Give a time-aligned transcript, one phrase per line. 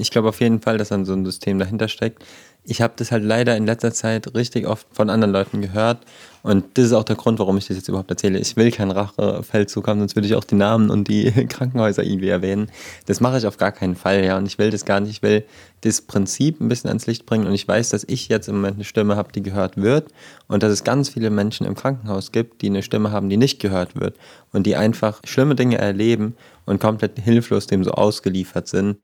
[0.00, 2.24] Ich glaube auf jeden Fall, dass dann so ein System dahinter steckt.
[2.64, 6.04] Ich habe das halt leider in letzter Zeit richtig oft von anderen Leuten gehört.
[6.42, 8.38] Und das ist auch der Grund, warum ich das jetzt überhaupt erzähle.
[8.38, 12.28] Ich will keinen Rachefeldzug haben, sonst würde ich auch die Namen und die Krankenhäuser irgendwie
[12.28, 12.70] erwähnen.
[13.06, 14.36] Das mache ich auf gar keinen Fall, ja.
[14.36, 15.10] Und ich will das gar nicht.
[15.10, 15.44] Ich will
[15.82, 17.46] das Prinzip ein bisschen ans Licht bringen.
[17.46, 20.08] Und ich weiß, dass ich jetzt im Moment eine Stimme habe, die gehört wird.
[20.46, 23.58] Und dass es ganz viele Menschen im Krankenhaus gibt, die eine Stimme haben, die nicht
[23.60, 24.16] gehört wird.
[24.52, 26.36] Und die einfach schlimme Dinge erleben
[26.66, 28.98] und komplett hilflos dem so ausgeliefert sind.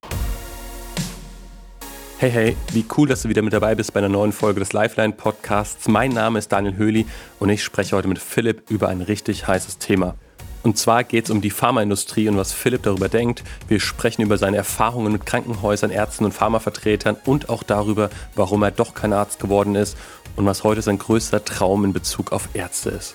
[2.18, 4.72] Hey, hey, wie cool, dass du wieder mit dabei bist bei einer neuen Folge des
[4.72, 5.86] Lifeline Podcasts.
[5.86, 7.04] Mein Name ist Daniel Höhli
[7.38, 10.14] und ich spreche heute mit Philipp über ein richtig heißes Thema.
[10.62, 13.44] Und zwar geht es um die Pharmaindustrie und was Philipp darüber denkt.
[13.68, 18.70] Wir sprechen über seine Erfahrungen mit Krankenhäusern, Ärzten und Pharmavertretern und auch darüber, warum er
[18.70, 19.98] doch kein Arzt geworden ist
[20.36, 23.14] und was heute sein größter Traum in Bezug auf Ärzte ist.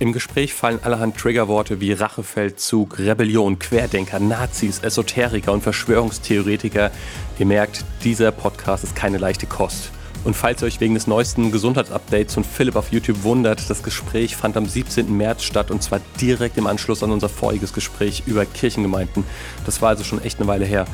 [0.00, 6.90] Im Gespräch fallen allerhand Triggerworte wie Rachefeldzug, Rebellion, Querdenker, Nazis, Esoteriker und Verschwörungstheoretiker.
[7.38, 9.92] Ihr merkt, dieser Podcast ist keine leichte Kost.
[10.24, 14.34] Und falls ihr euch wegen des neuesten Gesundheitsupdates von Philipp auf YouTube wundert, das Gespräch
[14.34, 15.16] fand am 17.
[15.16, 19.22] März statt und zwar direkt im Anschluss an unser voriges Gespräch über Kirchengemeinden.
[19.64, 20.86] Das war also schon echt eine Weile her.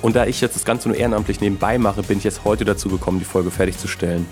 [0.00, 2.90] Und da ich jetzt das Ganze nur ehrenamtlich nebenbei mache, bin ich jetzt heute dazu
[2.90, 4.26] gekommen, die Folge fertigzustellen.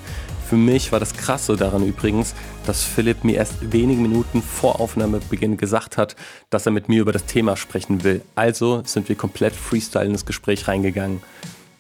[0.52, 2.34] Für mich war das Krasse daran übrigens,
[2.66, 6.14] dass Philipp mir erst wenige Minuten vor Aufnahmebeginn gesagt hat,
[6.50, 8.20] dass er mit mir über das Thema sprechen will.
[8.34, 11.22] Also sind wir komplett freestyle in das Gespräch reingegangen.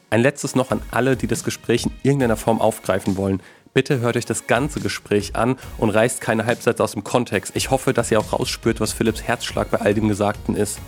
[0.08, 3.42] Ein letztes noch an alle, die das Gespräch in irgendeiner Form aufgreifen wollen.
[3.74, 7.54] Bitte hört euch das ganze Gespräch an und reißt keine Halbsätze aus dem Kontext.
[7.54, 10.78] Ich hoffe, dass ihr auch rausspürt, was Philipps Herzschlag bei all dem Gesagten ist.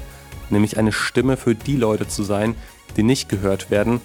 [0.48, 2.54] Nämlich eine Stimme für die Leute zu sein,
[2.96, 4.00] die nicht gehört werden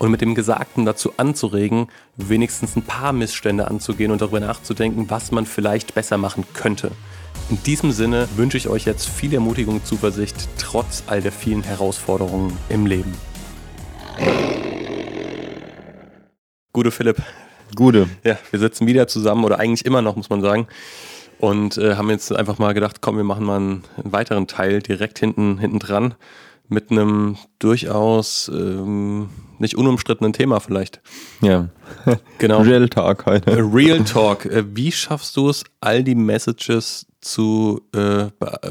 [0.00, 5.30] und mit dem Gesagten dazu anzuregen, wenigstens ein paar Missstände anzugehen und darüber nachzudenken, was
[5.30, 6.90] man vielleicht besser machen könnte.
[7.50, 11.62] In diesem Sinne wünsche ich euch jetzt viel Ermutigung und Zuversicht, trotz all der vielen
[11.62, 13.12] Herausforderungen im Leben.
[16.72, 17.22] Gute Philipp.
[17.76, 18.08] Gute.
[18.24, 20.66] Ja, wir sitzen wieder zusammen oder eigentlich immer noch, muss man sagen.
[21.38, 24.80] Und äh, haben jetzt einfach mal gedacht, komm, wir machen mal einen, einen weiteren Teil
[24.80, 26.14] direkt hinten, hinten dran
[26.70, 31.00] mit einem durchaus ähm, nicht unumstrittenen Thema vielleicht.
[31.40, 31.68] Ja.
[32.38, 32.60] Genau.
[32.62, 33.50] Real Talk heute.
[33.50, 34.46] Äh, Real Talk.
[34.46, 38.28] Äh, wie schaffst du es, all die Messages zu äh,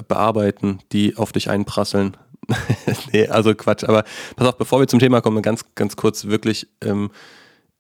[0.07, 2.17] bearbeiten, die auf dich einprasseln?
[3.13, 3.83] nee, also Quatsch.
[3.83, 4.03] Aber
[4.35, 6.67] pass auf, bevor wir zum Thema kommen, ganz, ganz kurz wirklich.
[6.81, 7.11] Ähm,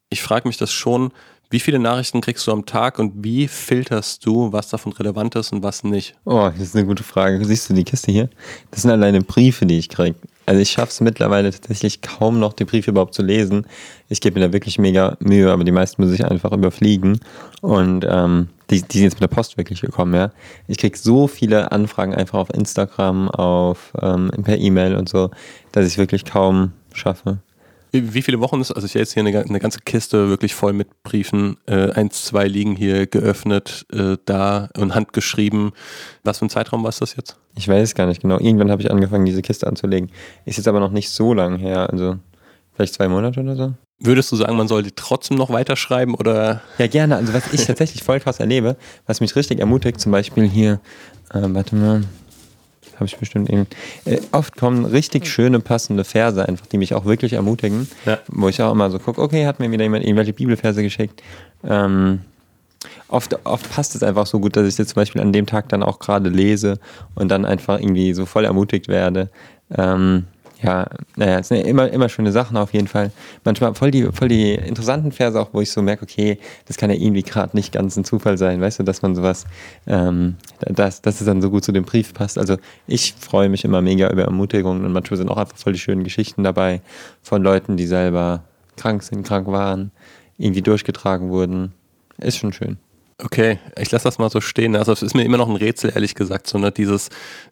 [0.09, 1.11] ich frage mich das schon,
[1.51, 5.51] wie viele Nachrichten kriegst du am Tag und wie filterst du, was davon relevant ist
[5.51, 6.15] und was nicht?
[6.25, 7.43] Oh, das ist eine gute Frage.
[7.43, 8.29] Siehst du die Kiste hier?
[8.69, 10.15] Das sind alleine Briefe, die ich kriege.
[10.45, 13.65] Also ich schaffe es mittlerweile tatsächlich kaum noch, die Briefe überhaupt zu lesen.
[14.09, 17.19] Ich gebe mir da wirklich mega Mühe, aber die meisten muss ich einfach überfliegen.
[17.61, 20.31] Und ähm, die, die sind jetzt mit der Post wirklich gekommen, ja.
[20.67, 25.31] Ich kriege so viele Anfragen einfach auf Instagram, auf ähm, per E-Mail und so,
[25.71, 27.39] dass ich es wirklich kaum schaffe.
[27.91, 30.73] Wie viele Wochen ist, also ich habe jetzt hier eine, eine, ganze Kiste wirklich voll
[30.73, 31.57] mit Briefen.
[31.65, 35.71] Äh, eins, zwei liegen hier geöffnet, äh, da und handgeschrieben.
[36.23, 37.37] Was für ein Zeitraum war es das jetzt?
[37.55, 38.39] Ich weiß es gar nicht genau.
[38.39, 40.11] Irgendwann habe ich angefangen, diese Kiste anzulegen.
[40.45, 42.17] Ist jetzt aber noch nicht so lang her, also
[42.73, 43.73] vielleicht zwei Monate oder so.
[44.01, 46.61] Würdest du sagen, man sollte trotzdem noch weiterschreiben oder?
[46.77, 47.15] Ja, gerne.
[47.17, 50.79] Also was ich tatsächlich voll krass erlebe, was mich richtig ermutigt, zum Beispiel hier,
[51.33, 52.03] äh, warte mal,
[52.99, 53.67] habe ich bestimmt eben.
[54.05, 57.87] Äh, oft kommen richtig schöne, passende Verse einfach, die mich auch wirklich ermutigen.
[58.05, 58.19] Ja.
[58.27, 61.21] Wo ich auch immer so gucke, okay, hat mir wieder jemand irgendwelche Bibelverse geschickt.
[61.63, 62.19] Ähm,
[63.07, 65.69] oft, oft passt es einfach so gut, dass ich das zum Beispiel an dem Tag
[65.69, 66.79] dann auch gerade lese
[67.15, 69.29] und dann einfach irgendwie so voll ermutigt werde.
[69.75, 70.25] Ähm,
[70.61, 73.11] ja, naja, es sind immer, immer schöne Sachen auf jeden Fall.
[73.45, 76.37] Manchmal voll die, voll die interessanten Verse auch, wo ich so merke, okay,
[76.67, 79.45] das kann ja irgendwie gerade nicht ganz ein Zufall sein, weißt du, dass man sowas,
[79.87, 82.37] ähm, dass, dass es dann so gut zu dem Brief passt.
[82.37, 85.79] Also ich freue mich immer mega über Ermutigungen und manchmal sind auch einfach voll die
[85.79, 86.81] schönen Geschichten dabei
[87.21, 88.43] von Leuten, die selber
[88.75, 89.91] krank sind, krank waren,
[90.37, 91.73] irgendwie durchgetragen wurden.
[92.17, 92.77] Ist schon schön.
[93.21, 94.77] Okay, ich lasse das mal so stehen.
[94.77, 97.09] Also es ist mir immer noch ein Rätsel, ehrlich gesagt, so ne, dieses,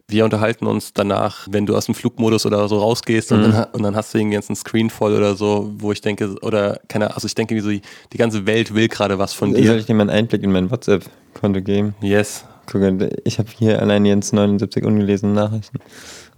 [0.08, 3.38] wir unterhalten uns danach, wenn du aus dem Flugmodus oder so rausgehst mhm.
[3.38, 6.00] und, dann, und dann hast du irgendwie jetzt einen Screen voll oder so, wo ich
[6.00, 7.82] denke, oder keine also ich denke, so die,
[8.14, 9.68] die ganze Welt will gerade was von dir.
[9.68, 11.96] Soll ich dir mal einen Einblick in mein WhatsApp-Konto geben?
[12.00, 12.46] Yes.
[12.66, 12.82] Guck,
[13.26, 15.80] ich habe hier allein jetzt 79 ungelesene Nachrichten.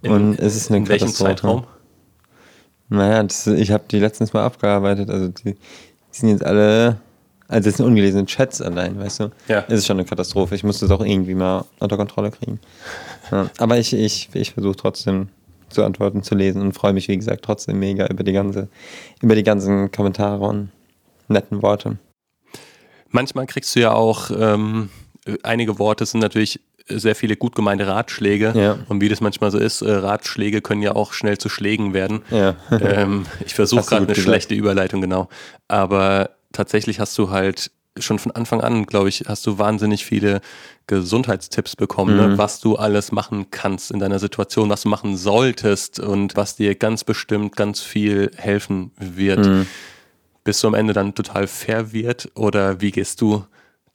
[0.01, 1.65] In, und es ist eine in welchem Zeitraum?
[2.87, 5.57] Naja, das, ich habe die letztens mal abgearbeitet, also die, die
[6.11, 6.99] sind jetzt alle
[7.49, 9.31] also das sind ungelesene Chats allein, weißt du?
[9.47, 9.65] Ja.
[9.67, 10.53] Es ist schon eine Katastrophe.
[10.53, 12.59] Ich muss das auch irgendwie mal unter Kontrolle kriegen.
[13.31, 13.47] Ja.
[13.59, 15.29] Aber ich, ich, ich versuche trotzdem
[15.69, 18.69] zu antworten, zu lesen und freue mich, wie gesagt, trotzdem mega über die ganze,
[19.21, 20.69] über die ganzen Kommentare und
[21.27, 21.99] netten Worte.
[23.09, 24.89] Manchmal kriegst du ja auch, ähm,
[25.43, 28.51] einige Worte sind natürlich sehr viele gut gemeinte Ratschläge.
[28.55, 28.79] Ja.
[28.87, 32.23] Und wie das manchmal so ist, äh, Ratschläge können ja auch schnell zu Schlägen werden.
[32.31, 32.55] Ja.
[32.71, 34.23] ähm, ich versuche gerade eine gesagt.
[34.23, 35.29] schlechte Überleitung, genau.
[35.67, 40.41] Aber tatsächlich hast du halt schon von Anfang an, glaube ich, hast du wahnsinnig viele
[40.87, 42.31] Gesundheitstipps bekommen, Mhm.
[42.33, 42.37] ne?
[42.37, 46.75] was du alles machen kannst in deiner Situation, was du machen solltest und was dir
[46.75, 49.45] ganz bestimmt ganz viel helfen wird.
[49.45, 49.67] Mhm.
[50.43, 53.43] Bis du am Ende dann total verwirrt oder wie gehst du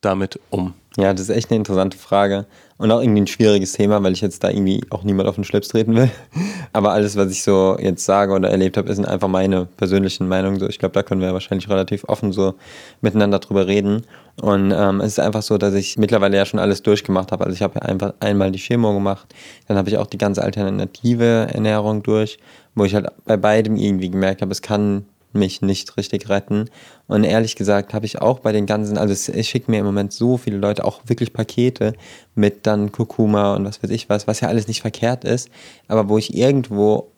[0.01, 0.75] damit um?
[0.97, 2.47] Ja, das ist echt eine interessante Frage
[2.79, 5.43] und auch irgendwie ein schwieriges Thema, weil ich jetzt da irgendwie auch niemand auf den
[5.43, 6.09] Schlips treten will.
[6.73, 10.61] Aber alles, was ich so jetzt sage oder erlebt habe, sind einfach meine persönlichen Meinungen.
[10.61, 12.55] So, ich glaube, da können wir wahrscheinlich relativ offen so
[13.01, 14.07] miteinander drüber reden.
[14.41, 17.45] Und ähm, es ist einfach so, dass ich mittlerweile ja schon alles durchgemacht habe.
[17.45, 19.35] Also ich habe ja einfach einmal die Chemo gemacht,
[19.67, 22.39] dann habe ich auch die ganze alternative Ernährung durch,
[22.77, 26.71] wo ich halt bei beidem irgendwie gemerkt habe, es kann mich nicht richtig retten.
[27.07, 30.13] Und ehrlich gesagt habe ich auch bei den ganzen, also es schickt mir im Moment
[30.13, 31.95] so viele Leute auch wirklich Pakete
[32.35, 35.51] mit dann Kurkuma und was weiß ich was, was ja alles nicht verkehrt ist,
[35.89, 37.11] aber wo ich irgendwo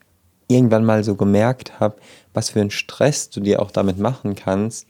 [0.49, 1.97] irgendwann mal so gemerkt habe,
[2.35, 4.87] was für einen Stress du dir auch damit machen kannst,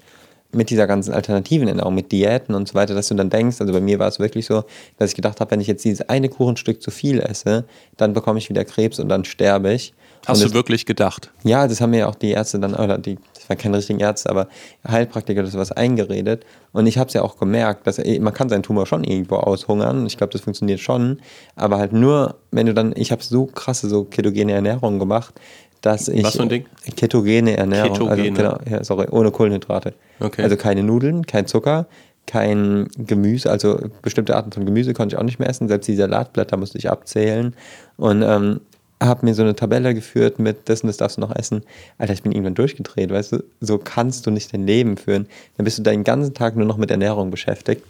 [0.53, 3.73] mit dieser ganzen alternativen Ernährung, mit Diäten und so weiter, dass du dann denkst, also
[3.73, 4.65] bei mir war es wirklich so,
[4.97, 7.65] dass ich gedacht habe, wenn ich jetzt dieses eine Kuchenstück zu viel esse,
[7.97, 9.93] dann bekomme ich wieder Krebs und dann sterbe ich.
[10.27, 11.31] Hast und du wirklich gedacht?
[11.45, 14.01] ja, das haben mir ja auch die Ärzte dann, oder die, das waren keine richtigen
[14.01, 14.49] Ärzte, aber
[14.87, 16.45] Heilpraktiker das sowas eingeredet.
[16.73, 19.37] Und ich habe es ja auch gemerkt, dass eh, man kann seinen Tumor schon irgendwo
[19.37, 20.05] aushungern.
[20.07, 21.21] Ich glaube, das funktioniert schon.
[21.55, 25.35] Aber halt nur, wenn du dann, ich habe so krasse, so ketogene Ernährung gemacht,
[25.81, 26.25] dass ich.
[26.25, 26.67] Was für ein Ding?
[26.97, 27.93] Ketogene Ernährung.
[27.93, 28.21] Ketogene.
[28.21, 29.95] Also, genau, ja, sorry, ohne Kohlenhydrate.
[30.21, 30.43] Okay.
[30.43, 31.87] Also keine Nudeln, kein Zucker,
[32.27, 35.69] kein Gemüse, also bestimmte Arten von Gemüse konnte ich auch nicht mehr essen.
[35.69, 37.55] Selbst die Salatblätter musste ich abzählen.
[37.97, 38.61] Und ähm,
[39.01, 41.63] habe mir so eine Tabelle geführt mit das und das darfst du noch essen.
[41.99, 43.45] Alter, ich bin irgendwann durchgedreht, weißt du?
[43.61, 45.27] So kannst du nicht dein Leben führen.
[45.57, 47.83] Dann bist du deinen ganzen Tag nur noch mit Ernährung beschäftigt.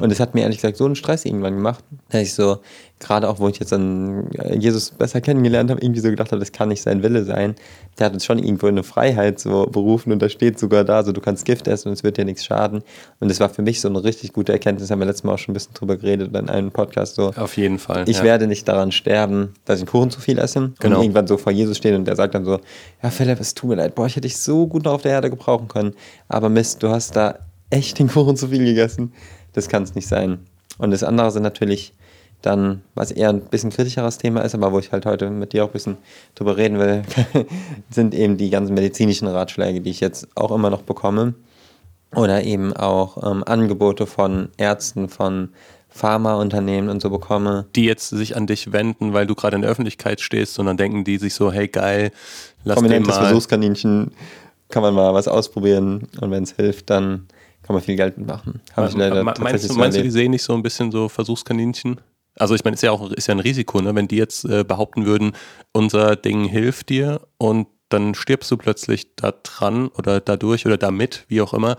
[0.00, 2.58] Und das hat mir ehrlich gesagt so einen Stress irgendwann gemacht, dass ich so,
[3.00, 6.40] gerade auch wo ich jetzt dann äh, Jesus besser kennengelernt habe, irgendwie so gedacht habe,
[6.40, 7.54] das kann nicht sein Wille sein.
[7.98, 11.04] Der hat uns schon irgendwo in eine Freiheit so berufen und da steht sogar da,
[11.04, 12.82] so du kannst Gift essen und es wird dir nichts schaden.
[13.20, 15.38] Und das war für mich so eine richtig gute Erkenntnis, haben wir letztes Mal auch
[15.38, 17.32] schon ein bisschen drüber geredet in einem Podcast so.
[17.34, 18.08] Auf jeden Fall.
[18.08, 18.24] Ich ja.
[18.24, 20.96] werde nicht daran sterben, dass ich einen Kuchen zu viel esse Genau.
[20.96, 22.58] und irgendwann so vor Jesus stehen und der sagt dann so,
[23.02, 25.12] ja Philipp, es tut mir leid, boah, ich hätte dich so gut noch auf der
[25.12, 25.94] Erde gebrauchen können,
[26.28, 27.38] aber Mist, du hast da
[27.70, 29.12] echt den Kuchen zu viel gegessen.
[29.52, 30.38] Das kann es nicht sein.
[30.78, 31.92] Und das andere sind natürlich
[32.42, 35.64] dann, was eher ein bisschen kritischeres Thema ist, aber wo ich halt heute mit dir
[35.64, 35.96] auch ein bisschen
[36.34, 37.02] drüber reden will,
[37.90, 41.34] sind eben die ganzen medizinischen Ratschläge, die ich jetzt auch immer noch bekomme.
[42.14, 45.50] Oder eben auch ähm, Angebote von Ärzten, von
[45.90, 47.66] Pharmaunternehmen und so bekomme.
[47.74, 51.04] die jetzt sich an dich wenden, weil du gerade in der Öffentlichkeit stehst, sondern denken
[51.04, 52.12] die sich so, hey geil,
[52.64, 53.24] lass prominentes mal.
[53.24, 54.12] Versuchskaninchen,
[54.68, 57.26] kann man mal was ausprobieren und wenn es hilft, dann
[57.62, 58.60] kann man viel Geld mitmachen.
[58.76, 62.00] Habe ich leider meinst du, meinst du, die sehen nicht so ein bisschen so Versuchskaninchen?
[62.38, 63.94] Also ich meine, ist ja auch ist ja ein Risiko, ne?
[63.94, 65.32] wenn die jetzt äh, behaupten würden,
[65.72, 71.24] unser Ding hilft dir und dann stirbst du plötzlich da dran oder dadurch oder damit,
[71.28, 71.76] wie auch immer,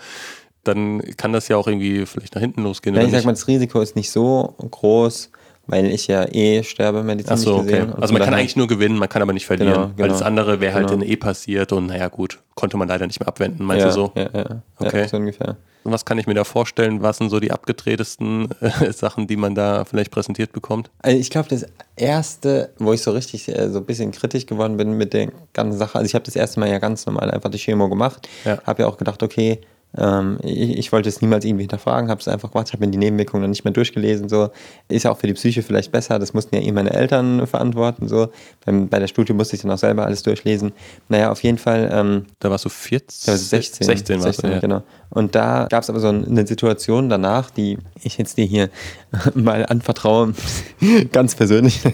[0.63, 2.95] dann kann das ja auch irgendwie vielleicht nach hinten losgehen.
[2.95, 5.31] Ja, ich sag mal, das Risiko ist nicht so groß,
[5.69, 7.63] weil ich ja eh sterbe Ach medizinisch so, okay.
[7.66, 7.94] gesehen.
[7.94, 9.74] Und Also man kann eigentlich nur gewinnen, man kann aber nicht verlieren.
[9.74, 10.27] Genau, Weil das genau.
[10.27, 11.00] andere wäre halt Genau.
[11.01, 13.94] dann eh passiert und naja gut, konnte man leider nicht mehr abwenden, meinst ja, du
[13.94, 14.12] so?
[14.16, 15.07] Ja, ja, ja, Okay.
[15.07, 15.57] so ungefähr.
[15.83, 17.01] Und Was kann ich mir da vorstellen?
[17.01, 20.92] Was sind so die abgedrehtesten äh, Sachen, die man da vielleicht präsentiert bekommt?
[21.01, 24.77] Also ich glaube, das erste, wo ich so richtig äh, so ein bisschen kritisch geworden
[24.77, 27.50] bin mit der ganzen Sache, also ich habe das erste Mal ja ganz normal einfach
[27.50, 28.60] die Chemo gemacht, Ja.
[28.65, 29.62] habe ja auch gedacht, okay,
[29.98, 32.98] ähm, ich, ich wollte es niemals irgendwie hinterfragen, habe es einfach gemacht, habe mir die
[33.00, 34.50] Nebenwirkungen dann nicht mehr durchgelesen, so
[34.88, 38.08] ist ja auch für die Psyche vielleicht besser, das mussten ja eh meine Eltern verantworten,
[38.08, 38.29] so
[38.65, 40.74] Beim, bei der Studie musste ich dann auch selber alles durchlesen.
[41.08, 43.34] Naja, auf jeden Fall ähm, Da warst du 14?
[43.34, 43.86] ja, 16.
[43.86, 44.60] 16 warst du, ja.
[44.60, 44.84] genau.
[45.10, 48.69] Und da gab es aber so eine Situation danach, die ich jetzt dir hier
[49.34, 50.34] mal anvertraue,
[51.12, 51.81] ganz persönlich.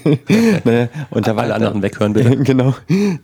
[0.66, 0.90] Ne?
[1.12, 2.38] und da war Alle anderen weghören, bitte.
[2.38, 2.74] genau.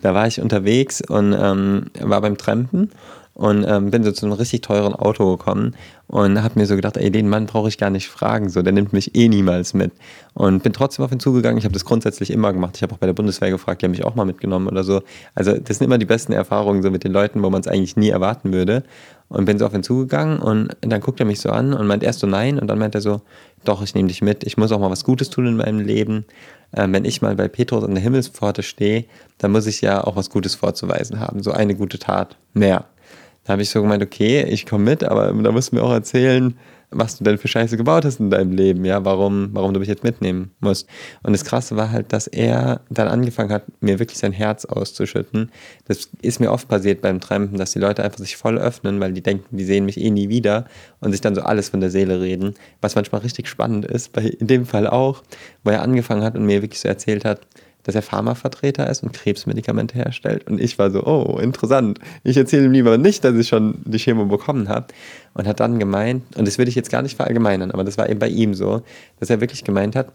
[0.02, 2.92] Da war ich unterwegs und ähm, war beim Trampen
[3.34, 5.76] und ähm, bin so zu einem richtig teuren Auto gekommen
[6.08, 8.74] und habe mir so gedacht, ey, den Mann brauche ich gar nicht fragen, so, der
[8.74, 9.94] nimmt mich eh niemals mit.
[10.34, 11.58] Und bin trotzdem auf ihn zugegangen.
[11.58, 12.76] Ich habe das grundsätzlich immer gemacht.
[12.76, 15.02] Ich habe auch bei der Bundeswehr gefragt, die haben mich auch mal mitgenommen oder so.
[15.36, 17.96] Also das sind immer die besten Erfahrungen so mit den Leuten, wo man es eigentlich
[17.96, 18.84] nie erwarten würde.
[19.30, 22.04] Und bin so auf ihn zugegangen und dann guckt er mich so an und meint
[22.04, 23.22] erst so nein und dann meint er so,
[23.64, 24.44] doch, ich nehme dich mit.
[24.44, 26.26] Ich muss auch mal was Gutes tun in meinem Leben.
[26.76, 29.06] Ähm, wenn ich mal bei Petrus an der Himmelspforte stehe,
[29.38, 31.42] dann muss ich ja auch was Gutes vorzuweisen haben.
[31.44, 32.84] So eine gute Tat mehr.
[33.44, 35.92] Da habe ich so gemeint, okay, ich komme mit, aber da musst du mir auch
[35.92, 36.56] erzählen,
[36.92, 39.88] was du denn für Scheiße gebaut hast in deinem Leben, ja, warum, warum du mich
[39.88, 40.88] jetzt mitnehmen musst.
[41.24, 45.52] Und das Krasse war halt, dass er dann angefangen hat, mir wirklich sein Herz auszuschütten.
[45.88, 49.14] Das ist mir oft passiert beim Trampen, dass die Leute einfach sich voll öffnen, weil
[49.14, 50.66] die denken, die sehen mich eh nie wieder
[51.00, 54.24] und sich dann so alles von der Seele reden, was manchmal richtig spannend ist, bei,
[54.24, 55.24] in dem Fall auch,
[55.64, 57.42] wo er angefangen hat und mir wirklich so erzählt hat,
[57.84, 60.48] dass er Pharmavertreter ist und Krebsmedikamente herstellt.
[60.48, 62.00] Und ich war so, oh, interessant.
[62.24, 64.88] Ich erzähle ihm lieber nicht, dass ich schon die Chemo bekommen habe.
[65.34, 68.10] Und hat dann gemeint, und das würde ich jetzt gar nicht verallgemeinern, aber das war
[68.10, 68.82] eben bei ihm so,
[69.20, 70.12] dass er wirklich gemeint hat,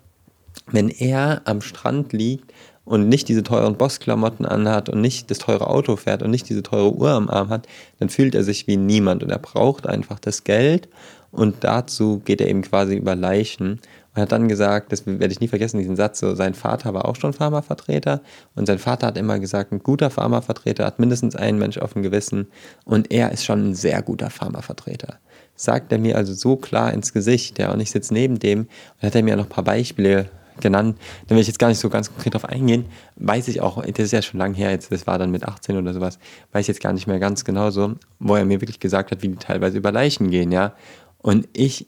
[0.70, 2.52] wenn er am Strand liegt
[2.85, 6.62] und nicht diese teuren Bossklamotten anhat und nicht das teure Auto fährt und nicht diese
[6.62, 7.66] teure Uhr am Arm hat,
[7.99, 10.88] dann fühlt er sich wie niemand und er braucht einfach das Geld
[11.32, 13.80] und dazu geht er eben quasi über Leichen
[14.16, 17.04] und hat dann gesagt, das werde ich nie vergessen, diesen Satz, so, sein Vater war
[17.04, 18.23] auch schon Pharmavertreter
[18.54, 22.02] und sein Vater hat immer gesagt, ein guter Pharmavertreter hat mindestens einen Mensch auf dem
[22.02, 22.49] Gewissen
[22.87, 25.18] und er ist schon ein sehr guter Pharmavertreter.
[25.54, 29.02] Sagt er mir also so klar ins Gesicht, ja, und ich sitze neben dem und
[29.02, 30.30] hat er mir noch ein paar Beispiele
[30.61, 30.96] genannt,
[31.26, 33.99] da will ich jetzt gar nicht so ganz konkret drauf eingehen, weiß ich auch, das
[33.99, 36.18] ist ja schon lange her, jetzt, das war dann mit 18 oder sowas,
[36.52, 39.23] weiß ich jetzt gar nicht mehr ganz genau so, wo er mir wirklich gesagt hat,
[39.23, 40.73] wie die teilweise über Leichen gehen, ja.
[41.18, 41.87] Und ich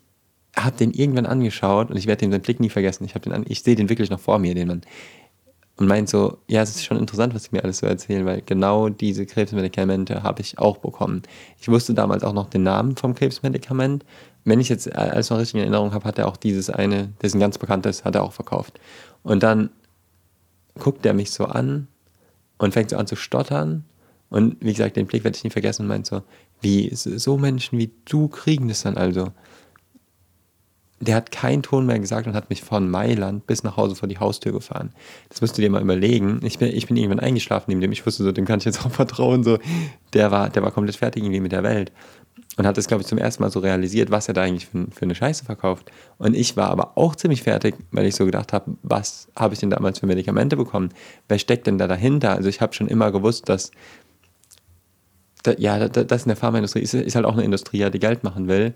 [0.57, 3.05] habe den irgendwann angeschaut und ich werde den Blick nie vergessen.
[3.05, 3.15] Ich,
[3.47, 4.83] ich sehe den wirklich noch vor mir, den Mann.
[5.77, 8.43] Und meint so, ja, es ist schon interessant, was sie mir alles so erzählen, weil
[8.45, 11.23] genau diese Krebsmedikamente habe ich auch bekommen.
[11.61, 14.05] Ich wusste damals auch noch den Namen vom Krebsmedikament.
[14.45, 17.39] Wenn ich jetzt alles noch richtig in Erinnerung habe, hat er auch dieses eine, dessen
[17.39, 18.81] ganz bekanntes, hat er auch verkauft.
[19.23, 19.71] Und dann
[20.79, 21.87] guckt er mich so an
[22.59, 23.85] und fängt so an zu stottern.
[24.31, 26.23] Und wie gesagt, den Blick werde ich nie vergessen und meint so,
[26.61, 29.33] wie, so Menschen wie du kriegen das dann also
[31.01, 34.09] der hat keinen Ton mehr gesagt und hat mich von Mailand bis nach Hause vor
[34.09, 34.93] die Haustür gefahren.
[35.29, 36.41] Das musst du dir mal überlegen.
[36.43, 37.93] Ich bin, ich bin irgendwann eingeschlafen neben dem.
[37.93, 39.45] Ich wusste so, dem kann ich jetzt auch vertrauen.
[39.45, 39.59] So,
[40.13, 41.93] der war, der war komplett fertig irgendwie mit der Welt.
[42.57, 44.87] Und hat das, glaube ich, zum ersten Mal so realisiert, was er da eigentlich für,
[44.91, 45.93] für eine Scheiße verkauft.
[46.19, 49.61] Und ich war aber auch ziemlich fertig, weil ich so gedacht habe, was habe ich
[49.61, 50.91] denn damals für Medikamente bekommen?
[51.29, 52.33] Wer steckt denn da dahinter?
[52.33, 53.71] Also ich habe schon immer gewusst, dass
[55.45, 58.49] da, ja, das in der Pharmaindustrie ist, ist halt auch eine Industrie, die Geld machen
[58.49, 58.75] will.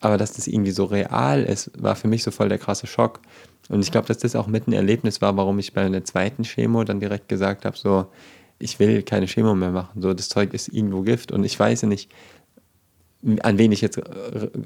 [0.00, 3.20] Aber dass das irgendwie so real ist, war für mich so voll der krasse Schock.
[3.68, 6.44] Und ich glaube, dass das auch mit ein Erlebnis war, warum ich bei der zweiten
[6.44, 8.06] Chemo dann direkt gesagt habe, so,
[8.58, 10.02] ich will keine Chemo mehr machen.
[10.02, 11.32] So, das Zeug ist irgendwo Gift.
[11.32, 12.10] Und ich weiß nicht,
[13.42, 14.00] an wen ich jetzt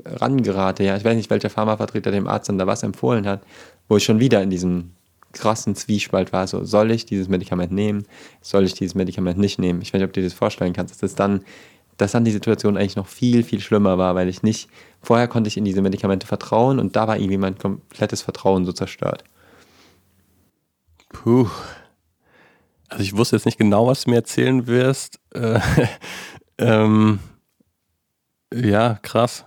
[0.05, 0.83] rangerate.
[0.83, 3.43] Ja, ich weiß nicht, welcher Pharmavertreter dem Arzt dann da was empfohlen hat,
[3.89, 4.91] wo ich schon wieder in diesem
[5.33, 6.47] krassen Zwiespalt war.
[6.47, 8.05] So, soll ich dieses Medikament nehmen?
[8.41, 9.83] Soll ich dieses Medikament nicht nehmen?
[9.83, 11.43] Ich weiß nicht, ob du dir das vorstellen kannst, dass das dann
[11.99, 14.71] dass dann die Situation eigentlich noch viel, viel schlimmer war, weil ich nicht,
[15.03, 18.73] vorher konnte ich in diese Medikamente vertrauen und da war irgendwie mein komplettes Vertrauen so
[18.73, 19.25] zerstört.
[21.11, 21.49] Puh.
[22.89, 25.19] Also ich wusste jetzt nicht genau, was du mir erzählen wirst.
[25.35, 25.61] Äh,
[26.59, 27.19] ähm,
[28.55, 29.45] ja, krass.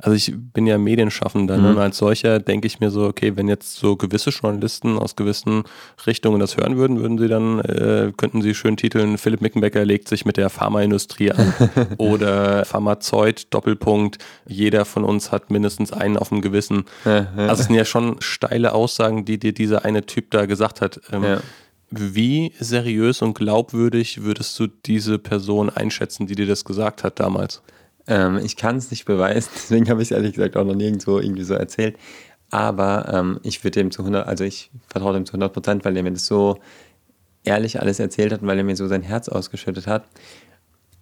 [0.00, 1.62] Also ich bin ja Medienschaffender ne?
[1.62, 1.68] mhm.
[1.76, 5.62] und als solcher denke ich mir so, okay, wenn jetzt so gewisse Journalisten aus gewissen
[6.06, 10.08] Richtungen das hören würden, würden sie dann, äh, könnten sie schön titeln, Philipp Mickenbecker legt
[10.08, 11.54] sich mit der Pharmaindustrie an
[11.98, 16.84] oder Pharmazeut, Doppelpunkt, jeder von uns hat mindestens einen auf dem Gewissen.
[17.48, 21.00] also es sind ja schon steile Aussagen, die dir dieser eine Typ da gesagt hat.
[21.12, 21.40] Ähm, ja.
[21.90, 27.62] Wie seriös und glaubwürdig würdest du diese Person einschätzen, die dir das gesagt hat damals?
[28.06, 31.18] Ähm, ich kann es nicht beweisen, deswegen habe ich es ehrlich gesagt auch noch nirgendwo
[31.18, 31.96] irgendwie so erzählt.
[32.50, 35.96] Aber ähm, ich würde dem zu 100, also ich vertraue dem zu 100 Prozent, weil
[35.96, 36.58] er mir das so
[37.44, 40.04] ehrlich alles erzählt hat und weil er mir so sein Herz ausgeschüttet hat.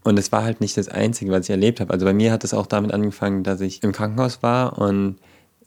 [0.04, 1.92] Und es war halt nicht das Einzige, was ich erlebt habe.
[1.92, 5.16] Also bei mir hat es auch damit angefangen, dass ich im Krankenhaus war und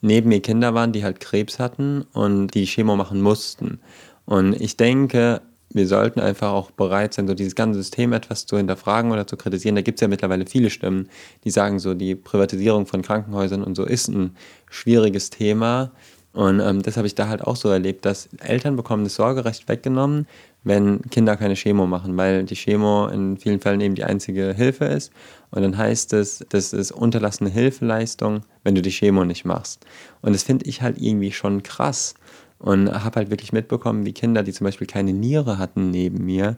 [0.02, 3.80] neben mir Kinder waren, die halt Krebs hatten und die Chemo machen mussten.
[4.26, 5.42] Und ich denke,
[5.74, 9.38] wir sollten einfach auch bereit sein, so dieses ganze System etwas zu hinterfragen oder zu
[9.38, 9.76] kritisieren.
[9.76, 11.10] Da gibt es ja mittlerweile viele Stimmen,
[11.44, 14.36] die sagen, so die Privatisierung von Krankenhäusern und so ist ein
[14.70, 15.92] schwieriges Thema.
[16.34, 19.68] Und ähm, das habe ich da halt auch so erlebt, dass Eltern bekommen das Sorgerecht
[19.68, 20.28] weggenommen,
[20.64, 24.86] wenn Kinder keine Chemo machen, weil die Chemo in vielen Fällen eben die einzige Hilfe
[24.86, 25.12] ist.
[25.50, 29.86] Und dann heißt es, das ist unterlassene Hilfeleistung, wenn du die Chemo nicht machst.
[30.22, 32.14] Und das finde ich halt irgendwie schon krass
[32.62, 36.58] und habe halt wirklich mitbekommen, wie Kinder, die zum Beispiel keine Niere hatten neben mir,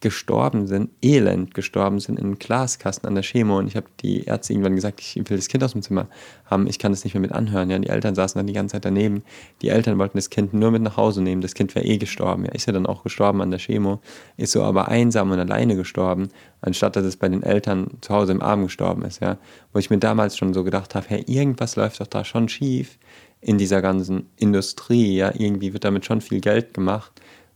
[0.00, 3.58] gestorben sind, elend gestorben sind in einem Glaskasten an der Chemo.
[3.58, 6.06] Und ich habe die Ärzte irgendwann gesagt, ich will das Kind aus dem Zimmer
[6.46, 7.68] haben, ich kann das nicht mehr mit anhören.
[7.68, 9.24] Ja, die Eltern saßen dann die ganze Zeit daneben.
[9.60, 11.40] Die Eltern wollten das Kind nur mit nach Hause nehmen.
[11.42, 12.44] Das Kind wäre eh gestorben.
[12.44, 14.00] Ja, ist ja dann auch gestorben an der Chemo.
[14.36, 16.28] Ist so aber einsam und alleine gestorben,
[16.60, 19.20] anstatt dass es bei den Eltern zu Hause im Arm gestorben ist.
[19.20, 19.38] Ja,
[19.72, 22.98] wo ich mir damals schon so gedacht habe, hey, irgendwas läuft doch da schon schief
[23.40, 25.16] in dieser ganzen Industrie.
[25.16, 27.12] Ja, irgendwie wird damit schon viel Geld gemacht,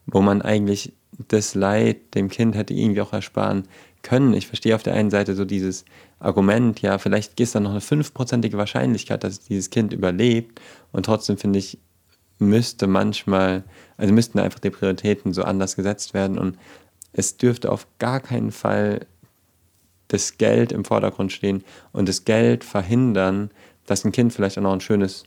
[0.06, 0.92] wo man eigentlich
[1.28, 3.64] das Leid dem Kind hätte irgendwie auch ersparen
[4.02, 4.34] können.
[4.34, 5.84] Ich verstehe auf der einen Seite so dieses
[6.18, 10.60] Argument, ja, vielleicht ist da noch eine fünfprozentige Wahrscheinlichkeit, dass dieses Kind überlebt.
[10.92, 11.78] Und trotzdem finde ich,
[12.38, 13.64] müsste manchmal,
[13.96, 16.38] also müssten einfach die Prioritäten so anders gesetzt werden.
[16.38, 16.58] Und
[17.12, 19.06] es dürfte auf gar keinen Fall
[20.08, 23.50] das Geld im Vordergrund stehen und das Geld verhindern,
[23.86, 25.24] dass ein Kind vielleicht auch noch ein schönes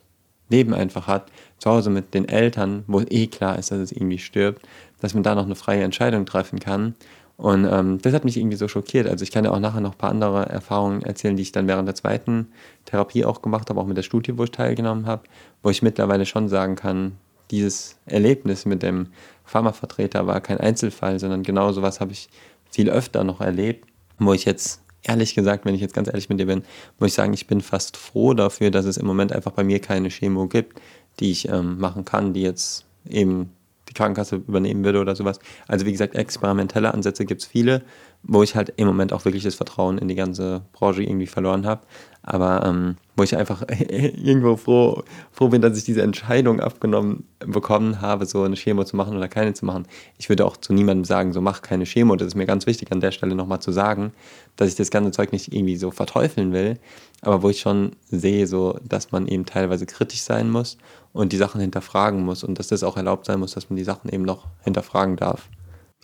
[0.49, 4.19] Leben einfach hat, zu Hause mit den Eltern, wo eh klar ist, dass es irgendwie
[4.19, 4.65] stirbt,
[5.01, 6.95] dass man da noch eine freie Entscheidung treffen kann.
[7.37, 9.07] Und ähm, das hat mich irgendwie so schockiert.
[9.07, 11.67] Also ich kann ja auch nachher noch ein paar andere Erfahrungen erzählen, die ich dann
[11.67, 12.47] während der zweiten
[12.85, 15.23] Therapie auch gemacht habe, auch mit der Studie, wo ich teilgenommen habe,
[15.61, 17.17] wo ich mittlerweile schon sagen kann,
[17.51, 19.07] dieses Erlebnis mit dem
[19.43, 22.29] Pharmavertreter war kein Einzelfall, sondern genau sowas habe ich
[22.71, 23.85] viel öfter noch erlebt,
[24.17, 26.63] wo ich jetzt ehrlich gesagt, wenn ich jetzt ganz ehrlich mit dir bin,
[26.99, 29.79] muss ich sagen, ich bin fast froh dafür, dass es im Moment einfach bei mir
[29.79, 30.79] keine Chemo gibt,
[31.19, 33.51] die ich ähm, machen kann, die jetzt eben
[33.89, 35.39] die Krankenkasse übernehmen würde oder sowas.
[35.67, 37.83] Also wie gesagt, experimentelle Ansätze gibt es viele,
[38.23, 41.65] wo ich halt im Moment auch wirklich das Vertrauen in die ganze Branche irgendwie verloren
[41.65, 41.81] habe.
[42.23, 48.01] Aber ähm, wo ich einfach irgendwo froh, froh bin, dass ich diese Entscheidung abgenommen bekommen
[48.01, 49.87] habe, so eine Chemo zu machen oder keine zu machen.
[50.17, 52.15] Ich würde auch zu niemandem sagen, so mach keine Chemo.
[52.15, 54.13] Das ist mir ganz wichtig an der Stelle nochmal zu sagen,
[54.55, 56.79] dass ich das ganze Zeug nicht irgendwie so verteufeln will,
[57.21, 60.77] aber wo ich schon sehe, so, dass man eben teilweise kritisch sein muss
[61.13, 63.83] und die Sachen hinterfragen muss und dass das auch erlaubt sein muss, dass man die
[63.83, 65.49] Sachen eben noch hinterfragen darf.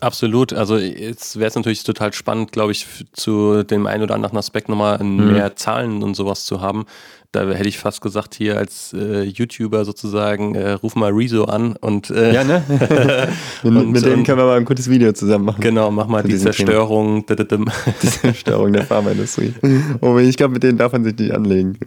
[0.02, 0.52] Absolut.
[0.52, 4.68] Also jetzt wäre es natürlich total spannend, glaube ich, zu dem einen oder anderen Aspekt
[4.68, 5.34] nochmal mhm.
[5.34, 6.86] mehr Zahlen und sowas zu haben.
[7.32, 11.78] Da hätte ich fast gesagt, hier als äh, YouTuber sozusagen, äh, ruf mal Rezo an
[11.78, 12.62] und äh, ja, ne?
[13.64, 15.62] und, mit denen können wir mal ein gutes Video zusammen machen.
[15.62, 17.26] Genau, mach mal die Zerstörung.
[17.30, 19.54] die Zerstörung der Pharmaindustrie.
[20.02, 21.78] Oh, ich glaube, mit denen darf man sich nicht anlegen.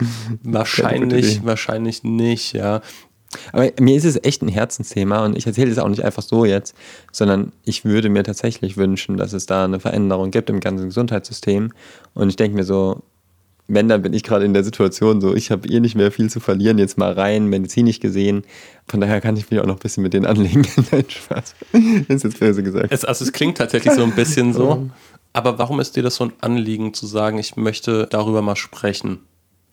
[0.44, 2.80] Wahrscheinlich, wahrscheinlich nicht, ja.
[3.52, 6.44] Aber mir ist es echt ein Herzensthema und ich erzähle es auch nicht einfach so
[6.44, 6.74] jetzt,
[7.12, 11.72] sondern ich würde mir tatsächlich wünschen, dass es da eine Veränderung gibt im ganzen Gesundheitssystem.
[12.14, 13.02] Und ich denke mir so,
[13.66, 16.28] wenn, dann bin ich gerade in der Situation so, ich habe eh nicht mehr viel
[16.28, 18.44] zu verlieren, jetzt mal rein, medizinisch gesehen.
[18.86, 20.66] Von daher kann ich mich auch noch ein bisschen mit denen anlegen.
[20.92, 21.54] Nein, Spaß.
[22.08, 22.88] ist jetzt böse gesagt.
[22.90, 24.90] Es, also es klingt tatsächlich so ein bisschen so.
[25.32, 29.20] Aber warum ist dir das so ein Anliegen zu sagen, ich möchte darüber mal sprechen?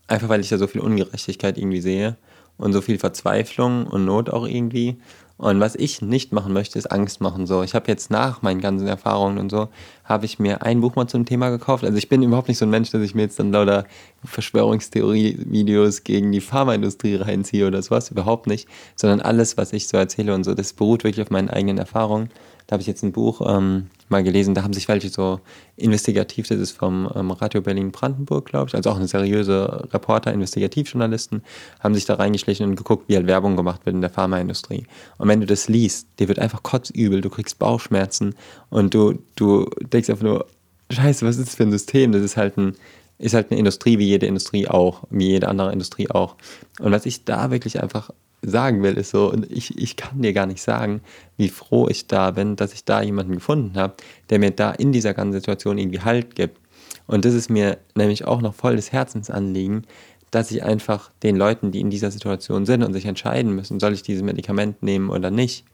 [0.07, 2.17] Einfach weil ich da so viel Ungerechtigkeit irgendwie sehe
[2.61, 4.97] und so viel Verzweiflung und Not auch irgendwie.
[5.41, 7.47] Und was ich nicht machen möchte, ist Angst machen.
[7.47, 9.69] So, ich habe jetzt nach meinen ganzen Erfahrungen und so,
[10.03, 11.83] habe ich mir ein Buch mal zum Thema gekauft.
[11.83, 13.85] Also ich bin überhaupt nicht so ein Mensch, dass ich mir jetzt dann lauter
[14.23, 18.11] Verschwörungstheorie-Videos gegen die Pharmaindustrie reinziehe oder sowas.
[18.11, 18.67] Überhaupt nicht.
[18.95, 22.29] Sondern alles, was ich so erzähle und so, das beruht wirklich auf meinen eigenen Erfahrungen.
[22.67, 25.39] Da habe ich jetzt ein Buch ähm, mal gelesen, da haben sich welche so
[25.77, 31.43] investigativ, das ist vom ähm, Radio Berlin-Brandenburg, glaube ich, also auch eine seriöse Reporter, Investigativjournalisten,
[31.79, 34.85] haben sich da reingeschlichen und geguckt, wie halt Werbung gemacht wird in der Pharmaindustrie.
[35.17, 38.35] Und wenn du das liest, dir wird einfach kotzübel, du kriegst Bauchschmerzen
[38.69, 40.45] und du, du denkst einfach nur,
[40.91, 42.11] scheiße, was ist das für ein System?
[42.11, 42.75] Das ist halt ein
[43.21, 46.35] ist halt eine Industrie wie jede Industrie auch, wie jede andere Industrie auch.
[46.79, 48.09] Und was ich da wirklich einfach
[48.41, 51.01] sagen will, ist so, und ich, ich kann dir gar nicht sagen,
[51.37, 53.95] wie froh ich da bin, dass ich da jemanden gefunden habe,
[54.29, 56.59] der mir da in dieser ganzen Situation irgendwie Halt gibt.
[57.07, 59.85] Und das ist mir nämlich auch noch voll des Herzensanliegen,
[60.31, 63.93] dass ich einfach den Leuten, die in dieser Situation sind und sich entscheiden müssen, soll
[63.93, 65.65] ich dieses Medikament nehmen oder nicht,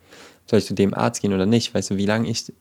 [0.48, 2.52] soll ich zu dem Arzt gehen oder nicht, weißt du, wie lange ich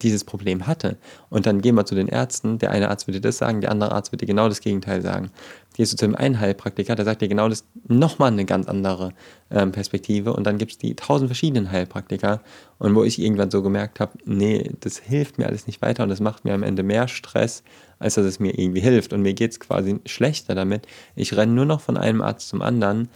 [0.00, 0.96] dieses Problem hatte.
[1.30, 3.92] Und dann gehen wir zu den Ärzten, der eine Arzt würde das sagen, der andere
[3.92, 5.30] Arzt würde genau das Gegenteil sagen.
[5.74, 9.12] Gehst du zu dem einen Heilpraktiker, der sagt dir genau das, nochmal eine ganz andere
[9.50, 10.34] ähm, Perspektive.
[10.34, 12.42] Und dann gibt es die tausend verschiedenen Heilpraktiker.
[12.78, 16.10] Und wo ich irgendwann so gemerkt habe, nee, das hilft mir alles nicht weiter und
[16.10, 17.62] das macht mir am Ende mehr Stress,
[17.98, 19.12] als dass es mir irgendwie hilft.
[19.12, 20.86] Und mir geht es quasi schlechter damit.
[21.16, 23.08] Ich renne nur noch von einem Arzt zum anderen.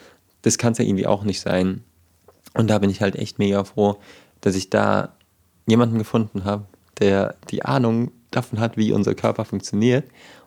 [0.43, 1.83] Das kann es ja irgendwie auch nicht sein.
[2.55, 3.99] Und da bin ich halt echt mega froh,
[4.41, 5.15] dass ich da
[5.67, 6.65] jemanden gefunden habe,
[7.01, 10.05] der die Ahnung davon hat, wie unser Körper funktioniert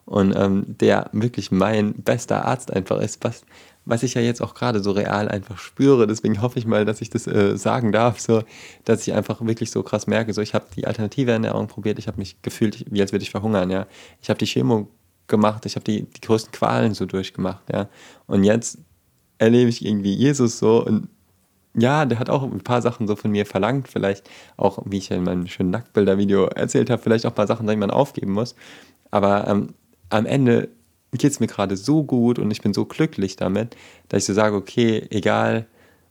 [0.10, 3.44] und ähm, der wirklich mein bester Arzt einfach ist, was,
[3.86, 6.08] was ich ja jetzt auch gerade so real einfach spüre.
[6.08, 8.42] Deswegen hoffe ich mal, dass ich das äh, sagen darf, so,
[8.86, 12.08] dass ich einfach wirklich so krass merke, so ich habe die alternative Ernährung probiert, ich
[12.08, 13.86] habe mich gefühlt, wie als würde ich verhungern, ja.
[14.20, 14.88] Ich habe die Chemo
[15.28, 17.88] gemacht, ich habe die, die größten Qualen so durchgemacht, ja.
[18.26, 18.80] Und jetzt
[19.38, 21.08] erlebe ich irgendwie Jesus so und
[21.76, 25.12] ja, der hat auch ein paar Sachen so von mir verlangt, vielleicht auch, wie ich
[25.12, 28.56] in meinem schönen Nacktbilder-Video erzählt habe, vielleicht auch ein paar Sachen, die man aufgeben muss.
[29.12, 29.76] Aber ähm,
[30.10, 30.70] am Ende
[31.12, 33.76] geht es mir gerade so gut und ich bin so glücklich damit,
[34.10, 35.66] dass ich so sage, okay, egal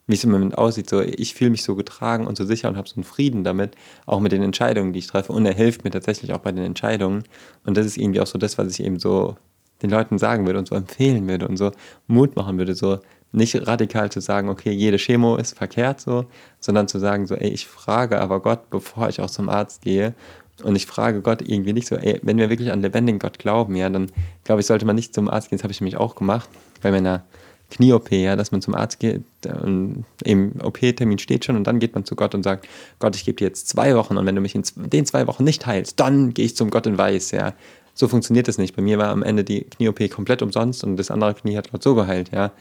[0.07, 2.77] wie es im Moment aussieht, so ich fühle mich so getragen und so sicher und
[2.77, 5.33] habe so einen Frieden damit, auch mit den Entscheidungen, die ich treffe.
[5.33, 7.25] Und er hilft mir tatsächlich auch bei den Entscheidungen.
[7.65, 9.37] Und das ist irgendwie auch so das, was ich eben so
[9.83, 11.73] den Leuten sagen würde und so empfehlen würde und so
[12.07, 12.99] Mut machen würde, so
[13.33, 16.25] nicht radikal zu sagen, okay, jede Chemo ist verkehrt so,
[16.59, 20.15] sondern zu sagen so, ey, ich frage aber Gott, bevor ich auch zum Arzt gehe.
[20.63, 23.77] Und ich frage Gott irgendwie nicht so, ey, wenn wir wirklich an lebendigen Gott glauben,
[23.77, 24.11] ja, dann
[24.45, 25.59] glaube ich, sollte man nicht zum Arzt gehen.
[25.59, 26.49] Das habe ich nämlich auch gemacht
[26.83, 27.25] bei meiner
[27.71, 29.23] Knie-OP, ja, dass man zum Arzt geht,
[29.63, 32.67] und im OP-Termin steht schon und dann geht man zu Gott und sagt,
[32.99, 35.45] Gott, ich gebe dir jetzt zwei Wochen und wenn du mich in den zwei Wochen
[35.45, 37.53] nicht heilst, dann gehe ich zum Gott in Weiß, ja.
[37.95, 38.77] So funktioniert das nicht.
[38.77, 41.83] Bei mir war am Ende die Knie-OP komplett umsonst und das andere Knie hat Gott
[41.83, 42.53] so geheilt, ja.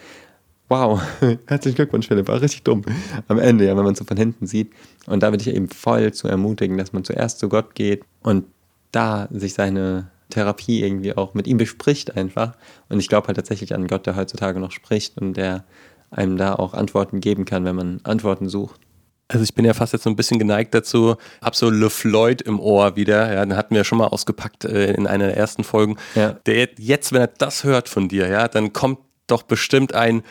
[0.70, 1.02] Wow,
[1.48, 2.84] herzlichen Glückwunsch, Philipp, war richtig dumm.
[3.28, 4.72] Am Ende, ja, wenn man so von hinten sieht.
[5.06, 8.46] Und da würde ich eben voll zu ermutigen, dass man zuerst zu Gott geht und
[8.92, 12.54] da sich seine Therapie irgendwie auch mit ihm bespricht einfach.
[12.90, 15.64] Und ich glaube halt tatsächlich an Gott, der heutzutage noch spricht und der
[16.12, 18.82] einem da auch Antworten geben kann, wenn man Antworten sucht.
[19.30, 22.42] Also ich bin ja fast jetzt so ein bisschen geneigt dazu, hab so Le Floyd
[22.42, 25.38] im Ohr wieder, ja, den hatten wir ja schon mal ausgepackt äh, in einer der
[25.38, 25.98] ersten Folgen.
[26.16, 26.34] Ja.
[26.46, 30.24] Der jetzt, wenn er das hört von dir, ja, dann kommt doch bestimmt ein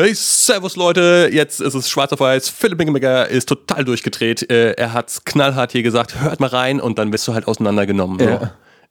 [0.00, 2.50] Hey, servus Leute, jetzt ist es schwarz auf weiß.
[2.50, 4.48] Philipp Bingemecker ist total durchgedreht.
[4.48, 8.20] Äh, er hat knallhart hier gesagt, hört mal rein und dann wirst du halt auseinandergenommen.
[8.20, 8.38] Ja.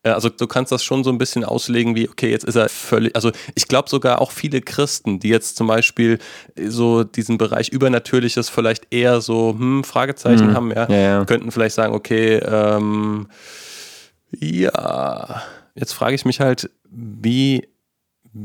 [0.03, 0.11] So.
[0.11, 3.15] Also du kannst das schon so ein bisschen auslegen wie, okay, jetzt ist er völlig,
[3.15, 6.19] also ich glaube sogar auch viele Christen, die jetzt zum Beispiel
[6.61, 10.55] so diesen Bereich Übernatürliches vielleicht eher so, hm, Fragezeichen mhm.
[10.55, 13.27] haben, ja, ja, ja, könnten vielleicht sagen, okay, ähm,
[14.37, 15.41] ja,
[15.73, 17.67] jetzt frage ich mich halt, wie,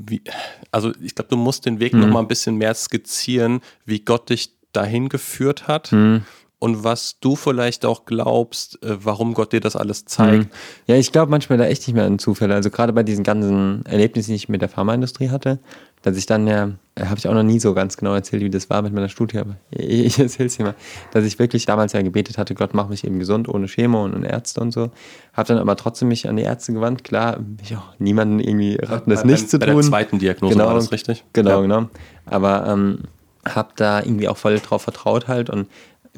[0.07, 0.23] wie
[0.71, 2.01] also ich glaube, du musst den Weg mhm.
[2.01, 5.93] noch mal ein bisschen mehr skizzieren, wie Gott dich dahin geführt hat.
[5.93, 6.23] Mhm
[6.63, 10.45] und was du vielleicht auch glaubst, äh, warum Gott dir das alles zeigt.
[10.45, 10.51] Mhm.
[10.87, 12.55] Ja, ich glaube manchmal da echt nicht mehr an Zufälle.
[12.55, 15.59] Also gerade bei diesen ganzen Erlebnissen, die ich mit der Pharmaindustrie hatte,
[16.03, 18.51] dass ich dann ja, äh, habe ich auch noch nie so ganz genau erzählt, wie
[18.51, 20.75] das war mit meiner Studie, aber ich, ich erzähle es dir mal,
[21.13, 24.15] dass ich wirklich damals ja gebetet hatte, Gott mach mich eben gesund, ohne Chemo und,
[24.15, 24.91] und Ärzte und so.
[25.33, 27.05] Habe dann aber trotzdem mich an die Ärzte gewandt.
[27.05, 29.69] Klar, ich auch niemanden irgendwie raten, das bei, nicht bei, zu tun.
[29.69, 31.25] Bei der zweiten Diagnose genau, war das richtig?
[31.33, 31.61] Genau, ja.
[31.61, 31.89] genau.
[32.27, 32.99] Aber ähm,
[33.45, 35.69] habe da irgendwie auch voll drauf vertraut halt und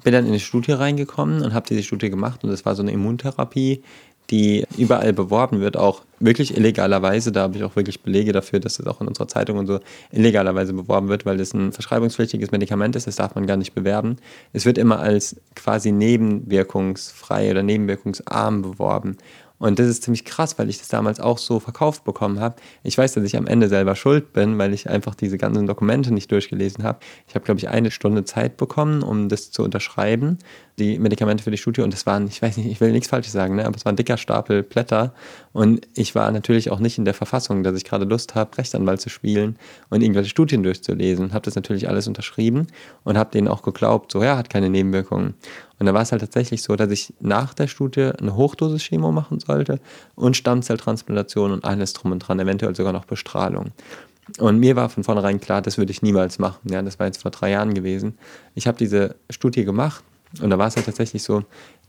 [0.03, 2.83] bin dann in die Studie reingekommen und habe diese Studie gemacht und das war so
[2.83, 3.83] eine Immuntherapie,
[4.31, 7.31] die überall beworben wird, auch wirklich illegalerweise.
[7.31, 9.81] Da habe ich auch wirklich Belege dafür, dass das auch in unserer Zeitung und so
[10.11, 14.17] illegalerweise beworben wird, weil das ein verschreibungspflichtiges Medikament ist, das darf man gar nicht bewerben.
[14.53, 19.19] Es wird immer als quasi nebenwirkungsfrei oder nebenwirkungsarm beworben.
[19.59, 22.57] Und das ist ziemlich krass, weil ich das damals auch so verkauft bekommen habe.
[22.83, 26.13] Ich weiß, dass ich am Ende selber schuld bin, weil ich einfach diese ganzen Dokumente
[26.13, 26.99] nicht durchgelesen habe.
[27.29, 30.39] Ich habe, glaube ich, eine Stunde Zeit bekommen, um das zu unterschreiben,
[30.79, 31.83] die Medikamente für die Studie.
[31.83, 33.65] Und das waren, ich weiß nicht, ich will nichts Falsches sagen, ne?
[33.65, 35.15] aber es war ein dicker Stapel Blätter.
[35.53, 39.01] Und ich war natürlich auch nicht in der Verfassung, dass ich gerade Lust habe, Rechtsanwalt
[39.01, 39.57] zu spielen
[39.89, 41.33] und irgendwelche Studien durchzulesen.
[41.33, 42.67] Habe das natürlich alles unterschrieben
[43.05, 45.35] und habe denen auch geglaubt, so ja, hat keine Nebenwirkungen.
[45.85, 49.39] Und da war es halt tatsächlich so, dass ich nach der Studie eine Hochdosis-Chemo machen
[49.39, 49.81] sollte
[50.15, 53.67] und Stammzelltransplantation und alles drum und dran, eventuell sogar noch Bestrahlung.
[54.39, 56.71] Und mir war von vornherein klar, das würde ich niemals machen.
[56.71, 58.17] Ja, das war jetzt vor drei Jahren gewesen.
[58.55, 60.03] Ich habe diese Studie gemacht
[60.41, 61.43] und da war es halt tatsächlich so,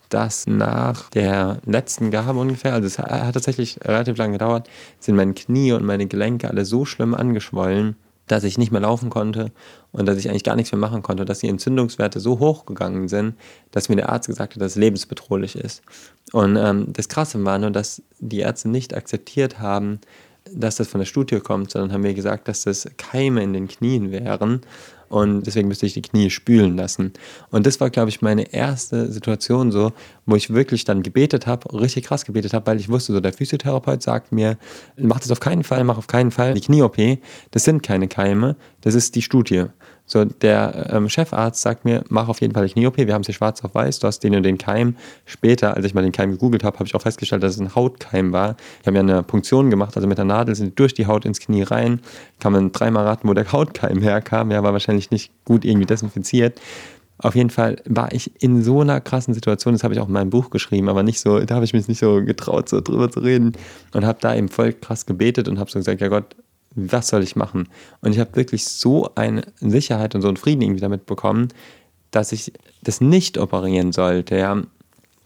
[0.10, 5.34] dass nach der letzten Gabe ungefähr, also es hat tatsächlich relativ lange gedauert, sind meine
[5.34, 7.95] Knie und meine Gelenke alle so schlimm angeschwollen,
[8.27, 9.51] dass ich nicht mehr laufen konnte
[9.91, 13.07] und dass ich eigentlich gar nichts mehr machen konnte, dass die Entzündungswerte so hoch gegangen
[13.07, 13.35] sind,
[13.71, 15.83] dass mir der Arzt gesagt hat, dass es lebensbedrohlich ist.
[16.31, 19.99] Und ähm, das Krasse war nur, dass die Ärzte nicht akzeptiert haben,
[20.51, 23.67] dass das von der Studie kommt, sondern haben mir gesagt, dass das Keime in den
[23.67, 24.61] Knien wären
[25.10, 27.13] und deswegen müsste ich die Knie spülen lassen.
[27.52, 29.94] Und das war, glaube ich, meine erste Situation so,
[30.26, 33.34] wo ich wirklich dann gebetet habe, richtig krass gebetet habe, weil ich wusste, so der
[33.34, 34.58] Physiotherapeut sagt mir,
[34.98, 36.98] mach das auf keinen Fall, mach auf keinen Fall die Knie-OP,
[37.52, 39.65] das sind keine Keime, das ist die Studie.
[40.08, 43.34] So, der ähm, Chefarzt sagt mir, mach auf jeden Fall die Knie-OP, wir haben sie
[43.34, 44.96] schwarz auf weiß, du hast den und den Keim.
[45.26, 47.74] Später, als ich mal den Keim gegoogelt habe, habe ich auch festgestellt, dass es ein
[47.74, 48.56] Hautkeim war.
[48.82, 51.39] Ich habe ja eine Punktion gemacht, also mit der Nadel sind durch die Haut ins
[51.39, 52.02] Knie rein.
[52.39, 54.52] Kann man dreimal raten, wo der Hautkeim herkam.
[54.52, 56.62] Ja, war wahrscheinlich nicht gut irgendwie desinfiziert.
[57.18, 60.13] Auf jeden Fall war ich in so einer krassen Situation, das habe ich auch in
[60.13, 63.10] meinem Buch geschrieben, aber nicht so, da habe ich mich nicht so getraut, so drüber
[63.10, 63.54] zu reden
[63.94, 66.36] und habe da eben voll krass gebetet und habe so gesagt, ja Gott,
[66.75, 67.69] was soll ich machen?
[68.01, 71.47] Und ich habe wirklich so eine Sicherheit und so einen Frieden irgendwie damit bekommen,
[72.11, 74.38] dass ich das nicht operieren sollte.
[74.38, 74.61] Ja.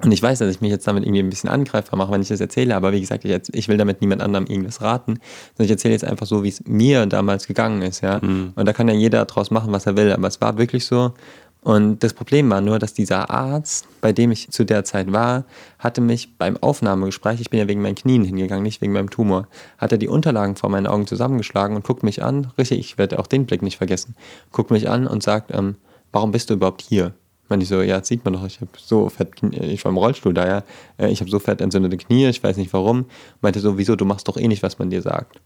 [0.01, 2.29] Und ich weiß, dass ich mich jetzt damit irgendwie ein bisschen angreifbar mache, wenn ich
[2.29, 5.19] das erzähle, aber wie gesagt, ich, ich will damit niemand anderem irgendwas raten,
[5.55, 8.19] sondern ich erzähle jetzt einfach so, wie es mir damals gegangen ist, ja.
[8.21, 8.53] Mhm.
[8.55, 11.13] Und da kann ja jeder daraus machen, was er will, aber es war wirklich so.
[11.62, 15.43] Und das Problem war nur, dass dieser Arzt, bei dem ich zu der Zeit war,
[15.78, 19.48] hatte mich beim Aufnahmegespräch, ich bin ja wegen meinen Knien hingegangen, nicht wegen meinem Tumor,
[19.78, 23.19] hat er die Unterlagen vor meinen Augen zusammengeschlagen und guckt mich an, richtig, ich werde
[23.19, 24.15] auch den Blick nicht vergessen,
[24.54, 25.76] guckt mich an und sagt, ähm,
[26.13, 27.13] warum bist du überhaupt hier?
[27.50, 29.98] Meine ich so, ja, das sieht man doch, ich habe so fett, ich war im
[29.98, 30.63] Rollstuhl da, ja,
[30.98, 33.06] äh, ich habe so fett entzündete Knie, ich weiß nicht warum.
[33.41, 35.41] Meinte so, wieso, du machst doch eh nicht, was man dir sagt.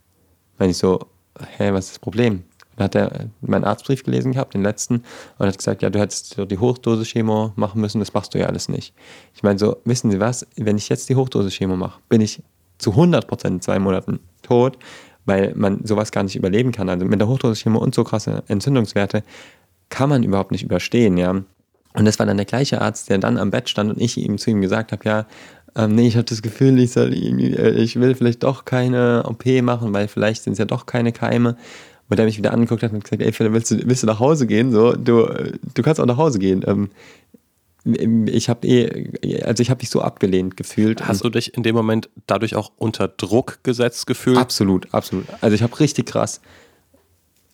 [0.60, 1.00] Meine ich so,
[1.58, 2.44] hä, was ist das Problem?
[2.76, 5.04] Dann hat er meinen Arztbrief gelesen gehabt, den letzten,
[5.38, 8.70] und hat gesagt, ja, du hättest die Hochdosis-Chemo machen müssen, das machst du ja alles
[8.70, 8.94] nicht.
[9.36, 12.42] Ich meine, so, wissen Sie was, wenn ich jetzt die Hochdosis-Chemo mache, bin ich
[12.78, 14.78] zu 100% in zwei Monaten tot,
[15.26, 16.90] weil man sowas gar nicht überleben kann.
[16.90, 19.24] Also mit der Hochdosis-Chemo und so krasse Entzündungswerte
[19.90, 21.44] kann man überhaupt nicht überstehen, ja.
[21.96, 24.40] Und das war dann der gleiche Arzt, der dann am Bett stand und ich ihm
[24.40, 25.26] zu ihm gesagt habe, ja,
[25.76, 29.46] ähm, nee, ich habe das Gefühl, ich, soll, äh, ich will vielleicht doch keine OP
[29.62, 31.58] machen, weil vielleicht sind es ja doch keine Keime.
[32.14, 34.20] Und der mich wieder angeguckt hat und gesagt, ey Philipp, willst du, willst du nach
[34.20, 34.72] Hause gehen?
[34.72, 35.28] So, du,
[35.74, 36.64] du kannst auch nach Hause gehen.
[36.68, 36.92] Ähm,
[38.28, 41.08] ich habe eh, also ich habe dich so abgelehnt gefühlt.
[41.08, 44.38] Hast du dich in dem Moment dadurch auch unter Druck gesetzt gefühlt?
[44.38, 45.26] Absolut, absolut.
[45.42, 46.40] Also ich habe richtig krass,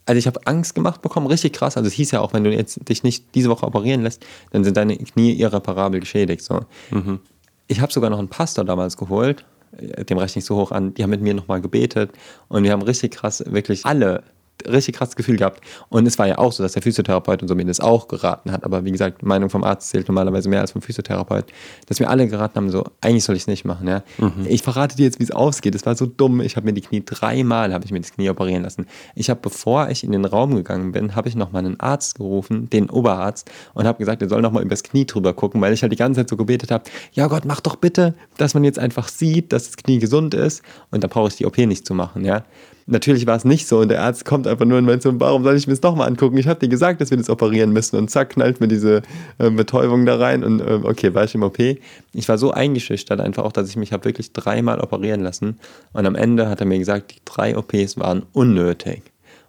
[0.05, 1.77] also ich habe Angst gemacht bekommen, richtig krass.
[1.77, 4.65] Also es hieß ja auch, wenn du jetzt dich nicht diese Woche operieren lässt, dann
[4.65, 6.43] sind deine Knie irreparabel geschädigt.
[6.43, 6.65] So.
[6.91, 7.21] Mhm.
[7.67, 10.93] Ich habe sogar noch einen Pastor damals geholt, dem rechne ich so hoch an.
[10.95, 12.11] Die haben mit mir nochmal gebetet
[12.49, 14.23] und wir haben richtig krass, wirklich alle
[14.67, 15.61] richtig krasses Gefühl gehabt.
[15.89, 18.51] Und es war ja auch so, dass der Physiotherapeut und so mir das auch geraten
[18.51, 18.63] hat.
[18.63, 21.45] Aber wie gesagt, Meinung vom Arzt zählt normalerweise mehr als vom Physiotherapeut.
[21.87, 23.87] Dass mir alle geraten haben, so, eigentlich soll ich es nicht machen.
[23.87, 24.03] Ja?
[24.17, 24.45] Mhm.
[24.47, 25.75] Ich verrate dir jetzt, wie es ausgeht.
[25.75, 26.41] Es war so dumm.
[26.41, 28.87] Ich habe mir die Knie dreimal, habe ich mir das Knie operieren lassen.
[29.15, 32.15] Ich habe, bevor ich in den Raum gegangen bin, habe ich noch mal einen Arzt
[32.15, 35.73] gerufen, den Oberarzt, und habe gesagt, er soll noch mal übers Knie drüber gucken, weil
[35.73, 38.63] ich halt die ganze Zeit so gebetet habe, ja Gott, mach doch bitte, dass man
[38.63, 40.63] jetzt einfach sieht, dass das Knie gesund ist.
[40.91, 42.25] Und da brauche ich die OP nicht zu machen.
[42.25, 42.43] Ja?
[42.89, 45.43] Natürlich war es nicht so und der Arzt kommt einfach nur und meint so, warum
[45.43, 46.37] soll ich mir das nochmal angucken?
[46.37, 49.01] Ich habe dir gesagt, dass wir das operieren müssen und zack, knallt mir diese
[49.37, 51.59] äh, Betäubung da rein und äh, okay, war ich im OP.
[51.59, 55.59] Ich war so eingeschüchtert einfach auch, dass ich mich habe wirklich dreimal operieren lassen
[55.93, 59.03] und am Ende hat er mir gesagt, die drei OPs waren unnötig.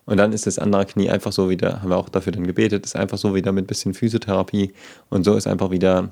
[0.06, 2.84] Und dann ist das andere Knie einfach so wieder, haben wir auch dafür dann gebetet,
[2.84, 4.72] ist einfach so wieder mit ein bisschen Physiotherapie
[5.08, 6.10] und so ist einfach wieder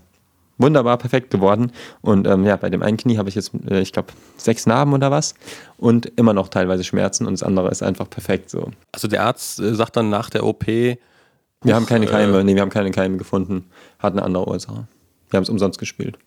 [0.59, 1.73] wunderbar perfekt geworden.
[2.01, 4.93] Und ähm, ja, bei dem einen Knie habe ich jetzt, äh, ich glaube, sechs Narben
[4.93, 5.35] oder was
[5.77, 8.71] und immer noch teilweise Schmerzen und das andere ist einfach perfekt so.
[8.93, 10.67] Also der Arzt äh, sagt dann nach der OP.
[10.67, 13.65] Wir haben keine Keime, äh, nee, wir haben keine Keime gefunden.
[13.99, 14.87] Hat eine andere Ursache.
[15.31, 16.19] Wir haben es umsonst gespielt.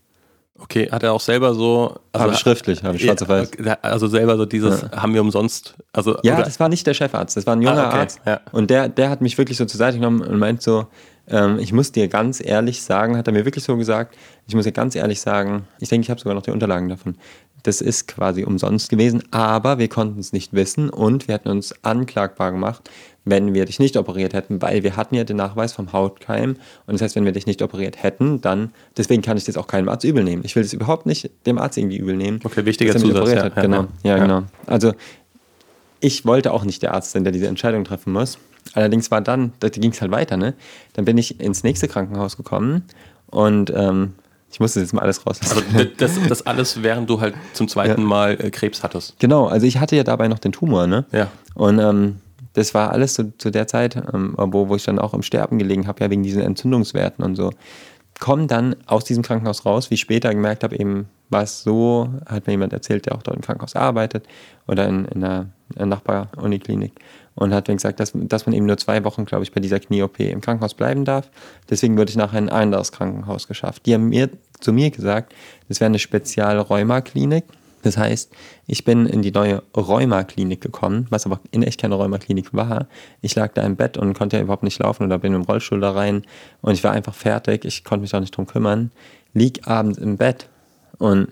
[0.59, 1.95] Okay, hat er auch selber so.
[2.11, 3.51] Also habe ich schriftlich, habe ich schwarz auf weiß.
[3.81, 4.91] Also selber so dieses, ja.
[4.91, 5.75] haben wir umsonst.
[5.91, 6.43] Also, ja, oder?
[6.43, 7.97] das war nicht der Chefarzt, das war ein junger ah, okay.
[7.97, 8.21] Arzt.
[8.25, 8.41] Ja.
[8.51, 10.87] Und der, der hat mich wirklich so zur Seite genommen und meint so,
[11.27, 14.65] ähm, ich muss dir ganz ehrlich sagen, hat er mir wirklich so gesagt, ich muss
[14.65, 17.15] dir ganz ehrlich sagen, ich denke, ich habe sogar noch die Unterlagen davon.
[17.63, 21.75] Das ist quasi umsonst gewesen, aber wir konnten es nicht wissen und wir hätten uns
[21.83, 22.89] anklagbar gemacht,
[23.23, 26.55] wenn wir dich nicht operiert hätten, weil wir hatten ja den Nachweis vom Hautkeim
[26.87, 29.67] und das heißt, wenn wir dich nicht operiert hätten, dann, deswegen kann ich das auch
[29.67, 30.41] keinem Arzt übel nehmen.
[30.43, 32.39] Ich will das überhaupt nicht dem Arzt irgendwie übel nehmen.
[32.43, 33.31] Okay, wichtiger Zusatz.
[33.31, 33.55] Ja, hat.
[33.55, 34.43] Genau, ja, ja, genau.
[34.65, 34.93] Also
[35.99, 38.39] ich wollte auch nicht der Arzt sein, der diese Entscheidung treffen muss.
[38.73, 40.53] Allerdings war dann, da ging es halt weiter, ne?
[40.93, 42.83] Dann bin ich ins nächste Krankenhaus gekommen
[43.27, 44.13] und ähm,
[44.51, 45.73] ich musste jetzt mal alles rauslassen.
[45.73, 48.07] Also das, das alles, während du halt zum zweiten ja.
[48.07, 49.17] Mal äh, Krebs hattest.
[49.19, 51.05] Genau, also ich hatte ja dabei noch den Tumor, ne?
[51.11, 51.31] Ja.
[51.55, 52.17] Und ähm,
[52.53, 55.57] das war alles zu, zu der Zeit, ähm, wo, wo ich dann auch im Sterben
[55.57, 57.51] gelegen habe, ja wegen diesen Entzündungswerten und so.
[58.19, 62.09] Komme dann aus diesem Krankenhaus raus, wie ich später gemerkt habe, eben war es so,
[62.25, 64.27] hat mir jemand erzählt, der auch dort im Krankenhaus arbeitet
[64.67, 66.91] oder in, in einer, einer Nachbar-Uniklinik
[67.35, 69.79] und hat mir gesagt, dass, dass man eben nur zwei Wochen, glaube ich, bei dieser
[69.79, 71.29] Knie-OP im Krankenhaus bleiben darf.
[71.69, 73.85] Deswegen wurde ich nachher in ein anderes Krankenhaus geschafft.
[73.85, 75.33] Die haben mir, zu mir gesagt,
[75.67, 77.45] das wäre eine Spezial-Rheuma-Klinik.
[77.83, 78.31] Das heißt,
[78.67, 82.87] ich bin in die neue Rheuma-Klinik gekommen, was aber in echt keine Rheuma-Klinik war.
[83.21, 85.79] Ich lag da im Bett und konnte ja überhaupt nicht laufen oder bin im Rollstuhl
[85.79, 86.23] da rein
[86.61, 87.65] und ich war einfach fertig.
[87.65, 88.91] Ich konnte mich auch nicht drum kümmern.
[89.33, 90.47] Lieg abends im Bett
[90.99, 91.29] und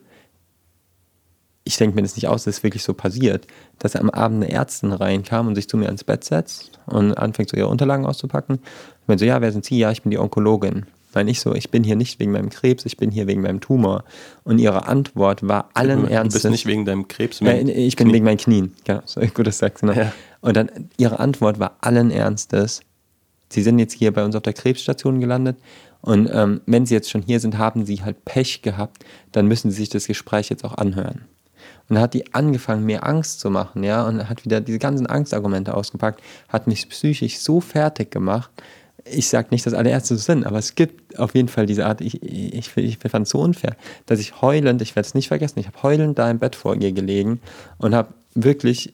[1.69, 3.45] ich denke mir das nicht aus, dass es wirklich so passiert,
[3.77, 7.51] dass am Abend eine Ärztin reinkam und sich zu mir ans Bett setzt und anfängt
[7.51, 8.57] so ihre Unterlagen auszupacken.
[9.03, 9.77] Ich meine so, ja, wer sind Sie?
[9.77, 10.87] Ja, ich bin die Onkologin.
[11.13, 13.61] Meine ich so, ich bin hier nicht wegen meinem Krebs, ich bin hier wegen meinem
[13.61, 14.03] Tumor.
[14.43, 16.41] Und ihre Antwort war allen du, Ernstes.
[16.41, 17.39] Du bist nicht wegen deinem Krebs?
[17.39, 18.15] Ja, ich bin Knie.
[18.15, 18.73] wegen meinen Knien.
[18.85, 19.81] Genau, so gut, dass du sagst.
[19.81, 19.93] Genau.
[19.93, 20.11] Ja.
[20.41, 22.81] Und dann ihre Antwort war allen Ernstes,
[23.51, 25.57] Sie sind jetzt hier bei uns auf der Krebsstation gelandet
[26.01, 29.71] und ähm, wenn Sie jetzt schon hier sind, haben Sie halt Pech gehabt, dann müssen
[29.71, 31.25] Sie sich das Gespräch jetzt auch anhören.
[31.89, 35.07] Und dann hat die angefangen, mir Angst zu machen, ja, und hat wieder diese ganzen
[35.07, 38.51] Angstargumente ausgepackt, hat mich psychisch so fertig gemacht.
[39.05, 41.87] Ich sage nicht, dass alle Ärzte so sind, aber es gibt auf jeden Fall diese
[41.87, 43.75] Art, ich, ich, ich fand es so unfair,
[44.05, 46.75] dass ich heulend, ich werde es nicht vergessen, ich habe heulend da im Bett vor
[46.75, 47.41] ihr gelegen
[47.79, 48.93] und habe wirklich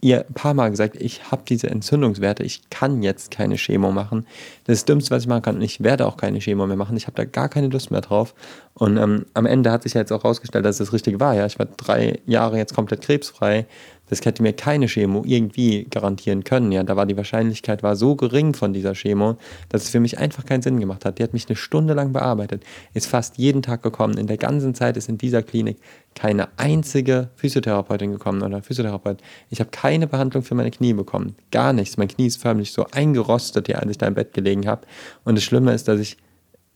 [0.00, 4.26] ihr ein paar Mal gesagt, ich habe diese Entzündungswerte, ich kann jetzt keine Chemo machen.
[4.64, 6.76] Das ist das Dümmste, was ich machen kann und ich werde auch keine Chemo mehr
[6.76, 6.96] machen.
[6.96, 8.34] Ich habe da gar keine Lust mehr drauf.
[8.74, 11.34] Und ähm, am Ende hat sich ja jetzt auch herausgestellt, dass es das Richtige war.
[11.34, 13.66] Ja, ich war drei Jahre jetzt komplett krebsfrei.
[14.10, 16.72] Das hätte mir keine Chemo irgendwie garantieren können.
[16.72, 20.18] Ja, da war die Wahrscheinlichkeit war so gering von dieser Chemo, dass es für mich
[20.18, 21.18] einfach keinen Sinn gemacht hat.
[21.18, 24.18] Die hat mich eine Stunde lang bearbeitet, ist fast jeden Tag gekommen.
[24.18, 25.78] In der ganzen Zeit ist in dieser Klinik
[26.14, 29.18] keine einzige Physiotherapeutin gekommen oder Physiotherapeut.
[29.48, 31.36] Ich habe keine Behandlung für meine Knie bekommen.
[31.50, 31.96] Gar nichts.
[31.96, 34.82] Mein Knie ist förmlich so eingerostet, als ich da im Bett gelegen habe.
[35.24, 36.16] Und das Schlimme ist, dass ich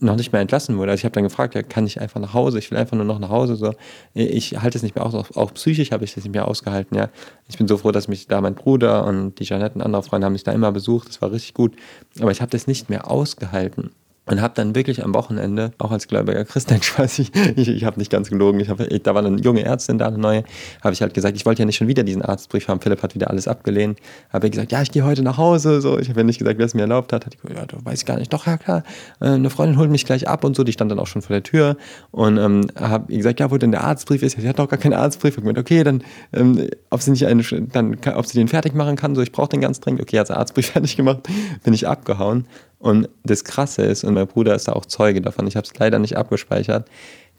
[0.01, 0.91] noch nicht mehr entlassen wurde.
[0.91, 2.59] Also ich habe dann gefragt, ja, kann ich einfach nach Hause?
[2.59, 3.57] Ich will einfach nur noch nach Hause.
[3.57, 3.75] So,
[4.13, 5.15] ich halte es nicht mehr aus.
[5.15, 6.97] Auch, auch psychisch habe ich das nicht mehr ausgehalten.
[6.97, 7.11] Ja,
[7.49, 10.27] ich bin so froh, dass mich da mein Bruder und die Jeanette und andere Freunde
[10.27, 11.09] haben mich da immer besucht.
[11.09, 11.75] Das war richtig gut.
[12.21, 13.91] Aber ich habe das nicht mehr ausgehalten
[14.27, 17.85] und habe dann wirklich am Wochenende, auch als gläubiger Christ, ich weiß nicht, ich, ich
[17.85, 20.45] habe nicht ganz gelogen, ich hab, ich, da war eine junge Ärztin da, eine neue,
[20.83, 23.15] habe ich halt gesagt, ich wollte ja nicht schon wieder diesen Arztbrief haben, Philipp hat
[23.15, 23.99] wieder alles abgelehnt,
[24.33, 26.67] habe gesagt, ja, ich gehe heute nach Hause, so, ich habe ja nicht gesagt, wer
[26.67, 28.83] es mir erlaubt hat, hat ich gesagt, ja, du weißt gar nicht, doch, ja klar,
[29.21, 31.35] äh, eine Freundin holt mich gleich ab und so, die stand dann auch schon vor
[31.35, 31.77] der Tür.
[32.11, 34.95] Und ähm, habe gesagt, ja, wo denn der Arztbrief ist, sie hat doch gar keinen
[34.95, 38.75] Arztbrief, ich gesagt, okay, dann, ähm, ob sie nicht eine, dann, ob sie den fertig
[38.75, 41.29] machen kann, so, ich brauche den ganz dringend, okay, hat der Arztbrief fertig gemacht,
[41.63, 42.47] bin ich abgehauen
[42.85, 45.73] und das Krasse ist, und mein Bruder ist da auch Zeuge davon, ich habe es
[45.79, 46.87] leider nicht abgespeichert,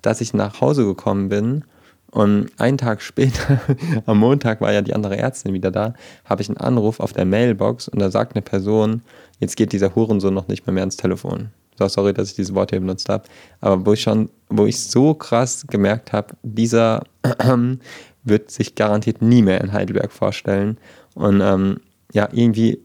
[0.02, 1.64] dass ich nach Hause gekommen bin
[2.10, 3.62] und einen Tag später,
[4.08, 5.94] am Montag war ja die andere Ärztin wieder da,
[6.26, 9.04] habe ich einen Anruf auf der Mailbox und da sagt eine Person,
[9.40, 11.52] jetzt geht dieser Hurensohn noch nicht mehr, mehr ans Telefon.
[11.78, 13.26] So, sorry, dass ich dieses Wort hier benutzt habe.
[13.62, 17.04] Aber wo ich schon, wo ich so krass gemerkt habe, dieser
[18.24, 20.80] wird sich garantiert nie mehr in Heidelberg vorstellen.
[21.14, 21.82] Und ähm,
[22.14, 22.80] ja, irgendwie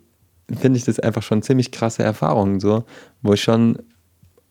[0.58, 2.84] finde ich das einfach schon ziemlich krasse Erfahrungen, so,
[3.22, 3.78] wo ich schon,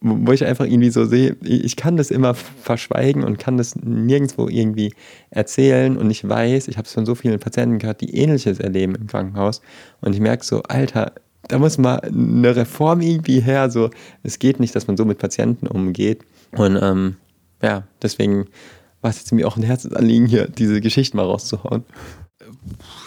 [0.02, 4.48] wo ich einfach irgendwie so sehe, ich kann das immer verschweigen und kann das nirgendwo
[4.48, 4.94] irgendwie
[5.30, 8.96] erzählen und ich weiß, ich habe es von so vielen Patienten gehört, die ähnliches erleben
[8.96, 9.62] im Krankenhaus
[10.02, 11.14] und ich merke so, Alter,
[11.48, 13.90] da muss mal eine Reform irgendwie her, so,
[14.24, 17.18] es geht nicht, dass man so mit Patienten umgeht und ähm,
[17.62, 18.46] ja, deswegen
[19.02, 21.84] war es jetzt mir auch ein Herzensanliegen hier, diese Geschichte mal rauszuhauen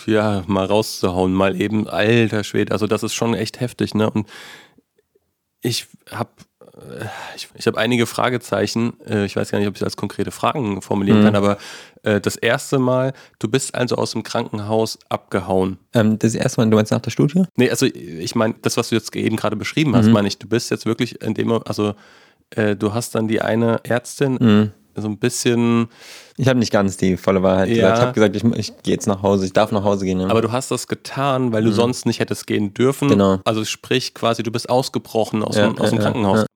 [0.07, 4.11] ja, mal rauszuhauen, mal eben, alter Schwede, also das ist schon echt heftig, ne?
[4.11, 4.29] Und
[5.61, 6.31] ich habe
[6.75, 8.95] äh, ich, ich habe einige Fragezeichen.
[9.07, 11.25] Äh, ich weiß gar nicht, ob ich das als konkrete Fragen formulieren mhm.
[11.25, 11.59] kann, aber
[12.03, 15.79] äh, das erste Mal, du bist also aus dem Krankenhaus abgehauen.
[15.95, 17.45] Ähm, das erste Mal, du meinst nach der Studie?
[17.57, 20.13] Nee, also ich meine, das, was du jetzt eben gerade beschrieben hast, mhm.
[20.13, 21.95] meine ich, du bist jetzt wirklich in dem, also
[22.51, 25.89] äh, du hast dann die eine Ärztin mhm so ein bisschen.
[26.37, 27.75] Ich habe nicht ganz die volle Wahrheit ja.
[27.75, 27.97] gesagt.
[27.97, 30.21] Ich habe gesagt, ich, ich gehe jetzt nach Hause, ich darf nach Hause gehen.
[30.21, 30.29] Ja.
[30.29, 31.75] Aber du hast das getan, weil du mhm.
[31.75, 33.09] sonst nicht hättest gehen dürfen.
[33.09, 33.41] Genau.
[33.45, 36.47] Also sprich quasi, du bist ausgebrochen aus, ja, dem, aus dem Krankenhaus.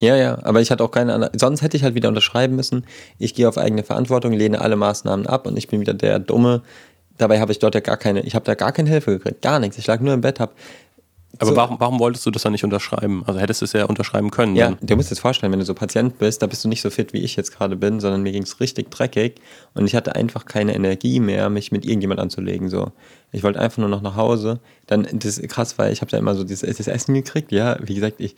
[0.00, 1.32] Ja, ja, aber ich hatte auch keine andere.
[1.36, 2.86] Sonst hätte ich halt wieder unterschreiben müssen.
[3.18, 6.62] Ich gehe auf eigene Verantwortung, lehne alle Maßnahmen ab und ich bin wieder der Dumme.
[7.16, 9.58] Dabei habe ich dort ja gar keine, ich habe da gar keine Hilfe gekriegt, gar
[9.58, 9.76] nichts.
[9.76, 10.52] Ich lag nur im Bett, habe
[11.38, 11.56] aber so.
[11.56, 13.22] warum, warum wolltest du das dann nicht unterschreiben?
[13.26, 14.56] Also hättest du es ja unterschreiben können.
[14.56, 14.78] Ja, dann.
[14.80, 16.90] du musst dir das vorstellen, wenn du so Patient bist, da bist du nicht so
[16.90, 19.40] fit, wie ich jetzt gerade bin, sondern mir ging es richtig dreckig
[19.74, 22.70] und ich hatte einfach keine Energie mehr, mich mit irgendjemand anzulegen.
[22.70, 22.92] So.
[23.30, 24.60] Ich wollte einfach nur noch nach Hause.
[24.86, 27.76] Dann, das ist krass, weil ich habe da immer so dieses, das Essen gekriegt, ja.
[27.82, 28.34] Wie gesagt, ich,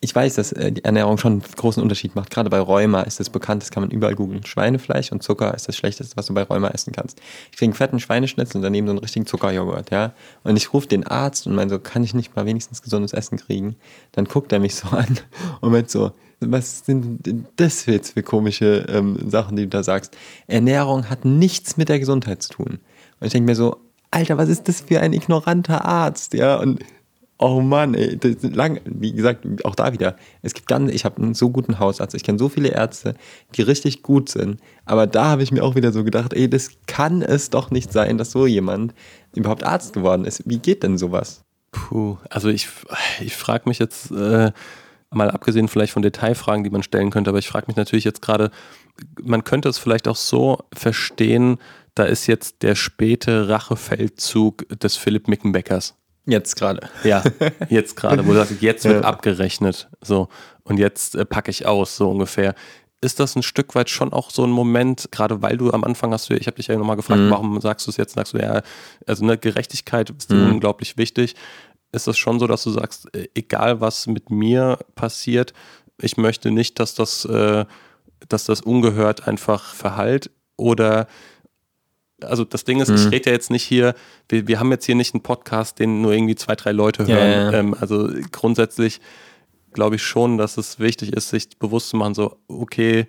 [0.00, 2.30] ich weiß, dass äh, die Ernährung schon einen großen Unterschied macht.
[2.30, 4.44] Gerade bei Rheuma ist das bekannt, das kann man überall googeln.
[4.44, 7.20] Schweinefleisch und Zucker ist das Schlechteste, was du bei Rheuma essen kannst.
[7.50, 10.12] Ich kriege einen fetten Schweineschnitzel und daneben so einen richtigen Zuckerjoghurt, ja.
[10.44, 13.38] Und ich rufe den Arzt und meine so, kann ich nicht mal wenigstens gesundes Essen
[13.38, 13.76] kriegen?
[14.12, 15.18] Dann guckt er mich so an
[15.60, 20.16] und meint so, was sind das jetzt für komische ähm, Sachen, die du da sagst?
[20.46, 22.78] Ernährung hat nichts mit der Gesundheit zu tun.
[23.18, 23.78] Und ich denke mir so,
[24.12, 26.56] Alter, was ist das für ein ignoranter Arzt, ja?
[26.56, 26.84] Und
[27.40, 30.16] Oh Mann, ey, lang, wie gesagt, auch da wieder.
[30.42, 33.14] Es gibt ganz, ich habe einen so guten Hausarzt, ich kenne so viele Ärzte,
[33.54, 34.60] die richtig gut sind.
[34.84, 37.92] Aber da habe ich mir auch wieder so gedacht, ey, das kann es doch nicht
[37.92, 38.92] sein, dass so jemand
[39.36, 40.42] überhaupt Arzt geworden ist.
[40.46, 41.44] Wie geht denn sowas?
[41.70, 42.68] Puh, also ich,
[43.20, 44.50] ich frage mich jetzt, äh,
[45.10, 48.22] mal abgesehen vielleicht von Detailfragen, die man stellen könnte, aber ich frage mich natürlich jetzt
[48.22, 48.50] gerade,
[49.22, 51.58] man könnte es vielleicht auch so verstehen,
[51.94, 55.97] da ist jetzt der späte Rachefeldzug des Philipp Mickenbeckers.
[56.28, 56.88] Jetzt gerade.
[57.04, 57.24] Ja,
[57.70, 59.08] jetzt gerade, wo du sagst, jetzt wird ja.
[59.08, 59.88] abgerechnet.
[60.02, 60.28] So,
[60.62, 62.54] und jetzt äh, packe ich aus, so ungefähr.
[63.00, 66.12] Ist das ein Stück weit schon auch so ein Moment, gerade weil du am Anfang
[66.12, 67.30] hast, du, ich habe dich ja nochmal gefragt, mhm.
[67.30, 68.14] warum sagst du es jetzt?
[68.14, 68.60] Sagst du, ja,
[69.06, 70.50] also eine Gerechtigkeit ist mhm.
[70.52, 71.34] unglaublich wichtig.
[71.92, 75.54] Ist das schon so, dass du sagst, äh, egal was mit mir passiert,
[76.00, 77.64] ich möchte nicht, dass das, äh,
[78.28, 80.30] dass das ungehört einfach verhallt?
[80.56, 81.06] Oder
[82.22, 82.96] also das Ding ist, mhm.
[82.96, 83.94] ich rede ja jetzt nicht hier,
[84.28, 87.30] wir, wir haben jetzt hier nicht einen Podcast, den nur irgendwie zwei, drei Leute hören.
[87.30, 87.52] Ja, ja.
[87.52, 89.00] Ähm, also grundsätzlich
[89.72, 93.06] glaube ich schon, dass es wichtig ist, sich bewusst zu machen, so, okay,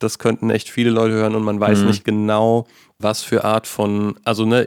[0.00, 1.86] das könnten echt viele Leute hören und man weiß mhm.
[1.86, 2.66] nicht genau,
[2.98, 4.66] was für Art von, also ne,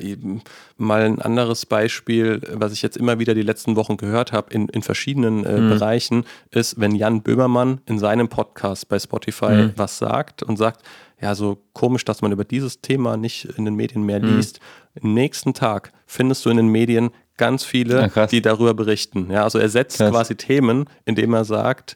[0.78, 4.69] mal ein anderes Beispiel, was ich jetzt immer wieder die letzten Wochen gehört habe in,
[4.69, 5.69] in verschiedenen äh, mhm.
[5.69, 9.74] Bereichen, ist, wenn Jan Böhmermann in seinem Podcast bei Spotify mhm.
[9.76, 10.82] was sagt und sagt,
[11.22, 14.36] ja, so komisch, dass man über dieses Thema nicht in den Medien mehr mhm.
[14.36, 14.60] liest.
[15.02, 15.13] Mhm.
[15.13, 19.32] Nächsten Tag findest du in den Medien ganz viele, ja, die darüber berichten.
[19.32, 20.12] Ja, also er setzt krass.
[20.12, 21.95] quasi Themen, indem er sagt,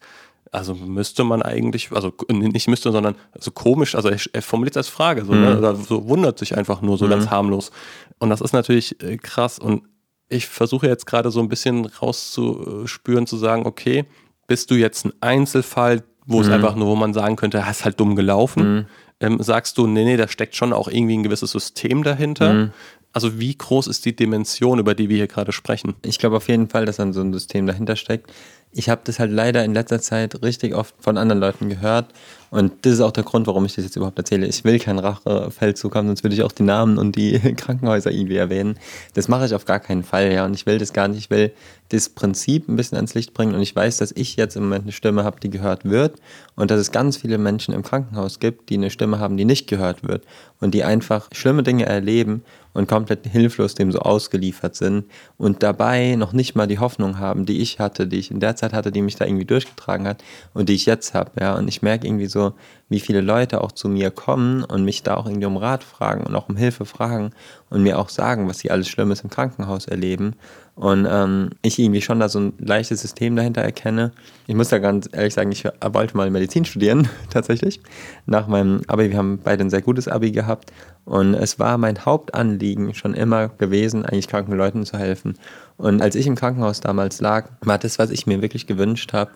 [0.58, 4.78] also müsste man eigentlich, also nicht müsste, sondern so komisch, also er, er formuliert es
[4.78, 5.46] als Frage, so, ne, mhm.
[5.46, 7.12] ne, oder so wundert sich einfach nur so mhm.
[7.12, 7.72] ganz harmlos.
[8.20, 9.60] Und das ist natürlich äh, krass.
[9.60, 9.84] Und
[10.30, 14.06] ich versuche jetzt gerade so ein bisschen rauszuspüren, zu sagen, okay,
[14.48, 16.44] bist du jetzt ein Einzelfall, wo mhm.
[16.44, 18.74] es einfach nur, wo man sagen könnte, hast halt dumm gelaufen?
[18.74, 18.86] Mhm.
[19.20, 22.54] Ähm, sagst du, nee, nee, da steckt schon auch irgendwie ein gewisses System dahinter.
[22.54, 22.72] Mhm.
[23.14, 25.96] Also wie groß ist die Dimension, über die wir hier gerade sprechen?
[26.04, 28.32] Ich glaube auf jeden Fall, dass dann so ein System dahinter steckt.
[28.72, 32.14] Ich habe das halt leider in letzter Zeit richtig oft von anderen Leuten gehört
[32.50, 34.48] und das ist auch der Grund, warum ich das jetzt überhaupt erzähle.
[34.48, 38.38] Ich will keinen Rachefeldzug haben, sonst würde ich auch die Namen und die Krankenhäuser irgendwie
[38.38, 38.80] erwähnen.
[39.16, 40.46] Das mache ich auf gar keinen Fall, ja.
[40.46, 41.18] Und ich will das gar nicht.
[41.20, 41.52] Ich will
[41.90, 43.54] das Prinzip ein bisschen ans Licht bringen.
[43.54, 46.16] Und ich weiß, dass ich jetzt im Moment eine Stimme habe, die gehört wird.
[46.56, 49.68] Und dass es ganz viele Menschen im Krankenhaus gibt, die eine Stimme haben, die nicht
[49.68, 50.24] gehört wird.
[50.62, 52.44] Und die einfach schlimme Dinge erleben
[52.74, 55.06] und komplett hilflos dem so ausgeliefert sind.
[55.38, 58.56] Und dabei noch nicht mal die Hoffnung haben, die ich hatte, die ich in der
[58.58, 61.56] Zeit hatte, die mich da irgendwie durchgetragen hat und die ich jetzt habe, ja.
[61.56, 62.54] Und ich merke irgendwie so, so,
[62.90, 66.24] wie viele Leute auch zu mir kommen und mich da auch irgendwie um Rat fragen
[66.24, 67.32] und auch um Hilfe fragen
[67.70, 70.36] und mir auch sagen, was sie alles Schlimmes im Krankenhaus erleben.
[70.76, 74.12] Und ähm, ich irgendwie schon da so ein leichtes System dahinter erkenne.
[74.46, 77.82] Ich muss da ganz ehrlich sagen, ich wollte mal Medizin studieren, tatsächlich.
[78.28, 80.72] Nach meinem Abi, wir haben beide ein sehr gutes Abi gehabt.
[81.04, 85.38] Und es war mein Hauptanliegen schon immer gewesen, eigentlich kranken Leuten zu helfen.
[85.78, 89.32] Und als ich im Krankenhaus damals lag, war das, was ich mir wirklich gewünscht habe,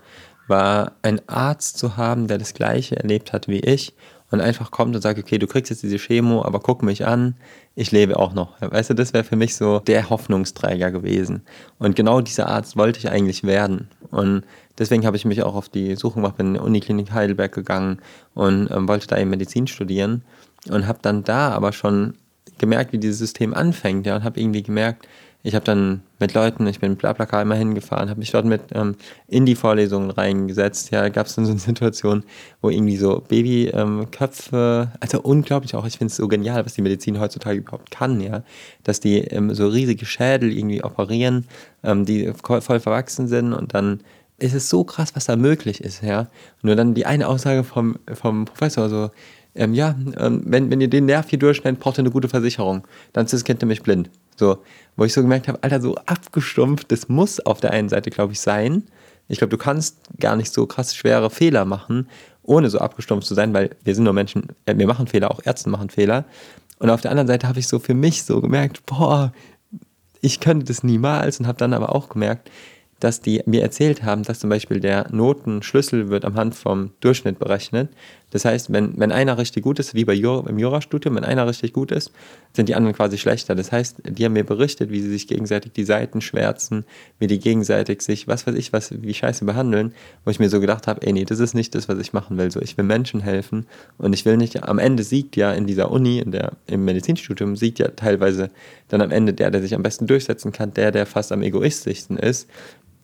[0.48, 3.94] war ein Arzt zu haben, der das Gleiche erlebt hat wie ich
[4.32, 7.36] und einfach kommt und sagt, okay, du kriegst jetzt diese Chemo, aber guck mich an,
[7.76, 8.60] ich lebe auch noch.
[8.60, 11.44] Weißt du, das wäre für mich so der Hoffnungsträger gewesen.
[11.80, 13.90] Und genau dieser Arzt wollte ich eigentlich werden.
[14.10, 14.44] Und
[14.80, 18.00] deswegen habe ich mich auch auf die Suche gemacht, bin in die Uniklinik Heidelberg gegangen
[18.34, 20.24] und ähm, wollte da eben Medizin studieren
[20.70, 22.16] und habe dann da aber schon
[22.58, 25.08] gemerkt, wie dieses System anfängt, ja, und habe irgendwie gemerkt,
[25.44, 28.62] ich habe dann mit Leuten, ich bin mit BlaBlaCar immer hingefahren, habe mich dort mit
[28.74, 28.96] ähm,
[29.28, 30.92] in die Vorlesungen reingesetzt.
[30.92, 32.24] Ja, gab es dann so eine Situation,
[32.62, 36.82] wo irgendwie so Babyköpfe, ähm, also unglaublich auch, ich finde es so genial, was die
[36.82, 38.44] Medizin heutzutage überhaupt kann, ja,
[38.84, 41.48] dass die ähm, so riesige Schädel irgendwie operieren,
[41.84, 44.02] ähm, die voll verwachsen sind und dann
[44.38, 46.28] ist es so krass, was da möglich ist, ja.
[46.64, 49.12] Nur dann die eine Aussage vom, vom Professor so,
[49.54, 52.88] ähm, ja, ähm, wenn, wenn ihr den Nerv hier durchschneidet, braucht ihr eine gute Versicherung.
[53.14, 54.10] Dann ist das Kind nämlich blind.
[54.42, 54.58] So,
[54.96, 58.34] wo ich so gemerkt habe, Alter, so abgestumpft, das muss auf der einen Seite, glaube
[58.34, 58.86] ich, sein.
[59.28, 62.10] Ich glaube, du kannst gar nicht so krass schwere Fehler machen,
[62.42, 65.42] ohne so abgestumpft zu sein, weil wir sind nur Menschen, äh, wir machen Fehler, auch
[65.46, 66.26] Ärzte machen Fehler.
[66.80, 69.32] Und auf der anderen Seite habe ich so für mich so gemerkt, boah,
[70.22, 72.50] ich könnte das niemals und habe dann aber auch gemerkt,
[73.00, 77.38] dass die mir erzählt haben, dass zum Beispiel der Notenschlüssel wird am Hand vom Durchschnitt
[77.38, 77.92] berechnet.
[78.32, 81.46] Das heißt, wenn, wenn einer richtig gut ist, wie bei Jura, im Jurastudium, wenn einer
[81.48, 82.12] richtig gut ist,
[82.54, 83.56] sind die anderen quasi schlechter.
[83.56, 86.86] Das heißt, die haben mir berichtet, wie sie sich gegenseitig die Seiten schwärzen,
[87.20, 89.94] wie die gegenseitig sich, was weiß ich, was, wie scheiße behandeln,
[90.26, 92.38] wo ich mir so gedacht habe, ey, nee, das ist nicht das, was ich machen
[92.38, 92.50] will.
[92.52, 93.68] So, ich will Menschen helfen
[93.98, 97.56] und ich will nicht, am Ende siegt ja in dieser Uni, in der, im Medizinstudium,
[97.56, 98.50] siegt ja teilweise
[98.88, 102.18] dann am Ende der, der sich am besten durchsetzen kann, der, der fast am egoistischsten
[102.18, 102.48] ist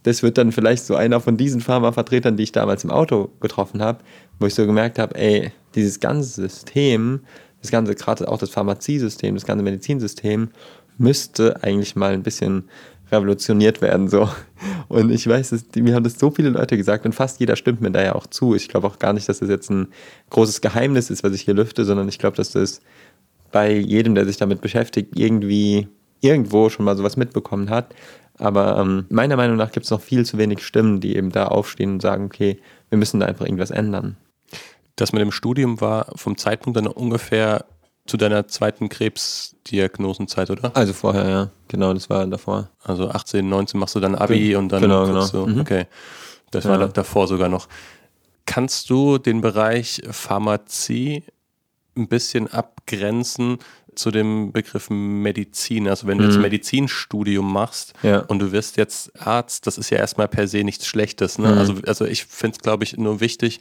[0.08, 3.82] das wird dann vielleicht so einer von diesen Pharmavertretern, die ich damals im Auto getroffen
[3.82, 4.00] habe,
[4.40, 7.22] wo ich so gemerkt habe, ey, dieses ganze System,
[7.62, 10.50] das ganze, gerade auch das Pharmaziesystem, das ganze Medizinsystem,
[10.98, 12.70] müsste eigentlich mal ein bisschen
[13.12, 14.08] revolutioniert werden.
[14.08, 14.30] So.
[14.88, 17.82] Und ich weiß, dass, mir haben das so viele Leute gesagt und fast jeder stimmt
[17.82, 18.56] mir da ja auch zu.
[18.56, 19.90] Ich glaube auch gar nicht, dass das jetzt ein
[20.30, 22.82] großes Geheimnis ist, was ich hier lüfte, sondern ich glaube, dass das
[23.52, 25.88] bei jedem, der sich damit beschäftigt, irgendwie
[26.22, 27.94] irgendwo schon mal sowas mitbekommen hat.
[28.38, 31.48] Aber ähm, meiner Meinung nach gibt es noch viel zu wenig Stimmen, die eben da
[31.48, 32.60] aufstehen und sagen, okay,
[32.90, 34.18] wir müssen da einfach irgendwas ändern.
[34.96, 37.66] Das mit dem Studium war vom Zeitpunkt dann ungefähr
[38.06, 40.76] zu deiner zweiten Krebsdiagnosenzeit, oder?
[40.76, 41.50] Also vorher, ja.
[41.68, 42.70] Genau, das war davor.
[42.84, 45.22] Also 18, 19 machst du dann Abi genau, und dann genau, genau.
[45.22, 45.60] So, mhm.
[45.60, 45.86] okay.
[46.52, 46.72] Das ja.
[46.72, 47.68] war davor sogar noch.
[48.46, 51.26] Kannst du den Bereich Pharmazie
[51.98, 53.58] ein bisschen abgrenzen
[53.98, 55.88] zu dem Begriff Medizin.
[55.88, 56.30] Also wenn du mhm.
[56.32, 58.20] jetzt Medizinstudium machst ja.
[58.20, 61.38] und du wirst jetzt Arzt, das ist ja erstmal per se nichts Schlechtes.
[61.38, 61.50] Ne?
[61.50, 61.58] Mhm.
[61.58, 63.60] Also, also ich finde es, glaube ich, nur wichtig,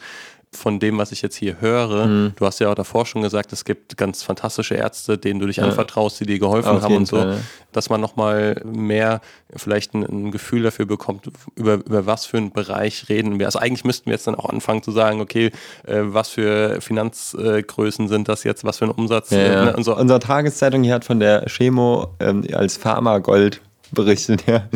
[0.56, 2.32] von dem, was ich jetzt hier höre, mhm.
[2.36, 5.56] du hast ja auch davor schon gesagt, es gibt ganz fantastische Ärzte, denen du dich
[5.56, 5.64] ja.
[5.64, 7.38] anvertraust, die dir geholfen Auf haben und so, Fall.
[7.72, 9.20] dass man nochmal mehr
[9.54, 13.46] vielleicht ein, ein, Gefühl dafür bekommt, über, über was für einen Bereich reden wir.
[13.46, 15.52] Also eigentlich müssten wir jetzt dann auch anfangen zu sagen, okay,
[15.86, 19.30] äh, was für Finanzgrößen sind das jetzt, was für ein Umsatz.
[19.30, 19.96] Ja, äh, ne, so.
[19.96, 23.60] Unsere Tageszeitung hier hat von der Chemo ähm, als Pharma-Gold
[23.92, 24.68] berichtet, ja.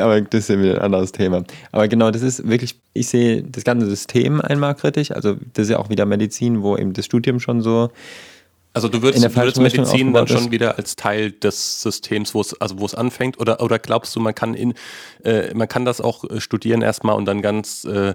[0.00, 1.44] Aber das ist ja wieder ein anderes Thema.
[1.72, 5.10] Aber genau, das ist wirklich, ich sehe das ganze System einmal kritisch.
[5.12, 7.90] Also das ist ja auch wieder Medizin, wo eben das Studium schon so
[8.72, 12.60] also du würdest, du würdest Medizin dann schon wieder als Teil des Systems, wo es
[12.60, 14.74] also wo es anfängt, oder oder glaubst du, man kann in
[15.24, 18.14] äh, man kann das auch äh, studieren erstmal und dann ganz äh,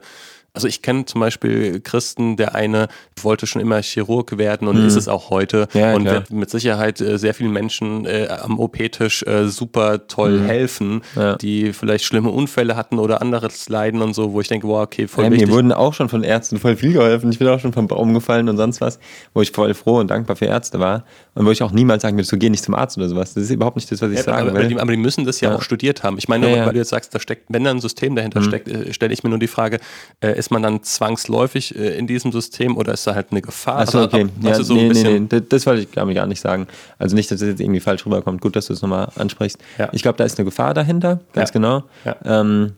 [0.56, 2.88] also ich kenne zum Beispiel Christen, der eine
[3.22, 4.88] wollte schon immer Chirurg werden und mhm.
[4.88, 6.16] ist es auch heute ja, und klar.
[6.16, 10.46] wird mit Sicherheit äh, sehr vielen Menschen äh, am OP-Tisch äh, super toll mhm.
[10.46, 11.36] helfen, ja.
[11.36, 15.08] die vielleicht schlimme Unfälle hatten oder anderes Leiden und so, wo ich denke, wow, okay,
[15.08, 15.48] voll ja, wichtig.
[15.48, 17.32] Mir wurden auch schon von Ärzten voll viel geholfen.
[17.32, 19.00] Ich bin auch schon vom Baum gefallen und sonst was,
[19.34, 21.04] wo ich voll froh und dankbar für Ärzte war
[21.34, 23.34] und wo ich auch niemals sagen würde, so geh nicht zum Arzt oder sowas.
[23.34, 24.70] Das ist überhaupt nicht das, was ich ja, sagen aber, will.
[24.70, 26.18] Die, aber die, müssen das ja, auch studiert haben.
[26.18, 28.46] Ich meine, weil du jetzt sagst, da steckt, wenn da ein System dahinter mhm.
[28.46, 29.80] steckt, äh, stelle ich mir nur die Frage,
[30.22, 33.80] äh, ist man dann zwangsläufig äh, in diesem System oder ist da halt eine Gefahr?
[33.80, 34.28] Achso, also, okay.
[34.44, 36.68] Also, ja, so nee, nee, nee, das wollte ich glaube ich gar nicht sagen.
[37.00, 38.42] Also nicht, dass das jetzt irgendwie falsch rüberkommt.
[38.42, 39.58] Gut, dass du es nochmal ansprichst.
[39.80, 39.90] Ja.
[39.92, 41.54] Ich glaube, da ist eine Gefahr dahinter, ganz ja.
[41.54, 41.84] genau.
[42.06, 42.16] Ja.
[42.44, 42.74] Ähm,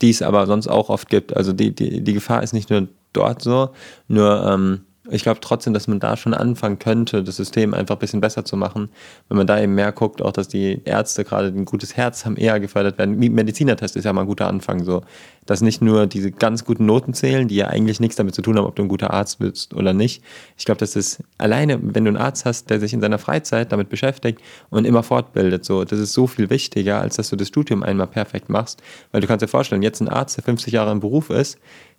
[0.00, 1.36] die es aber sonst auch oft gibt.
[1.36, 3.70] Also die, die, die Gefahr ist nicht nur dort so,
[4.06, 4.82] nur ähm,
[5.12, 8.44] ich glaube trotzdem, dass man da schon anfangen könnte, das System einfach ein bisschen besser
[8.44, 8.88] zu machen.
[9.28, 12.36] Wenn man da eben mehr guckt, auch dass die Ärzte gerade ein gutes Herz haben,
[12.36, 13.18] eher gefördert werden.
[13.18, 15.02] Medizinertest ist ja mal ein guter Anfang, so.
[15.44, 18.56] Dass nicht nur diese ganz guten Noten zählen, die ja eigentlich nichts damit zu tun
[18.56, 20.22] haben, ob du ein guter Arzt bist oder nicht.
[20.56, 23.72] Ich glaube, dass das alleine, wenn du einen Arzt hast, der sich in seiner Freizeit
[23.72, 24.40] damit beschäftigt
[24.70, 28.06] und immer fortbildet, so, das ist so viel wichtiger, als dass du das Studium einmal
[28.06, 28.82] perfekt machst.
[29.10, 31.58] Weil du kannst dir vorstellen, jetzt ein Arzt, der 50 Jahre im Beruf ist,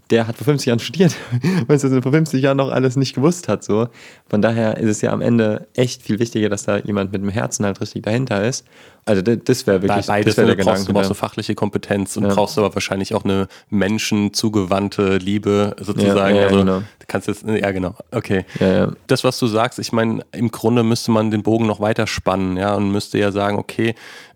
[0.09, 1.15] der hat vor 50 Jahren studiert,
[1.67, 3.63] weil es vor 50 Jahren noch alles nicht gewusst hat.
[3.63, 3.87] So.
[4.29, 7.29] Von daher ist es ja am Ende echt viel wichtiger, dass da jemand mit dem
[7.29, 8.65] Herzen halt richtig dahinter ist.
[9.05, 12.23] Also das wäre wirklich Beides, das wär der brauchst, Du brauchst eine fachliche Kompetenz und
[12.23, 12.33] ja.
[12.33, 16.35] brauchst aber wahrscheinlich auch eine menschenzugewandte Liebe sozusagen.
[16.35, 16.79] Ja, ja, also genau.
[16.79, 18.45] du kannst jetzt, ja genau, okay.
[19.07, 22.55] Das, was du sagst, ich meine, im Grunde müsste man den Bogen noch weiter spannen,
[22.55, 23.93] ja, und müsste ja sagen, okay,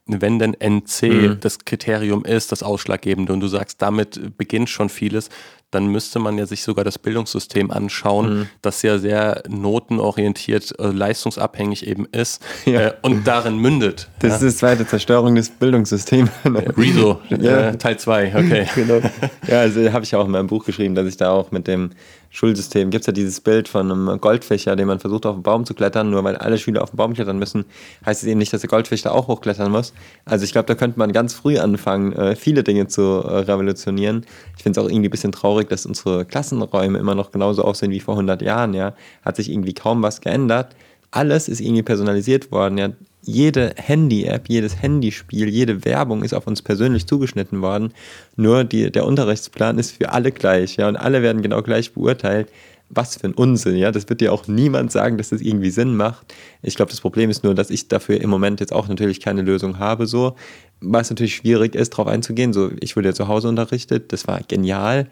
[0.08, 1.38] wenn denn NC mhm.
[1.42, 5.30] das Kriterium ist, das Ausschlaggebende, und du sagst, damit beginnt schon vieles,
[5.72, 8.50] dann müsste man ja sich sogar das Bildungssystem anschauen, mhm.
[8.62, 12.82] das ja sehr notenorientiert, äh, leistungsabhängig eben ist ja.
[12.82, 14.10] äh, und darin mündet.
[14.20, 14.48] Das ja.
[14.48, 16.30] ist die zweite Zerstörung des Bildungssystems.
[16.78, 17.70] Rezo, ja.
[17.70, 18.68] äh, Teil 2, okay.
[18.76, 19.02] Genau.
[19.48, 21.92] Ja, also habe ich auch in meinem Buch geschrieben, dass ich da auch mit dem
[22.30, 25.66] Schulsystem gibt es ja dieses Bild von einem Goldfischer, den man versucht auf den Baum
[25.66, 27.66] zu klettern, nur weil alle Schüler auf den Baum klettern müssen,
[28.06, 29.92] heißt es eben nicht, dass der Goldfischer auch hochklettern muss.
[30.24, 34.24] Also ich glaube, da könnte man ganz früh anfangen, äh, viele Dinge zu äh, revolutionieren.
[34.56, 37.92] Ich finde es auch irgendwie ein bisschen traurig, dass unsere Klassenräume immer noch genauso aussehen
[37.92, 38.74] wie vor 100 Jahren.
[38.74, 38.94] Ja,
[39.24, 40.76] hat sich irgendwie kaum was geändert.
[41.12, 42.78] Alles ist irgendwie personalisiert worden.
[42.78, 42.90] Ja,
[43.28, 47.94] jede Handy-App, jedes Handyspiel, jede Werbung ist auf uns persönlich zugeschnitten worden.
[48.36, 52.50] Nur die, der Unterrichtsplan ist für alle gleich, ja, und alle werden genau gleich beurteilt.
[52.90, 53.92] Was für ein Unsinn, ja.
[53.92, 56.34] Das wird dir auch niemand sagen, dass das irgendwie Sinn macht.
[56.62, 59.42] Ich glaube, das Problem ist nur, dass ich dafür im Moment jetzt auch natürlich keine
[59.42, 60.36] Lösung habe, so.
[60.80, 62.54] Was natürlich schwierig ist, darauf einzugehen.
[62.54, 65.08] So, ich wurde ja zu Hause unterrichtet, das war genial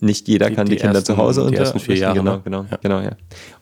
[0.00, 1.92] nicht jeder kann die, die Kinder ersten, zu Hause unterrichten.
[1.92, 2.18] Die Jahre.
[2.18, 2.78] Genau, genau, ja.
[2.82, 3.12] genau, ja.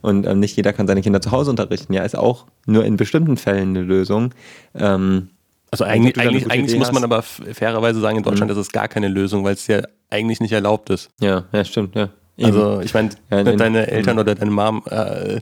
[0.00, 1.92] Und ähm, nicht jeder kann seine Kinder zu Hause unterrichten.
[1.92, 4.34] Ja, ist auch nur in bestimmten Fällen eine Lösung.
[4.74, 5.28] Ähm,
[5.70, 8.58] also eigentlich, eigentlich, eigentlich muss man aber fairerweise sagen, in Deutschland mhm.
[8.58, 11.10] ist es gar keine Lösung, weil es ja eigentlich nicht erlaubt ist.
[11.20, 12.10] Ja, ja, stimmt, ja.
[12.42, 14.20] Also ich meine, ja, deine Eltern mhm.
[14.20, 15.40] oder deine Mom äh,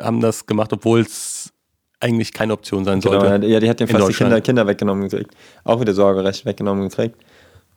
[0.00, 1.52] haben das gemacht, obwohl es
[2.00, 3.46] eigentlich keine Option sein genau, sollte.
[3.46, 5.34] Ja, die hat ja fast die Kinder, Kinder weggenommen gekriegt.
[5.64, 7.16] Auch wieder Sorgerecht weggenommen gekriegt.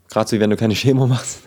[0.09, 1.41] Gerade so, wie wenn du keine Chemo machst.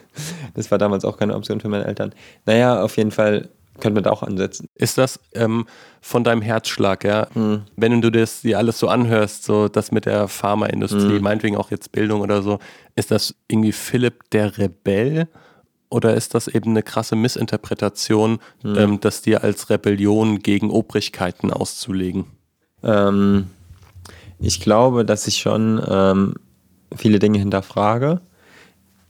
[0.54, 2.12] Das war damals auch keine Option für meine Eltern.
[2.44, 3.48] Naja, auf jeden Fall
[3.80, 4.66] könnte man da auch ansetzen.
[4.74, 5.66] Ist das ähm,
[6.00, 7.28] von deinem Herzschlag, ja?
[7.32, 7.62] Hm.
[7.76, 11.22] Wenn du das dir alles so anhörst, so das mit der Pharmaindustrie, hm.
[11.22, 12.59] meinetwegen auch jetzt Bildung oder so,
[12.96, 15.28] ist das irgendwie Philipp der Rebell?
[15.90, 18.76] Oder ist das eben eine krasse Missinterpretation, hm.
[18.76, 22.26] ähm, das dir als Rebellion gegen Obrigkeiten auszulegen?
[22.82, 23.46] Ähm,
[24.40, 26.34] ich glaube, dass ich schon ähm,
[26.94, 28.20] viele Dinge hinterfrage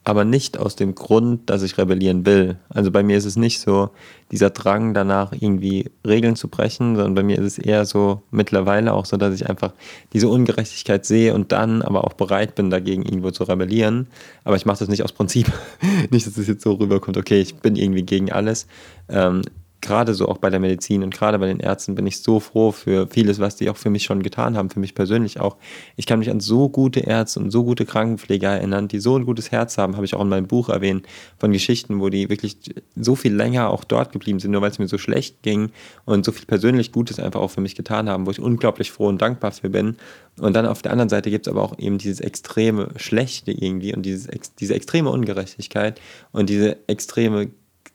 [0.09, 2.57] aber nicht aus dem Grund, dass ich rebellieren will.
[2.71, 3.91] Also bei mir ist es nicht so
[4.31, 8.95] dieser Drang danach, irgendwie Regeln zu brechen, sondern bei mir ist es eher so mittlerweile
[8.95, 9.75] auch so, dass ich einfach
[10.15, 14.07] diese Ungerechtigkeit sehe und dann aber auch bereit bin, dagegen irgendwo zu rebellieren.
[14.45, 15.53] Aber ich mache das nicht aus Prinzip.
[16.11, 18.67] nicht, dass es jetzt so rüberkommt, okay, ich bin irgendwie gegen alles.
[19.11, 19.43] Ähm,
[19.81, 22.73] gerade so auch bei der Medizin und gerade bei den Ärzten bin ich so froh
[22.73, 25.57] für vieles, was die auch für mich schon getan haben, für mich persönlich auch.
[25.97, 29.25] Ich kann mich an so gute Ärzte und so gute Krankenpfleger erinnern, die so ein
[29.25, 31.07] gutes Herz haben, habe ich auch in meinem Buch erwähnt,
[31.39, 32.57] von Geschichten, wo die wirklich
[32.97, 35.71] so viel länger auch dort geblieben sind, nur weil es mir so schlecht ging
[36.05, 39.07] und so viel persönlich Gutes einfach auch für mich getan haben, wo ich unglaublich froh
[39.07, 39.97] und dankbar für bin.
[40.41, 43.95] Und dann auf der anderen Seite gibt es aber auch eben dieses extreme Schlechte irgendwie
[43.95, 46.01] und dieses, diese extreme Ungerechtigkeit
[46.33, 47.49] und diese extreme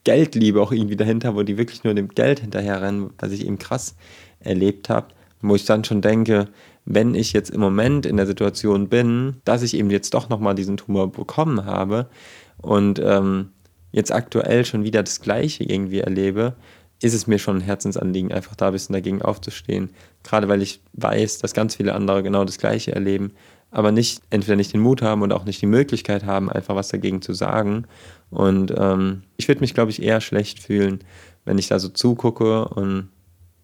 [0.04, 3.96] Geldliebe auch irgendwie dahinter, wo die wirklich nur dem Geld hinterherrennen, was ich eben krass
[4.40, 5.08] erlebt habe,
[5.42, 6.50] wo ich dann schon denke,
[6.86, 10.56] wenn ich jetzt im Moment in der Situation bin, dass ich eben jetzt doch nochmal
[10.56, 12.10] diesen Tumor bekommen habe
[12.58, 13.50] und ähm,
[13.92, 16.56] jetzt aktuell schon wieder das Gleiche irgendwie erlebe,
[17.02, 19.90] ist es mir schon ein Herzensanliegen, einfach da ein bisschen dagegen aufzustehen.
[20.24, 23.34] Gerade weil ich weiß, dass ganz viele andere genau das Gleiche erleben,
[23.72, 26.90] aber nicht, entweder nicht den Mut haben und auch nicht die Möglichkeit haben, einfach was
[26.90, 27.86] dagegen zu sagen.
[28.30, 31.04] Und ähm, ich würde mich, glaube ich, eher schlecht fühlen,
[31.46, 33.10] wenn ich da so zugucke und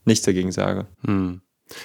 [0.05, 0.87] nichts dagegen sage.
[1.05, 1.41] Hm.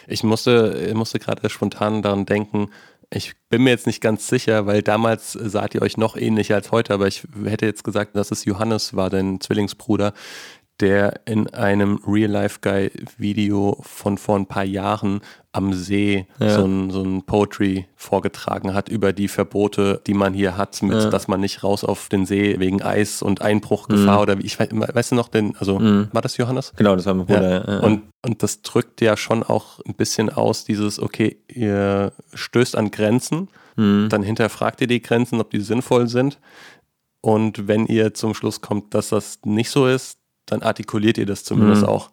[0.07, 2.71] Ich musste, musste gerade spontan daran denken,
[3.11, 6.73] ich bin mir jetzt nicht ganz sicher, weil damals saht ihr euch noch ähnlicher als
[6.73, 10.15] heute, aber ich hätte jetzt gesagt, dass es Johannes war, dein Zwillingsbruder,
[10.81, 15.21] der in einem Real-Life-Guy-Video von vor ein paar Jahren
[15.53, 16.51] am See ja.
[16.51, 20.95] so, ein, so ein Poetry vorgetragen hat über die Verbote, die man hier hat, mit,
[20.95, 21.11] ja.
[21.11, 24.23] dass man nicht raus auf den See wegen Eis und Einbruchgefahr mhm.
[24.23, 26.09] oder wie, ich weiß, weißt du noch, denn, also mhm.
[26.13, 26.73] war das Johannes?
[26.75, 27.69] Genau, das war mein Bruder.
[27.69, 27.79] Ja.
[27.81, 32.91] Und, und das drückt ja schon auch ein bisschen aus, dieses, okay, ihr stößt an
[32.91, 34.09] Grenzen, mhm.
[34.09, 36.41] dann hinterfragt ihr die Grenzen, ob die sinnvoll sind.
[37.21, 41.45] Und wenn ihr zum Schluss kommt, dass das nicht so ist, dann artikuliert ihr das
[41.45, 41.89] zumindest mhm.
[41.89, 42.11] auch.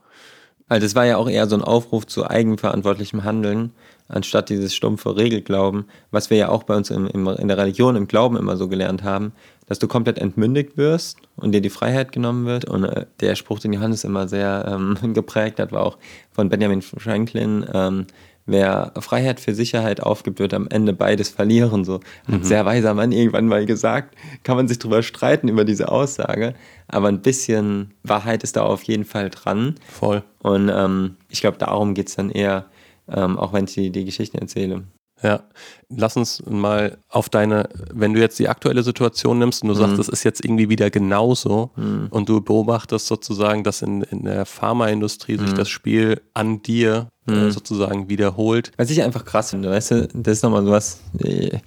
[0.72, 3.74] Also das war ja auch eher so ein Aufruf zu eigenverantwortlichem Handeln,
[4.08, 7.98] anstatt dieses stumpfe Regelglauben, was wir ja auch bei uns im, im, in der Religion,
[7.98, 9.34] im Glauben immer so gelernt haben,
[9.68, 12.66] dass du komplett entmündigt wirst und dir die Freiheit genommen wird.
[12.66, 15.98] Und äh, der Spruch, den Johannes immer sehr ähm, geprägt hat, war auch
[16.32, 18.08] von Benjamin Franklin, ähm,
[18.52, 21.84] wer Freiheit für Sicherheit aufgibt, wird am Ende beides verlieren.
[21.84, 21.96] So
[22.28, 22.44] hat mhm.
[22.44, 24.16] sehr weiser Mann irgendwann mal gesagt.
[24.44, 26.54] Kann man sich darüber streiten über diese Aussage,
[26.88, 29.76] aber ein bisschen Wahrheit ist da auf jeden Fall dran.
[29.88, 30.24] Voll.
[30.40, 32.66] Und ähm, ich glaube, darum geht es dann eher,
[33.10, 34.84] ähm, auch wenn ich die, die Geschichten erzähle.
[35.24, 35.44] Ja,
[35.90, 39.80] lass uns mal auf deine, wenn du jetzt die aktuelle Situation nimmst und du mhm.
[39.80, 42.08] sagst, das ist jetzt irgendwie wieder genauso mhm.
[42.10, 45.46] und du beobachtest sozusagen, dass in, in der Pharmaindustrie mhm.
[45.46, 47.52] sich das Spiel an dir äh, mhm.
[47.52, 48.72] sozusagen wiederholt.
[48.78, 51.60] Was ich einfach krass finde, weißt du, das ist nochmal sowas, äh,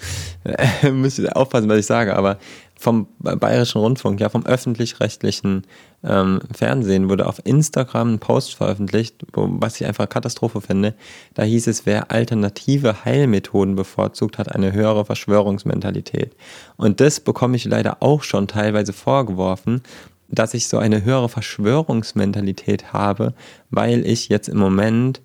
[0.90, 2.38] müsst ihr aufpassen, was ich sage, aber
[2.84, 5.62] vom Bayerischen Rundfunk, ja, vom öffentlich-rechtlichen
[6.04, 10.94] ähm, Fernsehen wurde auf Instagram ein Post veröffentlicht, wo, was ich einfach Katastrophe finde.
[11.32, 16.36] Da hieß es, wer alternative Heilmethoden bevorzugt, hat eine höhere Verschwörungsmentalität.
[16.76, 19.82] Und das bekomme ich leider auch schon teilweise vorgeworfen,
[20.28, 23.32] dass ich so eine höhere Verschwörungsmentalität habe,
[23.70, 25.22] weil ich jetzt im Moment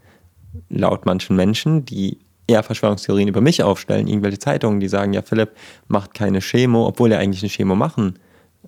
[0.69, 2.19] laut manchen Menschen, die
[2.49, 5.51] eher Verschwörungstheorien über mich aufstellen, irgendwelche Zeitungen, die sagen, ja, Philipp
[5.87, 8.19] macht keine Chemo, obwohl er eigentlich eine Chemo machen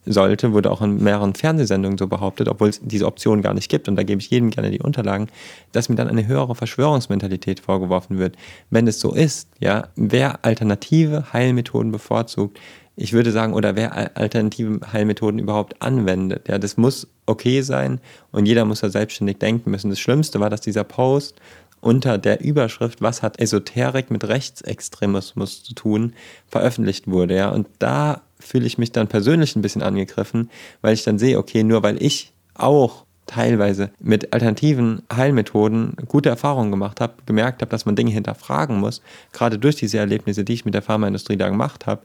[0.05, 3.87] sollte, wurde auch in mehreren Fernsehsendungen so behauptet, obwohl es diese Option gar nicht gibt,
[3.87, 5.27] und da gebe ich jedem gerne die Unterlagen,
[5.73, 8.35] dass mir dann eine höhere Verschwörungsmentalität vorgeworfen wird.
[8.69, 12.59] Wenn es so ist, ja, wer alternative Heilmethoden bevorzugt,
[12.95, 17.99] ich würde sagen, oder wer alternative Heilmethoden überhaupt anwendet, ja, das muss okay sein
[18.31, 19.89] und jeder muss da selbstständig denken müssen.
[19.89, 21.35] Das Schlimmste war, dass dieser Post
[21.81, 26.13] unter der Überschrift Was hat Esoterik mit Rechtsextremismus zu tun,
[26.47, 27.35] veröffentlicht wurde.
[27.35, 27.49] Ja?
[27.49, 30.49] Und da fühle ich mich dann persönlich ein bisschen angegriffen,
[30.81, 36.71] weil ich dann sehe, okay, nur weil ich auch teilweise mit alternativen Heilmethoden gute Erfahrungen
[36.71, 39.01] gemacht habe, gemerkt habe, dass man Dinge hinterfragen muss,
[39.31, 42.01] gerade durch diese Erlebnisse, die ich mit der Pharmaindustrie da gemacht habe,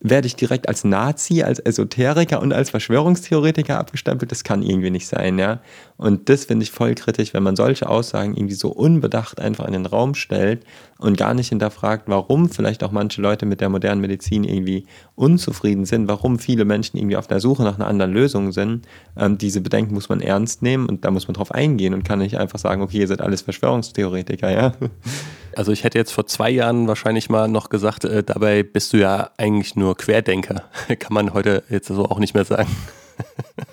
[0.00, 4.30] werde ich direkt als Nazi, als Esoteriker und als Verschwörungstheoretiker abgestempelt.
[4.30, 5.60] Das kann irgendwie nicht sein, ja.
[5.96, 9.72] Und das finde ich voll kritisch, wenn man solche Aussagen irgendwie so unbedacht einfach in
[9.72, 10.64] den Raum stellt
[10.98, 14.86] und gar nicht hinterfragt, warum vielleicht auch manche Leute mit der modernen Medizin irgendwie
[15.16, 18.86] unzufrieden sind, warum viele Menschen irgendwie auf der Suche nach einer anderen Lösung sind.
[19.16, 22.20] Ähm, diese Bedenken muss man ernst nehmen und da muss man drauf eingehen und kann
[22.20, 24.72] nicht einfach sagen, okay, ihr seid alles Verschwörungstheoretiker, ja.
[25.56, 28.98] Also ich hätte jetzt vor zwei Jahren wahrscheinlich mal noch gesagt, äh, dabei bist du
[28.98, 30.64] ja eigentlich nur Querdenker.
[30.98, 32.70] Kann man heute jetzt so auch nicht mehr sagen.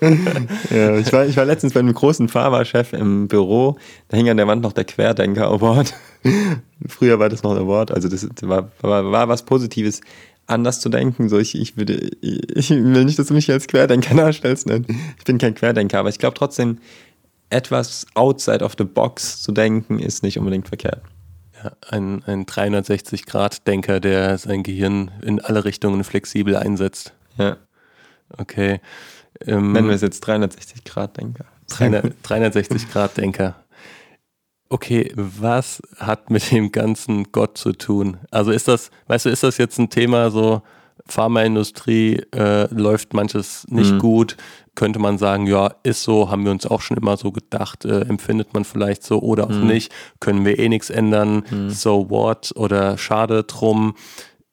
[0.70, 3.76] ja, ich, war, ich war letztens bei einem großen Pharma-Chef im Büro,
[4.08, 5.94] da hing an der Wand noch der Querdenker-Award.
[6.86, 10.00] Früher war das noch ein Award, also das war, war, war was Positives,
[10.46, 11.28] anders zu denken.
[11.28, 14.66] So, ich, ich, würde, ich will nicht, dass du mich als Querdenker darstellst.
[14.66, 14.82] Ne?
[15.18, 16.78] Ich bin kein Querdenker, aber ich glaube trotzdem,
[17.50, 21.02] etwas outside of the box zu denken, ist nicht unbedingt verkehrt.
[21.88, 27.12] Ein, ein 360-Grad-Denker, der sein Gehirn in alle Richtungen flexibel einsetzt.
[27.38, 27.56] Ja.
[28.36, 28.80] Okay.
[29.46, 31.44] Ähm, Nennen wir es jetzt 360-Grad-Denker.
[31.68, 33.56] 360-Grad-Denker.
[34.68, 38.16] Okay, was hat mit dem ganzen Gott zu tun?
[38.32, 40.60] Also ist das, weißt du, ist das jetzt ein Thema so,
[41.06, 43.98] Pharmaindustrie äh, läuft manches nicht mhm.
[44.00, 44.36] gut,
[44.76, 48.02] könnte man sagen, ja, ist so, haben wir uns auch schon immer so gedacht, äh,
[48.02, 49.66] empfindet man vielleicht so oder auch mhm.
[49.66, 51.70] nicht, können wir eh nichts ändern, mhm.
[51.70, 53.96] so what oder schade drum.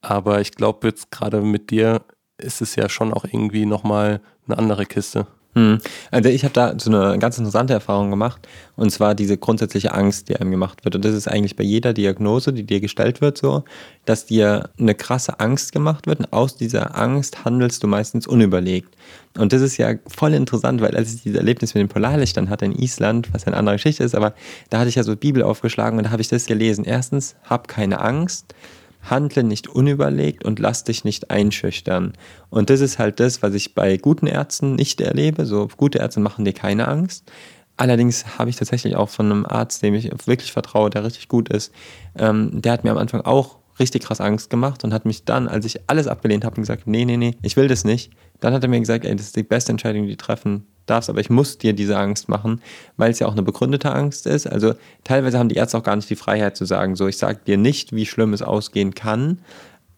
[0.02, 2.02] Aber ich glaube jetzt gerade mit dir
[2.38, 5.28] ist es ja schon auch irgendwie nochmal eine andere Kiste.
[5.56, 5.78] Hm.
[6.10, 10.28] Also ich habe da so eine ganz interessante Erfahrung gemacht und zwar diese grundsätzliche Angst,
[10.28, 10.96] die einem gemacht wird.
[10.96, 13.64] Und das ist eigentlich bei jeder Diagnose, die dir gestellt wird, so,
[14.06, 18.96] dass dir eine krasse Angst gemacht wird und aus dieser Angst handelst du meistens unüberlegt.
[19.38, 22.66] Und das ist ja voll interessant, weil als ich dieses Erlebnis mit den Polarlichtern hatte
[22.66, 24.34] in Island, was eine andere Geschichte ist, aber
[24.72, 26.84] da hatte ich ja so Bibel aufgeschlagen und da habe ich das gelesen.
[26.84, 28.56] Erstens, hab keine Angst
[29.04, 32.14] handle nicht unüberlegt und lass dich nicht einschüchtern.
[32.50, 35.46] Und das ist halt das, was ich bei guten Ärzten nicht erlebe.
[35.46, 37.32] So gute Ärzte machen dir keine Angst.
[37.76, 41.50] Allerdings habe ich tatsächlich auch von einem Arzt, dem ich wirklich vertraue, der richtig gut
[41.50, 41.74] ist,
[42.18, 45.48] ähm, der hat mir am Anfang auch richtig krass Angst gemacht und hat mich dann,
[45.48, 48.54] als ich alles abgelehnt habe und gesagt, nee, nee, nee, ich will das nicht, dann
[48.54, 51.22] hat er mir gesagt, ey, das ist die beste Entscheidung, die du treffen darfst, aber
[51.22, 52.62] ich muss dir diese Angst machen,
[52.98, 54.48] weil es ja auch eine begründete Angst ist.
[54.48, 57.40] Also teilweise haben die Ärzte auch gar nicht die Freiheit zu sagen, so ich sage
[57.46, 59.40] dir nicht, wie schlimm es ausgehen kann.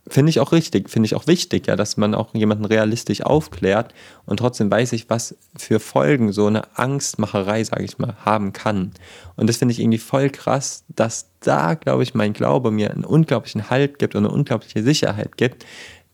[0.08, 3.94] Finde ich auch richtig, finde ich auch wichtig, ja, dass man auch jemanden realistisch aufklärt
[4.28, 8.92] und trotzdem weiß ich, was für Folgen so eine Angstmacherei, sage ich mal, haben kann.
[9.36, 13.04] Und das finde ich irgendwie voll krass, dass da, glaube ich, mein Glaube mir einen
[13.04, 15.66] unglaublichen Halt gibt und eine unglaubliche Sicherheit gibt,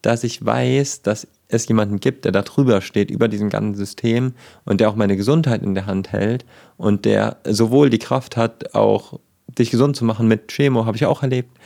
[0.01, 4.33] dass ich weiß, dass es jemanden gibt, der da drüber steht, über diesem ganzen System
[4.63, 6.45] und der auch meine Gesundheit in der Hand hält
[6.77, 11.05] und der sowohl die Kraft hat, auch dich gesund zu machen mit Chemo, habe ich
[11.05, 11.57] auch erlebt,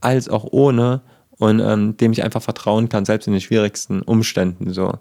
[0.00, 1.02] als auch ohne
[1.42, 4.72] und ähm, dem ich einfach vertrauen kann, selbst in den schwierigsten Umständen.
[4.72, 4.92] So.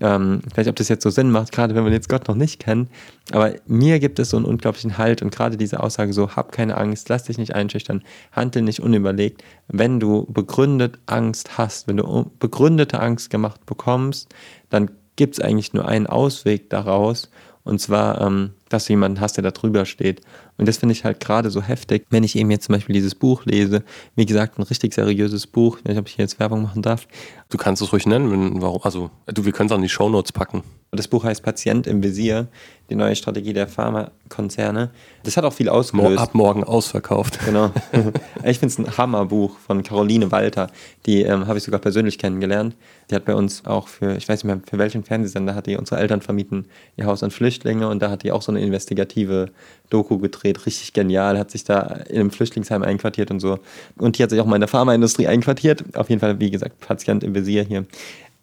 [0.00, 2.58] Ähm, vielleicht, ob das jetzt so Sinn macht, gerade wenn man jetzt Gott noch nicht
[2.58, 2.90] kennt,
[3.30, 6.76] aber mir gibt es so einen unglaublichen Halt und gerade diese Aussage so, hab keine
[6.76, 9.44] Angst, lass dich nicht einschüchtern, handle nicht unüberlegt.
[9.68, 14.34] Wenn du begründet Angst hast, wenn du begründete Angst gemacht bekommst,
[14.70, 17.30] dann gibt es eigentlich nur einen Ausweg daraus
[17.64, 20.20] und zwar, ähm, dass du jemanden hast, der da drüber steht.
[20.56, 23.14] Und das finde ich halt gerade so heftig, wenn ich eben jetzt zum Beispiel dieses
[23.14, 23.82] Buch lese.
[24.14, 25.78] Wie gesagt, ein richtig seriöses Buch.
[25.78, 27.08] Ich weiß nicht, ob ich hier jetzt Werbung machen darf.
[27.50, 29.88] Du kannst es ruhig nennen, wenn, warum, also du, wir können es auch in die
[29.88, 30.62] Shownotes packen.
[30.96, 32.46] Das Buch heißt Patient im Visier,
[32.88, 34.90] die neue Strategie der Pharmakonzerne.
[35.24, 36.18] Das hat auch viel ausgelöst.
[36.18, 37.40] Ab morgen ausverkauft.
[37.44, 37.70] Genau.
[38.44, 40.70] ich finde es ein Hammerbuch von Caroline Walter.
[41.06, 42.76] Die ähm, habe ich sogar persönlich kennengelernt.
[43.10, 45.76] Die hat bei uns auch für, ich weiß nicht mehr, für welchen Fernsehsender hat die,
[45.76, 49.50] unsere Eltern vermieten ihr Haus an Flüchtlinge und da hat die auch so eine investigative
[49.90, 50.66] Doku gedreht.
[50.66, 51.38] Richtig genial.
[51.38, 53.58] Hat sich da in einem Flüchtlingsheim einquartiert und so.
[53.96, 55.96] Und die hat sich auch mal in der Pharmaindustrie einquartiert.
[55.96, 57.86] Auf jeden Fall, wie gesagt, Patient im Visier hier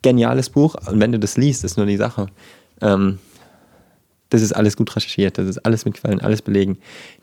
[0.01, 0.75] geniales Buch.
[0.87, 2.27] Und wenn du das liest, ist nur die Sache.
[2.81, 3.19] Ähm,
[4.31, 6.77] das ist alles gut recherchiert, das ist alles mit Quellen, alles belegen.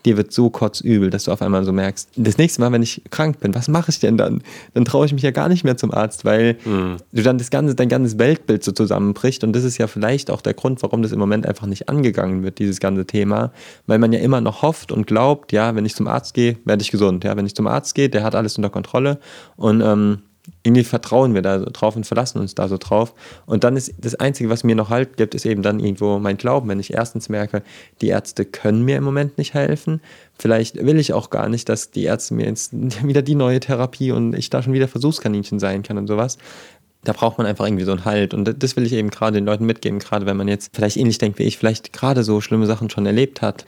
[0.05, 3.01] Dir wird so kotzübel, dass du auf einmal so merkst, das nächste Mal, wenn ich
[3.09, 4.43] krank bin, was mache ich denn dann?
[4.75, 6.97] Dann traue ich mich ja gar nicht mehr zum Arzt, weil mhm.
[7.11, 9.43] du dann das ganze, dein ganzes Weltbild so zusammenbricht.
[9.43, 12.43] Und das ist ja vielleicht auch der Grund, warum das im Moment einfach nicht angegangen
[12.43, 13.51] wird, dieses ganze Thema.
[13.87, 16.83] Weil man ja immer noch hofft und glaubt, ja, wenn ich zum Arzt gehe, werde
[16.83, 17.23] ich gesund.
[17.23, 19.17] Ja, wenn ich zum Arzt gehe, der hat alles unter Kontrolle.
[19.55, 20.19] Und ähm,
[20.63, 23.13] irgendwie vertrauen wir da so drauf und verlassen uns da so drauf.
[23.45, 26.37] Und dann ist das Einzige, was mir noch Halt gibt, ist eben dann irgendwo mein
[26.37, 26.69] Glauben.
[26.69, 27.63] Wenn ich erstens merke,
[28.01, 30.01] die Ärzte können mir im Moment nicht helfen,
[30.37, 32.73] vielleicht will ich auch gar nicht, dass die Ärzte mir jetzt
[33.05, 36.37] wieder die neue Therapie und ich da schon wieder Versuchskaninchen sein kann und sowas.
[37.03, 38.33] Da braucht man einfach irgendwie so einen Halt.
[38.33, 41.17] Und das will ich eben gerade den Leuten mitgeben, gerade wenn man jetzt vielleicht ähnlich
[41.17, 43.65] denkt wie ich, vielleicht gerade so schlimme Sachen schon erlebt hat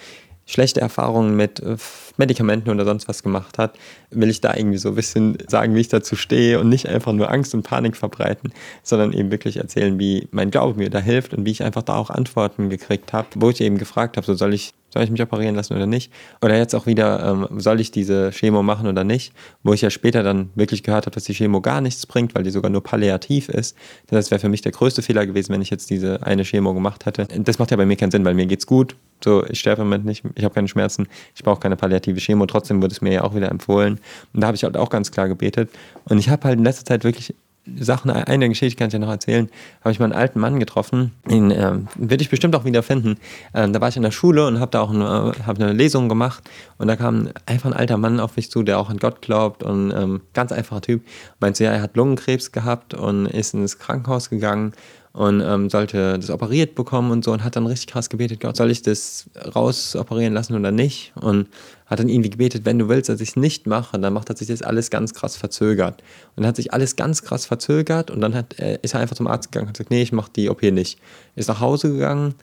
[0.52, 1.78] schlechte Erfahrungen mit äh,
[2.18, 3.78] Medikamenten oder sonst was gemacht hat,
[4.10, 7.14] will ich da irgendwie so ein bisschen sagen, wie ich dazu stehe und nicht einfach
[7.14, 11.34] nur Angst und Panik verbreiten, sondern eben wirklich erzählen, wie mein Glaube mir da hilft
[11.34, 14.34] und wie ich einfach da auch Antworten gekriegt habe, wo ich eben gefragt habe, so
[14.34, 16.12] soll ich soll ich mich operieren lassen oder nicht?
[16.41, 19.34] Oder jetzt auch wieder, ähm, soll ich diese Chemo machen oder nicht?
[19.64, 22.43] Wo ich ja später dann wirklich gehört habe, dass die Chemo gar nichts bringt, weil
[22.43, 23.78] die sogar nur palliativ ist.
[24.08, 27.06] Das wäre für mich der größte Fehler gewesen, wenn ich jetzt diese eine Chemo gemacht
[27.06, 27.26] hätte.
[27.39, 28.97] Das macht ja bei mir keinen Sinn, weil mir geht's gut.
[29.24, 32.45] So, ich sterbe im Moment nicht, ich habe keine Schmerzen, ich brauche keine palliative Chemo.
[32.45, 33.99] Trotzdem wurde es mir ja auch wieder empfohlen.
[34.34, 35.69] Und da habe ich halt auch ganz klar gebetet.
[36.05, 37.34] Und ich habe halt in letzter Zeit wirklich
[37.80, 39.47] Sachen, eine Geschichte kann ich ja noch erzählen,
[39.82, 43.17] habe ich mal einen alten Mann getroffen, den äh, werde ich bestimmt auch wieder finden.
[43.53, 46.09] Ähm, da war ich in der Schule und habe da auch eine, hab eine Lesung
[46.09, 46.43] gemacht
[46.80, 49.61] und da kam einfach ein alter Mann auf mich zu, der auch an Gott glaubt
[49.61, 51.03] und ähm, ganz einfacher Typ.
[51.39, 54.74] Meinte, ja, er hat Lungenkrebs gehabt und ist ins Krankenhaus gegangen
[55.14, 58.55] und ähm, sollte das operiert bekommen und so und hat dann richtig krass gebetet, Gott,
[58.55, 61.12] soll ich das rausoperieren lassen oder nicht?
[61.20, 61.47] Und
[61.86, 64.38] hat dann irgendwie gebetet, wenn du willst, dass ich es nicht mache, dann macht, hat
[64.38, 66.01] sich das alles ganz krass verzögert.
[66.36, 69.18] Und dann hat sich alles ganz krass verzögert und dann hat, äh, ist er einfach
[69.18, 70.99] zum Arzt gegangen und hat gesagt, nee, ich mache die OP nicht.
[71.36, 72.36] Ist nach Hause gegangen,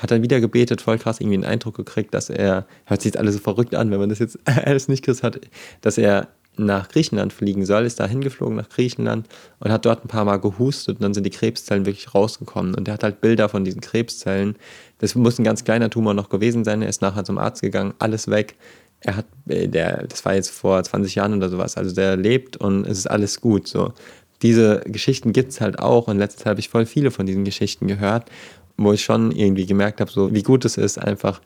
[0.00, 3.18] hat dann wieder gebetet, voll krass irgendwie einen Eindruck gekriegt, dass er, hört sich jetzt
[3.18, 5.40] alles so verrückt an, wenn man das jetzt alles nicht kriegt hat,
[5.80, 9.28] dass er nach Griechenland fliegen soll, ist da hingeflogen nach Griechenland
[9.60, 12.74] und hat dort ein paar Mal gehustet und dann sind die Krebszellen wirklich rausgekommen.
[12.74, 14.56] Und er hat halt Bilder von diesen Krebszellen.
[14.98, 16.82] Das muss ein ganz kleiner Tumor noch gewesen sein.
[16.82, 18.56] Er ist nachher zum Arzt gegangen, alles weg.
[19.00, 22.56] Er hat, äh, der, das war jetzt vor 20 Jahren oder sowas, also der lebt
[22.56, 23.68] und es ist alles gut.
[23.68, 23.92] So.
[24.42, 27.86] Diese Geschichten gibt es halt auch und letztes habe ich voll viele von diesen Geschichten
[27.86, 28.30] gehört.
[28.78, 31.40] wo ich schon irgendwie gemerkt habe, so wie gut es ist, einfach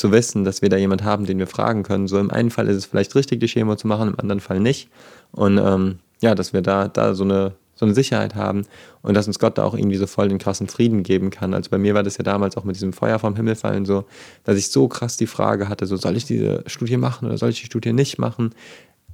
[0.00, 2.08] zu wissen, dass wir da jemand haben, den wir fragen können.
[2.08, 4.58] So im einen Fall ist es vielleicht richtig, die Chemo zu machen, im anderen Fall
[4.58, 4.88] nicht.
[5.32, 8.66] Und ähm, ja, dass wir da, da so eine so eine Sicherheit haben
[9.00, 11.54] und dass uns Gott da auch irgendwie so voll den krassen Frieden geben kann.
[11.54, 14.04] Also bei mir war das ja damals auch mit diesem Feuer vom Himmel fallen so,
[14.44, 17.48] dass ich so krass die Frage hatte, so soll ich diese Studie machen oder soll
[17.48, 18.54] ich die Studie nicht machen?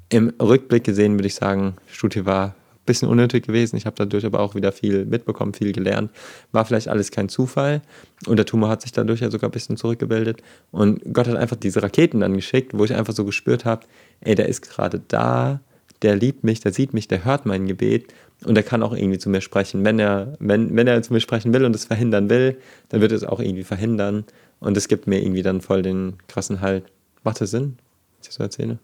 [0.08, 2.56] Im Rückblick gesehen würde ich sagen, Studie war
[2.86, 3.76] bisschen unnötig gewesen.
[3.76, 6.10] Ich habe dadurch aber auch wieder viel mitbekommen, viel gelernt.
[6.52, 7.82] War vielleicht alles kein Zufall.
[8.26, 10.42] Und der Tumor hat sich dadurch ja sogar ein bisschen zurückgebildet.
[10.70, 13.86] Und Gott hat einfach diese Raketen dann geschickt, wo ich einfach so gespürt habe,
[14.20, 15.60] ey, der ist gerade da,
[16.02, 18.12] der liebt mich, der sieht mich, der hört mein Gebet
[18.44, 19.84] und er kann auch irgendwie zu mir sprechen.
[19.84, 22.58] Wenn er, wenn, wenn er zu mir sprechen will und es verhindern will,
[22.90, 24.24] dann wird es auch irgendwie verhindern.
[24.60, 26.84] Und es gibt mir irgendwie dann voll den krassen Halt.
[27.24, 27.78] Macht das Sinn,
[28.18, 28.78] was ich so erzähle?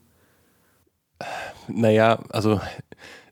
[1.68, 2.60] Naja, also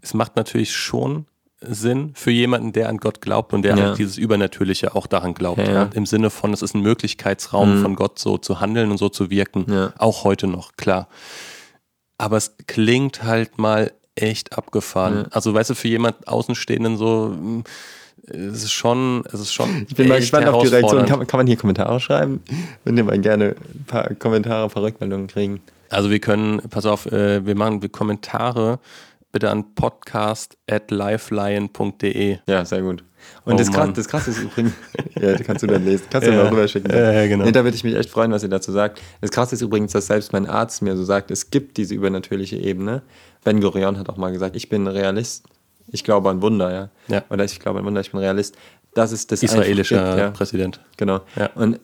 [0.02, 1.26] es macht natürlich schon
[1.60, 3.84] Sinn für jemanden, der an Gott glaubt und der ja.
[3.84, 5.58] halt dieses Übernatürliche auch daran glaubt.
[5.58, 5.90] Ja, ja.
[5.92, 7.82] Im Sinne von, es ist ein Möglichkeitsraum mhm.
[7.82, 9.66] von Gott so zu handeln und so zu wirken.
[9.98, 11.08] Auch heute noch, klar.
[12.16, 15.26] Aber es klingt halt mal echt abgefahren.
[15.30, 17.64] Also weißt du, für jemand Außenstehenden so, hm,
[18.26, 19.86] es ist schon, es ist schon.
[19.88, 21.06] Ich bin mal gespannt auf die Reaktion.
[21.06, 22.42] Kann, kann, man hier Kommentare schreiben?
[22.84, 25.60] Wenn wir mal gerne ein paar Kommentare, ein paar Rückmeldungen kriegen.
[25.88, 28.78] Also wir können, pass auf, äh, wir machen Kommentare
[29.32, 32.38] bitte an podcast.livelion.de.
[32.46, 33.02] Ja, sehr gut.
[33.44, 34.72] Und oh das, krass, das Krasse ist übrigens,
[35.20, 36.42] ja, kannst du dann lesen, kannst du ja.
[36.42, 36.90] mal rüberschicken.
[36.90, 37.44] Ja, ja, genau.
[37.44, 39.00] Nee, da würde ich mich echt freuen, was ihr dazu sagt.
[39.20, 42.56] Das Krasse ist übrigens, dass selbst mein Arzt mir so sagt, es gibt diese übernatürliche
[42.56, 43.02] Ebene.
[43.44, 45.44] Ben Gurion hat auch mal gesagt, ich bin Realist.
[45.92, 46.88] Ich glaube an Wunder, ja.
[47.08, 47.24] ja.
[47.30, 48.56] Oder ich glaube an Wunder, ich bin Realist.
[48.94, 50.30] Das ist das israelische gibt, ja.
[50.30, 50.80] Präsident.
[50.96, 51.20] Genau.
[51.36, 51.50] Ja.
[51.54, 51.80] Und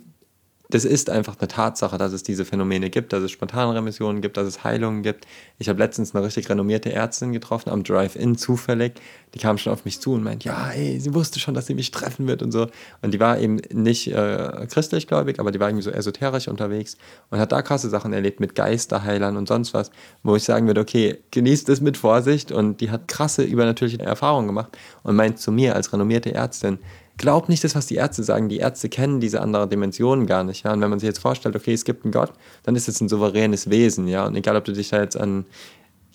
[0.70, 4.36] das ist einfach eine Tatsache, dass es diese Phänomene gibt, dass es spontane Remissionen gibt,
[4.36, 5.26] dass es Heilungen gibt.
[5.58, 8.94] Ich habe letztens eine richtig renommierte Ärztin getroffen am Drive-In zufällig.
[9.34, 11.74] Die kam schon auf mich zu und meint, ja, ey, sie wusste schon, dass sie
[11.74, 12.68] mich treffen wird und so.
[13.02, 16.96] Und die war eben nicht äh, christlich gläubig, aber die war irgendwie so esoterisch unterwegs
[17.30, 19.90] und hat da krasse Sachen erlebt mit Geisterheilern und sonst was,
[20.22, 22.50] wo ich sagen würde, okay, genießt es mit Vorsicht.
[22.50, 26.78] Und die hat krasse übernatürliche Erfahrungen gemacht und meint zu mir als renommierte Ärztin,
[27.16, 28.48] glaub nicht das, was die Ärzte sagen.
[28.48, 30.64] Die Ärzte kennen diese andere Dimension gar nicht.
[30.64, 30.72] Ja?
[30.72, 33.08] Und wenn man sich jetzt vorstellt, okay, es gibt einen Gott, dann ist es ein
[33.08, 34.08] souveränes Wesen.
[34.08, 34.26] Ja?
[34.26, 35.46] Und egal, ob du dich da jetzt an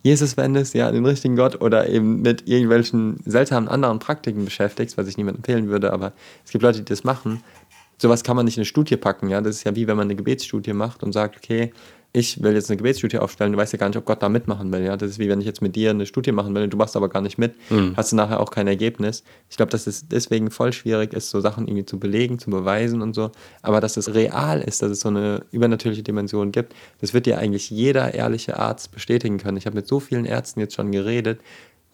[0.04, 4.98] Jesus wendest, ja, an den richtigen Gott oder eben mit irgendwelchen seltsamen anderen Praktiken beschäftigst,
[4.98, 7.44] was ich niemandem empfehlen würde, aber es gibt Leute, die das machen.
[8.00, 9.42] Sowas kann man nicht in eine Studie packen, ja.
[9.42, 11.72] Das ist ja wie wenn man eine Gebetsstudie macht und sagt, okay,
[12.14, 14.72] ich will jetzt eine Gebetsstudie aufstellen, du weißt ja gar nicht, ob Gott da mitmachen
[14.74, 14.84] will.
[14.84, 14.98] Ja?
[14.98, 17.08] Das ist wie wenn ich jetzt mit dir eine Studie machen will, du machst aber
[17.08, 17.94] gar nicht mit, mhm.
[17.96, 19.24] hast du nachher auch kein Ergebnis.
[19.50, 23.02] Ich glaube, dass es deswegen voll schwierig ist, so Sachen irgendwie zu belegen, zu beweisen
[23.02, 23.32] und so.
[23.62, 27.38] Aber dass es real ist, dass es so eine übernatürliche Dimension gibt, das wird dir
[27.38, 29.58] eigentlich jeder ehrliche Arzt bestätigen können.
[29.58, 31.40] Ich habe mit so vielen Ärzten jetzt schon geredet,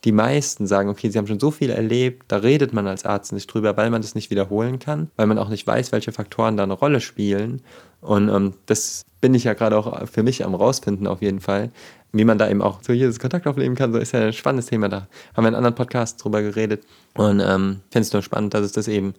[0.03, 3.33] die meisten sagen, okay, sie haben schon so viel erlebt, da redet man als Arzt
[3.33, 6.55] nicht drüber, weil man das nicht wiederholen kann, weil man auch nicht weiß, welche Faktoren
[6.55, 7.61] da eine Rolle spielen.
[8.01, 11.69] Und ähm, das bin ich ja gerade auch für mich am rausfinden auf jeden Fall,
[12.13, 13.91] wie man da eben auch so Jesus Kontakt aufnehmen kann.
[13.91, 15.09] So ist ja ein spannendes Thema da.
[15.35, 18.71] Haben wir in anderen Podcasts drüber geredet und ähm, finde es nur spannend, dass es
[18.71, 19.15] das eben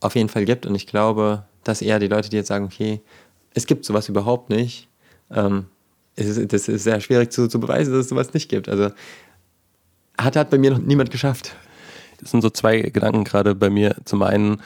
[0.00, 0.66] auf jeden Fall gibt.
[0.66, 3.00] Und ich glaube, dass eher die Leute, die jetzt sagen, okay,
[3.54, 4.86] es gibt sowas überhaupt nicht,
[5.30, 5.64] ähm,
[6.16, 8.68] ist, das ist sehr schwierig zu, zu beweisen, dass es sowas nicht gibt.
[8.68, 8.90] Also
[10.18, 11.56] hat, hat bei mir noch niemand geschafft.
[12.20, 13.96] Das sind so zwei Gedanken gerade bei mir.
[14.04, 14.60] Zum einen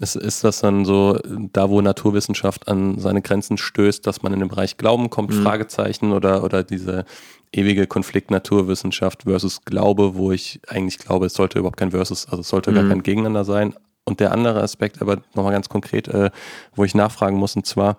[0.00, 4.40] ist, ist das dann so, da wo Naturwissenschaft an seine Grenzen stößt, dass man in
[4.40, 5.42] den Bereich Glauben kommt, mhm.
[5.42, 7.04] Fragezeichen oder, oder diese
[7.52, 12.40] ewige Konflikt Naturwissenschaft versus Glaube, wo ich eigentlich glaube, es sollte überhaupt kein Versus, also
[12.40, 12.74] es sollte mhm.
[12.74, 13.74] gar kein Gegeneinander sein.
[14.04, 16.30] Und der andere Aspekt, aber nochmal ganz konkret, äh,
[16.74, 17.98] wo ich nachfragen muss, und zwar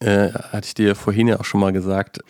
[0.00, 2.20] äh, hatte ich dir vorhin ja auch schon mal gesagt,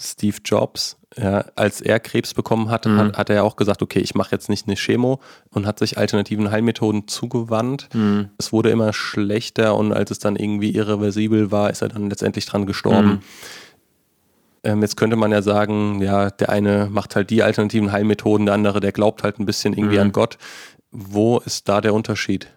[0.00, 2.98] Steve Jobs ja, als er Krebs bekommen hat, mhm.
[2.98, 5.20] hat, hat, er ja auch gesagt, okay, ich mache jetzt nicht eine Chemo
[5.50, 7.88] und hat sich alternativen Heilmethoden zugewandt.
[7.92, 8.30] Mhm.
[8.38, 12.46] Es wurde immer schlechter und als es dann irgendwie irreversibel war, ist er dann letztendlich
[12.46, 13.08] dran gestorben.
[13.08, 13.20] Mhm.
[14.62, 18.54] Ähm, jetzt könnte man ja sagen, ja, der eine macht halt die alternativen Heilmethoden, der
[18.54, 20.02] andere, der glaubt halt ein bisschen irgendwie mhm.
[20.02, 20.38] an Gott.
[20.92, 22.48] Wo ist da der Unterschied?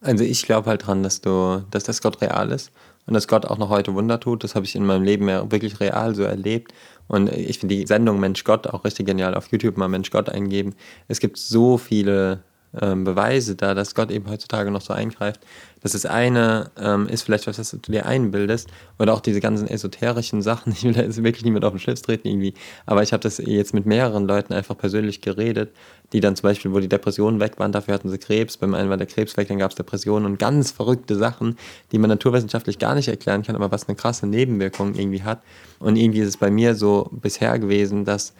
[0.00, 2.72] Also ich glaube halt dran, dass du, dass das Gott real ist
[3.06, 4.44] und dass Gott auch noch heute Wunder tut.
[4.44, 6.72] Das habe ich in meinem Leben ja wirklich real so erlebt.
[7.08, 9.34] Und ich finde die Sendung Mensch Gott auch richtig genial.
[9.34, 10.74] Auf YouTube mal Mensch Gott eingeben.
[11.08, 12.44] Es gibt so viele
[12.80, 15.40] ähm, Beweise da, dass Gott eben heutzutage noch so eingreift.
[15.82, 18.68] Das ist eine, ähm, ist vielleicht was, was du dir einbildest.
[18.98, 20.72] Oder auch diese ganzen esoterischen Sachen.
[20.82, 22.54] Ich will da jetzt wirklich niemand auf den Schlips treten irgendwie.
[22.86, 25.72] Aber ich habe das jetzt mit mehreren Leuten einfach persönlich geredet,
[26.12, 28.56] die dann zum Beispiel, wo die Depressionen weg waren, dafür hatten sie Krebs.
[28.56, 31.56] Beim einen war der Krebs weg, dann gab es Depressionen und ganz verrückte Sachen,
[31.92, 35.42] die man naturwissenschaftlich gar nicht erklären kann, aber was eine krasse Nebenwirkung irgendwie hat.
[35.78, 38.34] Und irgendwie ist es bei mir so bisher gewesen, dass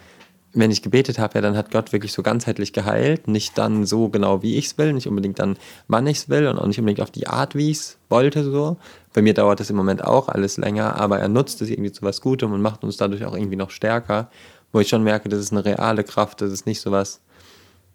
[0.53, 3.27] wenn ich gebetet habe, ja, dann hat Gott wirklich so ganzheitlich geheilt.
[3.27, 6.47] Nicht dann so genau, wie ich es will, nicht unbedingt dann, wann ich es will
[6.47, 8.43] und auch nicht unbedingt auf die Art, wie ich es wollte.
[8.43, 8.77] So.
[9.13, 12.03] Bei mir dauert es im Moment auch alles länger, aber er nutzt es irgendwie zu
[12.03, 14.29] was Gutem und macht uns dadurch auch irgendwie noch stärker,
[14.71, 17.21] wo ich schon merke, das ist eine reale Kraft, das ist nicht so was,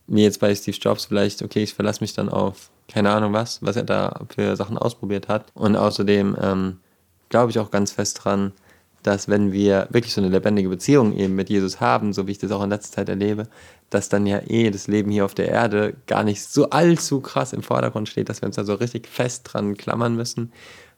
[0.07, 3.63] wie jetzt bei Steve Jobs vielleicht, okay, ich verlasse mich dann auf keine Ahnung was,
[3.63, 5.53] was er da für Sachen ausprobiert hat.
[5.55, 6.81] Und außerdem ähm,
[7.29, 8.53] glaube ich auch ganz fest dran,
[9.03, 12.39] dass wenn wir wirklich so eine lebendige Beziehung eben mit Jesus haben, so wie ich
[12.39, 13.49] das auch in letzter Zeit erlebe,
[13.91, 17.53] dass dann ja eh das Leben hier auf der Erde gar nicht so allzu krass
[17.53, 20.53] im Vordergrund steht, dass wir uns da so richtig fest dran klammern müssen,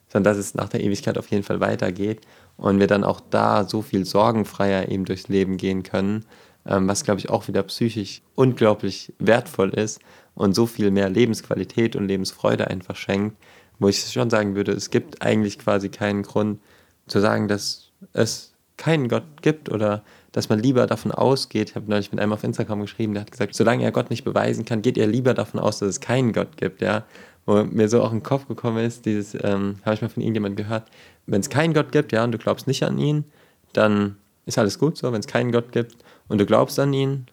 [0.08, 2.20] sondern dass es nach der Ewigkeit auf jeden Fall weitergeht
[2.56, 6.24] und wir dann auch da so viel sorgenfreier eben durchs Leben gehen können,
[6.66, 10.00] ähm, was glaube ich auch wieder psychisch unglaublich wertvoll ist
[10.34, 13.36] und so viel mehr Lebensqualität und Lebensfreude einfach schenkt,
[13.78, 16.60] wo ich schon sagen würde, es gibt eigentlich quasi keinen Grund
[17.06, 21.90] zu sagen, dass es keinen Gott gibt oder dass man lieber davon ausgeht, ich habe
[21.90, 24.80] neulich mit einem auf Instagram geschrieben, der hat gesagt, solange er Gott nicht beweisen kann,
[24.80, 27.04] geht er lieber davon aus, dass es keinen Gott gibt, ja.
[27.46, 30.22] Wo mir so auch in den Kopf gekommen ist, dieses, ähm, habe ich mal von
[30.22, 30.84] irgendjemandem gehört,
[31.26, 33.24] wenn es keinen Gott gibt, ja, und du glaubst nicht an ihn,
[33.72, 35.12] dann ist alles gut so.
[35.12, 35.96] Wenn es keinen Gott gibt
[36.28, 37.26] und du glaubst an ihn,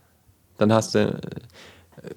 [0.57, 1.19] dann hast du,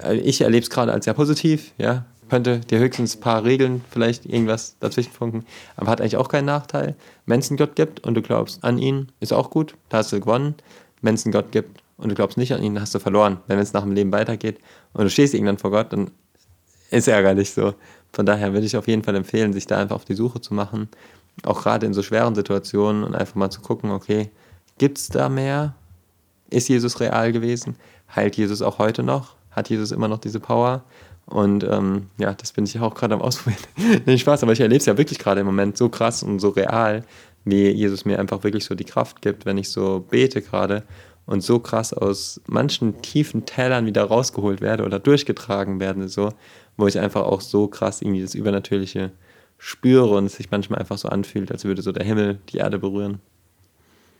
[0.03, 3.85] äh, ich erlebe es gerade als sehr positiv, ja, könnte dir höchstens ein paar Regeln
[3.91, 5.45] vielleicht irgendwas dazwischen funken,
[5.76, 6.95] aber hat eigentlich auch keinen Nachteil.
[7.26, 10.12] Wenn es einen Gott gibt und du glaubst an ihn, ist auch gut, da hast
[10.12, 10.55] du gewonnen.
[11.03, 13.39] Wenn es einen Gott gibt und du glaubst nicht an ihn, hast du verloren.
[13.47, 14.59] Wenn es nach dem Leben weitergeht
[14.93, 16.11] und du stehst irgendwann vor Gott, dann
[16.91, 17.74] ist ärgerlich so.
[18.12, 20.55] Von daher würde ich auf jeden Fall empfehlen, sich da einfach auf die Suche zu
[20.55, 20.89] machen,
[21.45, 24.31] auch gerade in so schweren Situationen und einfach mal zu gucken, okay,
[24.78, 25.74] gibt es da mehr?
[26.51, 27.76] Ist Jesus real gewesen?
[28.14, 29.37] Heilt Jesus auch heute noch?
[29.51, 30.85] Hat Jesus immer noch diese Power?
[31.27, 33.62] Und ähm, ja, das bin ich auch gerade am Ausprobieren.
[34.07, 36.49] Nicht Spaß, aber ich erlebe es ja wirklich gerade im Moment so krass und so
[36.51, 37.05] real,
[37.45, 40.83] wie Jesus mir einfach wirklich so die Kraft gibt, wenn ich so bete gerade
[41.27, 46.31] und so krass aus manchen tiefen Tälern wieder rausgeholt werde oder durchgetragen werde, so,
[46.77, 49.12] wo ich einfach auch so krass irgendwie das Übernatürliche
[49.57, 52.79] spüre und es sich manchmal einfach so anfühlt, als würde so der Himmel die Erde
[52.79, 53.21] berühren.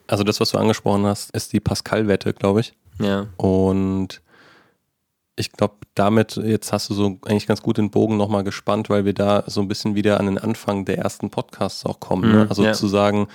[0.07, 2.75] Also das, was du angesprochen hast, ist die Pascal-Wette, glaube ich.
[3.01, 3.27] Ja.
[3.37, 4.21] Und
[5.41, 9.05] ich glaube, damit jetzt hast du so eigentlich ganz gut den Bogen nochmal gespannt, weil
[9.05, 12.30] wir da so ein bisschen wieder an den Anfang der ersten Podcasts auch kommen.
[12.30, 12.45] Ne?
[12.45, 12.72] Mhm, Also ja.
[12.74, 13.26] zu sagen,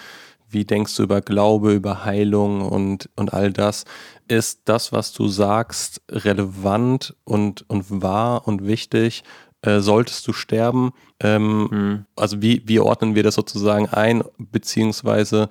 [0.47, 3.83] wie denkst du über Glaube, über Heilung und, und all das?
[4.27, 9.23] Ist das, was du sagst, relevant und, und wahr und wichtig?
[9.63, 10.91] Äh, solltest du sterben?
[11.19, 12.05] Ähm, mhm.
[12.15, 14.23] Also wie, wie ordnen wir das sozusagen ein?
[14.37, 15.49] Beziehungsweise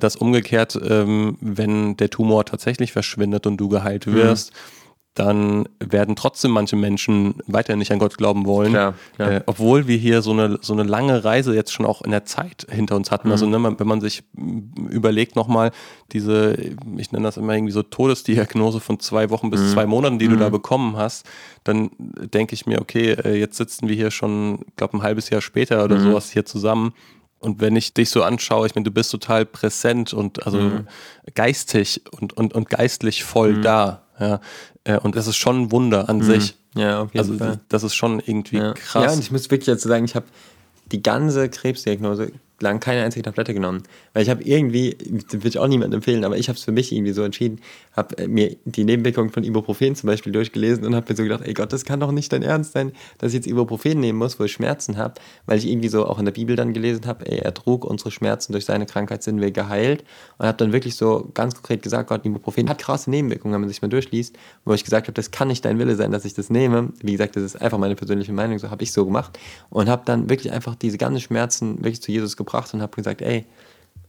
[0.00, 4.14] das umgekehrt, ähm, wenn der Tumor tatsächlich verschwindet und du geheilt mhm.
[4.14, 4.81] wirst, mhm
[5.14, 9.32] dann werden trotzdem manche Menschen weiter nicht an Gott glauben wollen, klar, klar.
[9.32, 12.24] Äh, obwohl wir hier so eine, so eine lange Reise jetzt schon auch in der
[12.24, 13.30] Zeit hinter uns hatten.
[13.30, 13.54] Also, mhm.
[13.54, 14.24] Also ne, wenn man sich
[14.88, 15.70] überlegt nochmal,
[16.12, 16.56] diese,
[16.96, 19.68] ich nenne das immer irgendwie so Todesdiagnose von zwei Wochen bis mhm.
[19.68, 20.32] zwei Monaten, die mhm.
[20.32, 20.52] du da mhm.
[20.52, 21.26] bekommen hast,
[21.62, 25.42] dann denke ich mir, okay, äh, jetzt sitzen wir hier schon, glaube ein halbes Jahr
[25.42, 26.04] später oder mhm.
[26.04, 26.94] sowas hier zusammen.
[27.38, 30.86] Und wenn ich dich so anschaue, ich meine, du bist total präsent und also mhm.
[31.34, 34.01] geistig und, und, und geistlich voll da.
[34.18, 34.40] Ja.
[34.84, 36.22] Äh, und das ist schon ein Wunder an mhm.
[36.22, 36.56] sich.
[36.74, 37.60] Ja, auf jeden also, Fall.
[37.68, 38.72] Das ist schon irgendwie ja.
[38.74, 39.04] krass.
[39.04, 40.26] Ja, und ich muss wirklich dazu sagen, ich habe
[40.90, 42.32] die ganze Krebsdiagnose
[42.62, 43.82] lang keine einzige Tablette genommen.
[44.14, 44.96] Weil ich habe irgendwie,
[45.30, 47.60] würde ich auch niemandem empfehlen, aber ich habe es für mich irgendwie so entschieden,
[47.94, 51.42] habe äh, mir die Nebenwirkungen von Ibuprofen zum Beispiel durchgelesen und habe mir so gedacht,
[51.44, 54.38] ey Gott, das kann doch nicht dein Ernst sein, dass ich jetzt Ibuprofen nehmen muss,
[54.40, 55.14] wo ich Schmerzen habe,
[55.46, 58.10] weil ich irgendwie so auch in der Bibel dann gelesen habe, ey, er trug unsere
[58.10, 60.04] Schmerzen, durch seine Krankheit sind wir geheilt.
[60.38, 63.68] Und habe dann wirklich so ganz konkret gesagt, Gott, Ibuprofen hat krasse Nebenwirkungen, wenn man
[63.68, 66.34] sich mal durchliest, wo ich gesagt habe, das kann nicht dein Wille sein, dass ich
[66.34, 66.92] das nehme.
[67.02, 69.38] Wie gesagt, das ist einfach meine persönliche Meinung, so habe ich so gemacht.
[69.70, 73.22] Und habe dann wirklich einfach diese ganzen Schmerzen wirklich zu Jesus gebracht und habe gesagt,
[73.22, 73.46] ey, ey,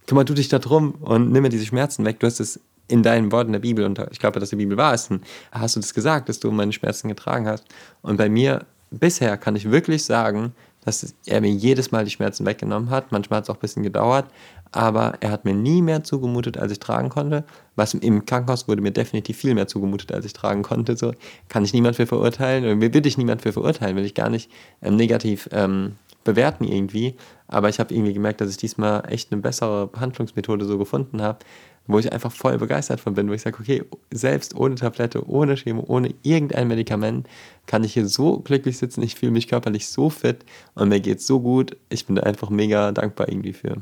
[0.08, 2.20] kümmere du dich da drum und nimm mir diese Schmerzen weg.
[2.20, 4.94] Du hast es in deinen Worten der Bibel, und ich glaube, dass die Bibel wahr
[4.94, 5.10] ist,
[5.52, 7.66] hast du das gesagt, dass du meine Schmerzen getragen hast.
[8.02, 12.46] Und bei mir bisher kann ich wirklich sagen, dass er mir jedes Mal die Schmerzen
[12.46, 13.12] weggenommen hat.
[13.12, 14.26] Manchmal hat es auch ein bisschen gedauert,
[14.74, 17.46] aber er hat mir nie mehr zugemutet, als ich tragen konnte.
[17.78, 20.98] Was im Krankenhaus wurde mir definitiv viel mehr zugemutet, als ich tragen konnte.
[20.98, 21.14] So
[21.48, 24.52] kann ich niemand für verurteilen, oder will ich niemand für verurteilen, will ich gar nicht
[24.82, 25.94] ähm, negativ ähm,
[26.24, 27.16] bewerten irgendwie.
[27.48, 31.40] Aber ich habe irgendwie gemerkt, dass ich diesmal echt eine bessere Behandlungsmethode so gefunden habe,
[31.86, 35.56] wo ich einfach voll begeistert von bin, wo ich sage, okay, selbst ohne Tablette, ohne
[35.56, 37.28] Chemo, ohne irgendein Medikament
[37.66, 40.46] kann ich hier so glücklich sitzen, ich fühle mich körperlich so fit
[40.76, 41.76] und mir geht es so gut.
[41.90, 43.78] Ich bin da einfach mega dankbar irgendwie für.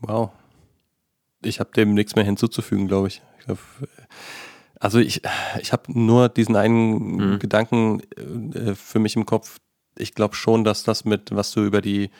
[0.00, 0.30] Wow.
[1.42, 3.22] Ich habe dem nichts mehr hinzuzufügen, glaube ich.
[3.38, 3.58] ich glaub,
[4.78, 5.22] also ich,
[5.60, 7.38] ich habe nur diesen einen mhm.
[7.38, 8.02] Gedanken
[8.54, 9.58] äh, für mich im Kopf,
[9.98, 12.10] ich glaube schon, dass das mit, was du über die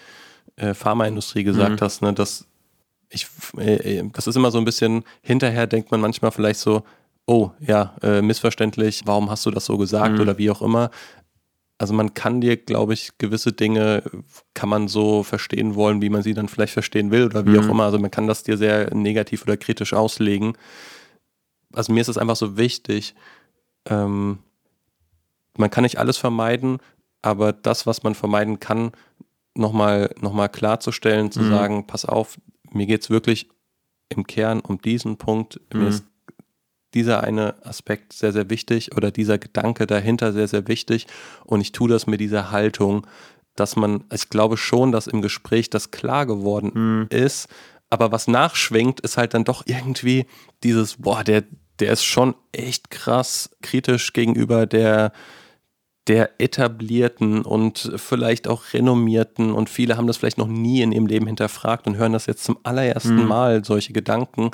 [0.57, 1.85] äh, Pharmaindustrie gesagt mhm.
[1.85, 2.47] hast, ne, dass
[3.09, 3.27] ich,
[3.59, 6.83] äh, das ist immer so ein bisschen, hinterher denkt man manchmal vielleicht so,
[7.27, 10.20] oh ja, äh, missverständlich, warum hast du das so gesagt mhm.
[10.20, 10.91] oder wie auch immer.
[11.79, 14.03] Also man kann dir, glaube ich, gewisse Dinge
[14.55, 17.59] kann man so verstehen wollen, wie man sie dann vielleicht verstehen will oder wie mhm.
[17.61, 17.85] auch immer.
[17.85, 20.57] Also man kann das dir sehr negativ oder kritisch auslegen.
[21.74, 23.14] Also mir ist es einfach so wichtig,
[23.89, 24.39] ähm,
[25.59, 26.79] man kann nicht alles vermeiden,
[27.27, 28.93] aber das, was man vermeiden kann,
[29.55, 31.51] nochmal noch mal klarzustellen, zu mhm.
[31.51, 32.39] sagen, pass auf,
[32.70, 33.49] mir geht es wirklich
[34.11, 35.61] im Kern um diesen Punkt.
[35.72, 35.81] Mhm.
[35.81, 36.05] Mir ist
[36.95, 41.09] dieser eine Aspekt sehr, sehr wichtig oder dieser Gedanke dahinter sehr, sehr wichtig.
[41.45, 43.09] Und ich tue das mit dieser Haltung,
[43.57, 47.07] dass man, ich glaube schon, dass im Gespräch das klar geworden mhm.
[47.11, 47.49] ist.
[47.91, 50.27] Aber was nachschwingt, ist halt dann doch irgendwie
[50.62, 51.43] dieses, boah, der,
[51.81, 55.12] der ist schon echt krass kritisch gegenüber der,
[56.09, 61.07] der etablierten und vielleicht auch renommierten und viele haben das vielleicht noch nie in ihrem
[61.07, 63.29] Leben hinterfragt und hören das jetzt zum allerersten mhm.
[63.29, 64.51] Mal, solche Gedanken.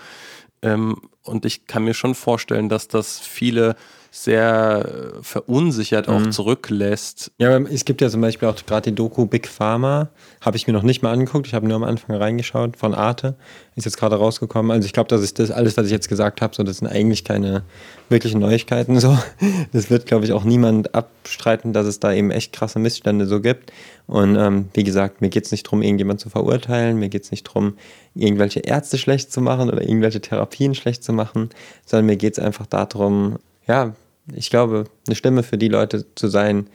[0.63, 3.77] Ähm, und ich kann mir schon vorstellen, dass das viele
[4.15, 6.33] sehr verunsichert auch mhm.
[6.33, 7.33] zurücklässt.
[7.39, 10.11] Ja, es gibt ja zum Beispiel auch gerade die Doku Big Pharma,
[10.43, 13.37] habe ich mir noch nicht mal angeguckt, ich habe nur am Anfang reingeschaut, von Arte,
[13.75, 14.71] ist jetzt gerade rausgekommen.
[14.71, 16.89] Also ich glaube, das ist das alles, was ich jetzt gesagt habe, so das sind
[16.89, 17.63] eigentlich keine
[18.11, 19.17] wirklichen Neuigkeiten so.
[19.73, 23.41] Das wird, glaube ich, auch niemand abstreiten, dass es da eben echt krasse Missstände so
[23.41, 23.73] gibt.
[24.07, 27.31] Und ähm, wie gesagt, mir geht es nicht darum, irgendjemand zu verurteilen, mir geht es
[27.31, 27.79] nicht darum,
[28.15, 31.49] irgendwelche Ärzte schlecht zu machen oder irgendwelche Therapien schlecht zu machen,
[31.87, 33.95] sondern mir geht es einfach darum, ja,
[34.35, 36.69] ich glaube, eine Stimme für die Leute zu sein,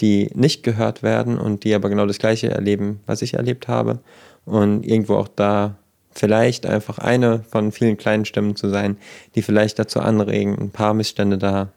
[0.00, 4.00] die nicht gehört werden und die aber genau das Gleiche erleben, was ich erlebt habe.
[4.44, 5.76] Und irgendwo auch da
[6.10, 8.96] vielleicht einfach eine von vielen kleinen Stimmen zu sein,
[9.34, 11.68] die vielleicht dazu anregen, ein paar Missstände da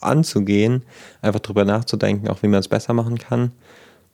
[0.00, 0.82] anzugehen,
[1.22, 3.52] einfach drüber nachzudenken, auch wie man es besser machen kann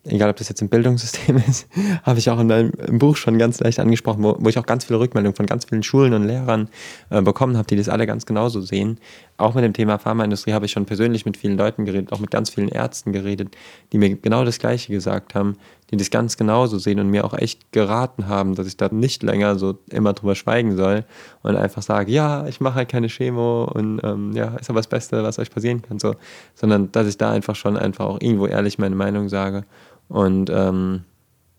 [0.04, 1.68] egal ob das jetzt im Bildungssystem ist,
[2.02, 4.84] habe ich auch in meinem Buch schon ganz leicht angesprochen, wo, wo ich auch ganz
[4.84, 6.68] viele Rückmeldungen von ganz vielen Schulen und Lehrern
[7.10, 8.98] äh, bekommen habe, die das alle ganz genauso sehen.
[9.36, 12.30] Auch mit dem Thema Pharmaindustrie habe ich schon persönlich mit vielen Leuten geredet, auch mit
[12.30, 13.56] ganz vielen Ärzten geredet,
[13.92, 15.56] die mir genau das Gleiche gesagt haben,
[15.90, 19.22] die das ganz genauso sehen und mir auch echt geraten haben, dass ich da nicht
[19.22, 21.04] länger so immer drüber schweigen soll
[21.42, 24.86] und einfach sage, ja, ich mache halt keine Chemo und ähm, ja, ist aber das
[24.86, 26.14] Beste, was euch passieren kann, so,
[26.54, 29.64] sondern dass ich da einfach schon einfach auch irgendwo ehrlich meine Meinung sage
[30.10, 31.04] und ähm,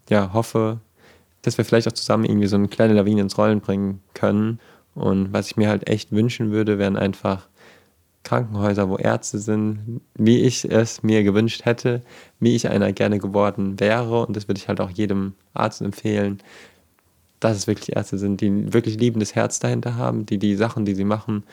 [0.10, 0.80] ja, hoffe,
[1.42, 4.60] dass wir vielleicht auch zusammen irgendwie so eine kleine Lawine ins Rollen bringen können.
[4.94, 7.48] Und was ich mir halt echt wünschen würde, wären einfach
[8.24, 12.02] Krankenhäuser, wo Ärzte sind, wie ich es mir gewünscht hätte,
[12.40, 14.26] wie ich einer gerne geworden wäre.
[14.26, 16.40] Und das würde ich halt auch jedem Arzt empfehlen,
[17.40, 20.94] dass es wirklich Ärzte sind, die wirklich liebendes Herz dahinter haben, die die Sachen, die
[20.94, 21.44] sie machen,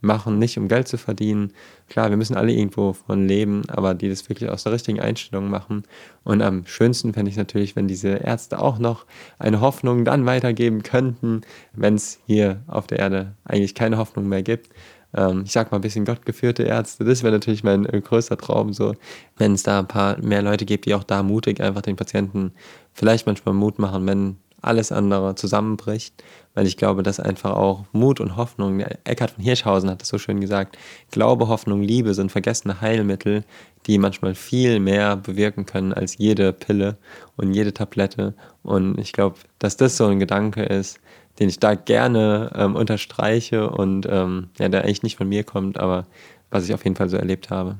[0.00, 1.52] machen, nicht um Geld zu verdienen.
[1.88, 5.50] Klar, wir müssen alle irgendwo von leben, aber die das wirklich aus der richtigen Einstellung
[5.50, 5.82] machen.
[6.24, 9.06] Und am schönsten fände ich natürlich, wenn diese Ärzte auch noch
[9.38, 11.40] eine Hoffnung dann weitergeben könnten,
[11.72, 14.68] wenn es hier auf der Erde eigentlich keine Hoffnung mehr gibt.
[15.14, 18.72] Ähm, ich sag mal ein bisschen gottgeführte Ärzte, das wäre natürlich mein äh, größter Traum,
[18.72, 18.94] so,
[19.36, 22.52] wenn es da ein paar mehr Leute gibt, die auch da mutig einfach den Patienten
[22.92, 26.22] vielleicht manchmal Mut machen, wenn alles andere zusammenbricht,
[26.58, 30.18] weil ich glaube, dass einfach auch Mut und Hoffnung, Eckhard von Hirschhausen hat das so
[30.18, 30.76] schön gesagt,
[31.12, 33.44] Glaube, Hoffnung, Liebe sind vergessene Heilmittel,
[33.86, 36.98] die manchmal viel mehr bewirken können als jede Pille
[37.36, 38.34] und jede Tablette.
[38.64, 40.98] Und ich glaube, dass das so ein Gedanke ist,
[41.38, 45.78] den ich da gerne ähm, unterstreiche und ähm, ja, der eigentlich nicht von mir kommt,
[45.78, 46.08] aber
[46.50, 47.78] was ich auf jeden Fall so erlebt habe.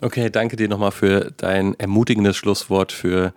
[0.00, 3.34] Okay, danke dir nochmal für dein ermutigendes Schlusswort, für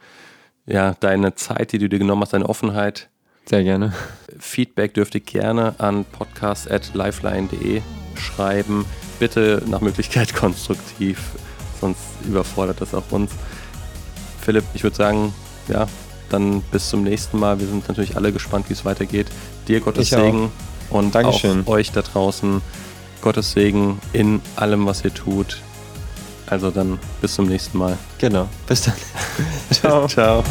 [0.66, 3.10] ja, deine Zeit, die du dir genommen hast, deine Offenheit.
[3.50, 3.94] Sehr gerne.
[4.40, 7.82] Feedback dürft ihr gerne an podcast.lifeline.de
[8.16, 8.86] schreiben.
[9.20, 11.20] Bitte nach Möglichkeit konstruktiv,
[11.80, 13.32] sonst überfordert das auch uns.
[14.42, 15.34] Philipp, ich würde sagen,
[15.68, 15.88] ja,
[16.30, 17.60] dann bis zum nächsten Mal.
[17.60, 19.28] Wir sind natürlich alle gespannt, wie es weitergeht.
[19.68, 20.52] Dir Gottes ich Segen
[20.90, 20.96] auch.
[20.96, 21.64] und Dankeschön.
[21.66, 22.62] auch euch da draußen
[23.22, 25.62] Gottes Segen in allem, was ihr tut.
[26.48, 27.98] Also dann bis zum nächsten Mal.
[28.18, 28.48] Genau.
[28.66, 28.96] Bis dann.
[29.72, 30.08] Ciao.
[30.08, 30.44] Ciao.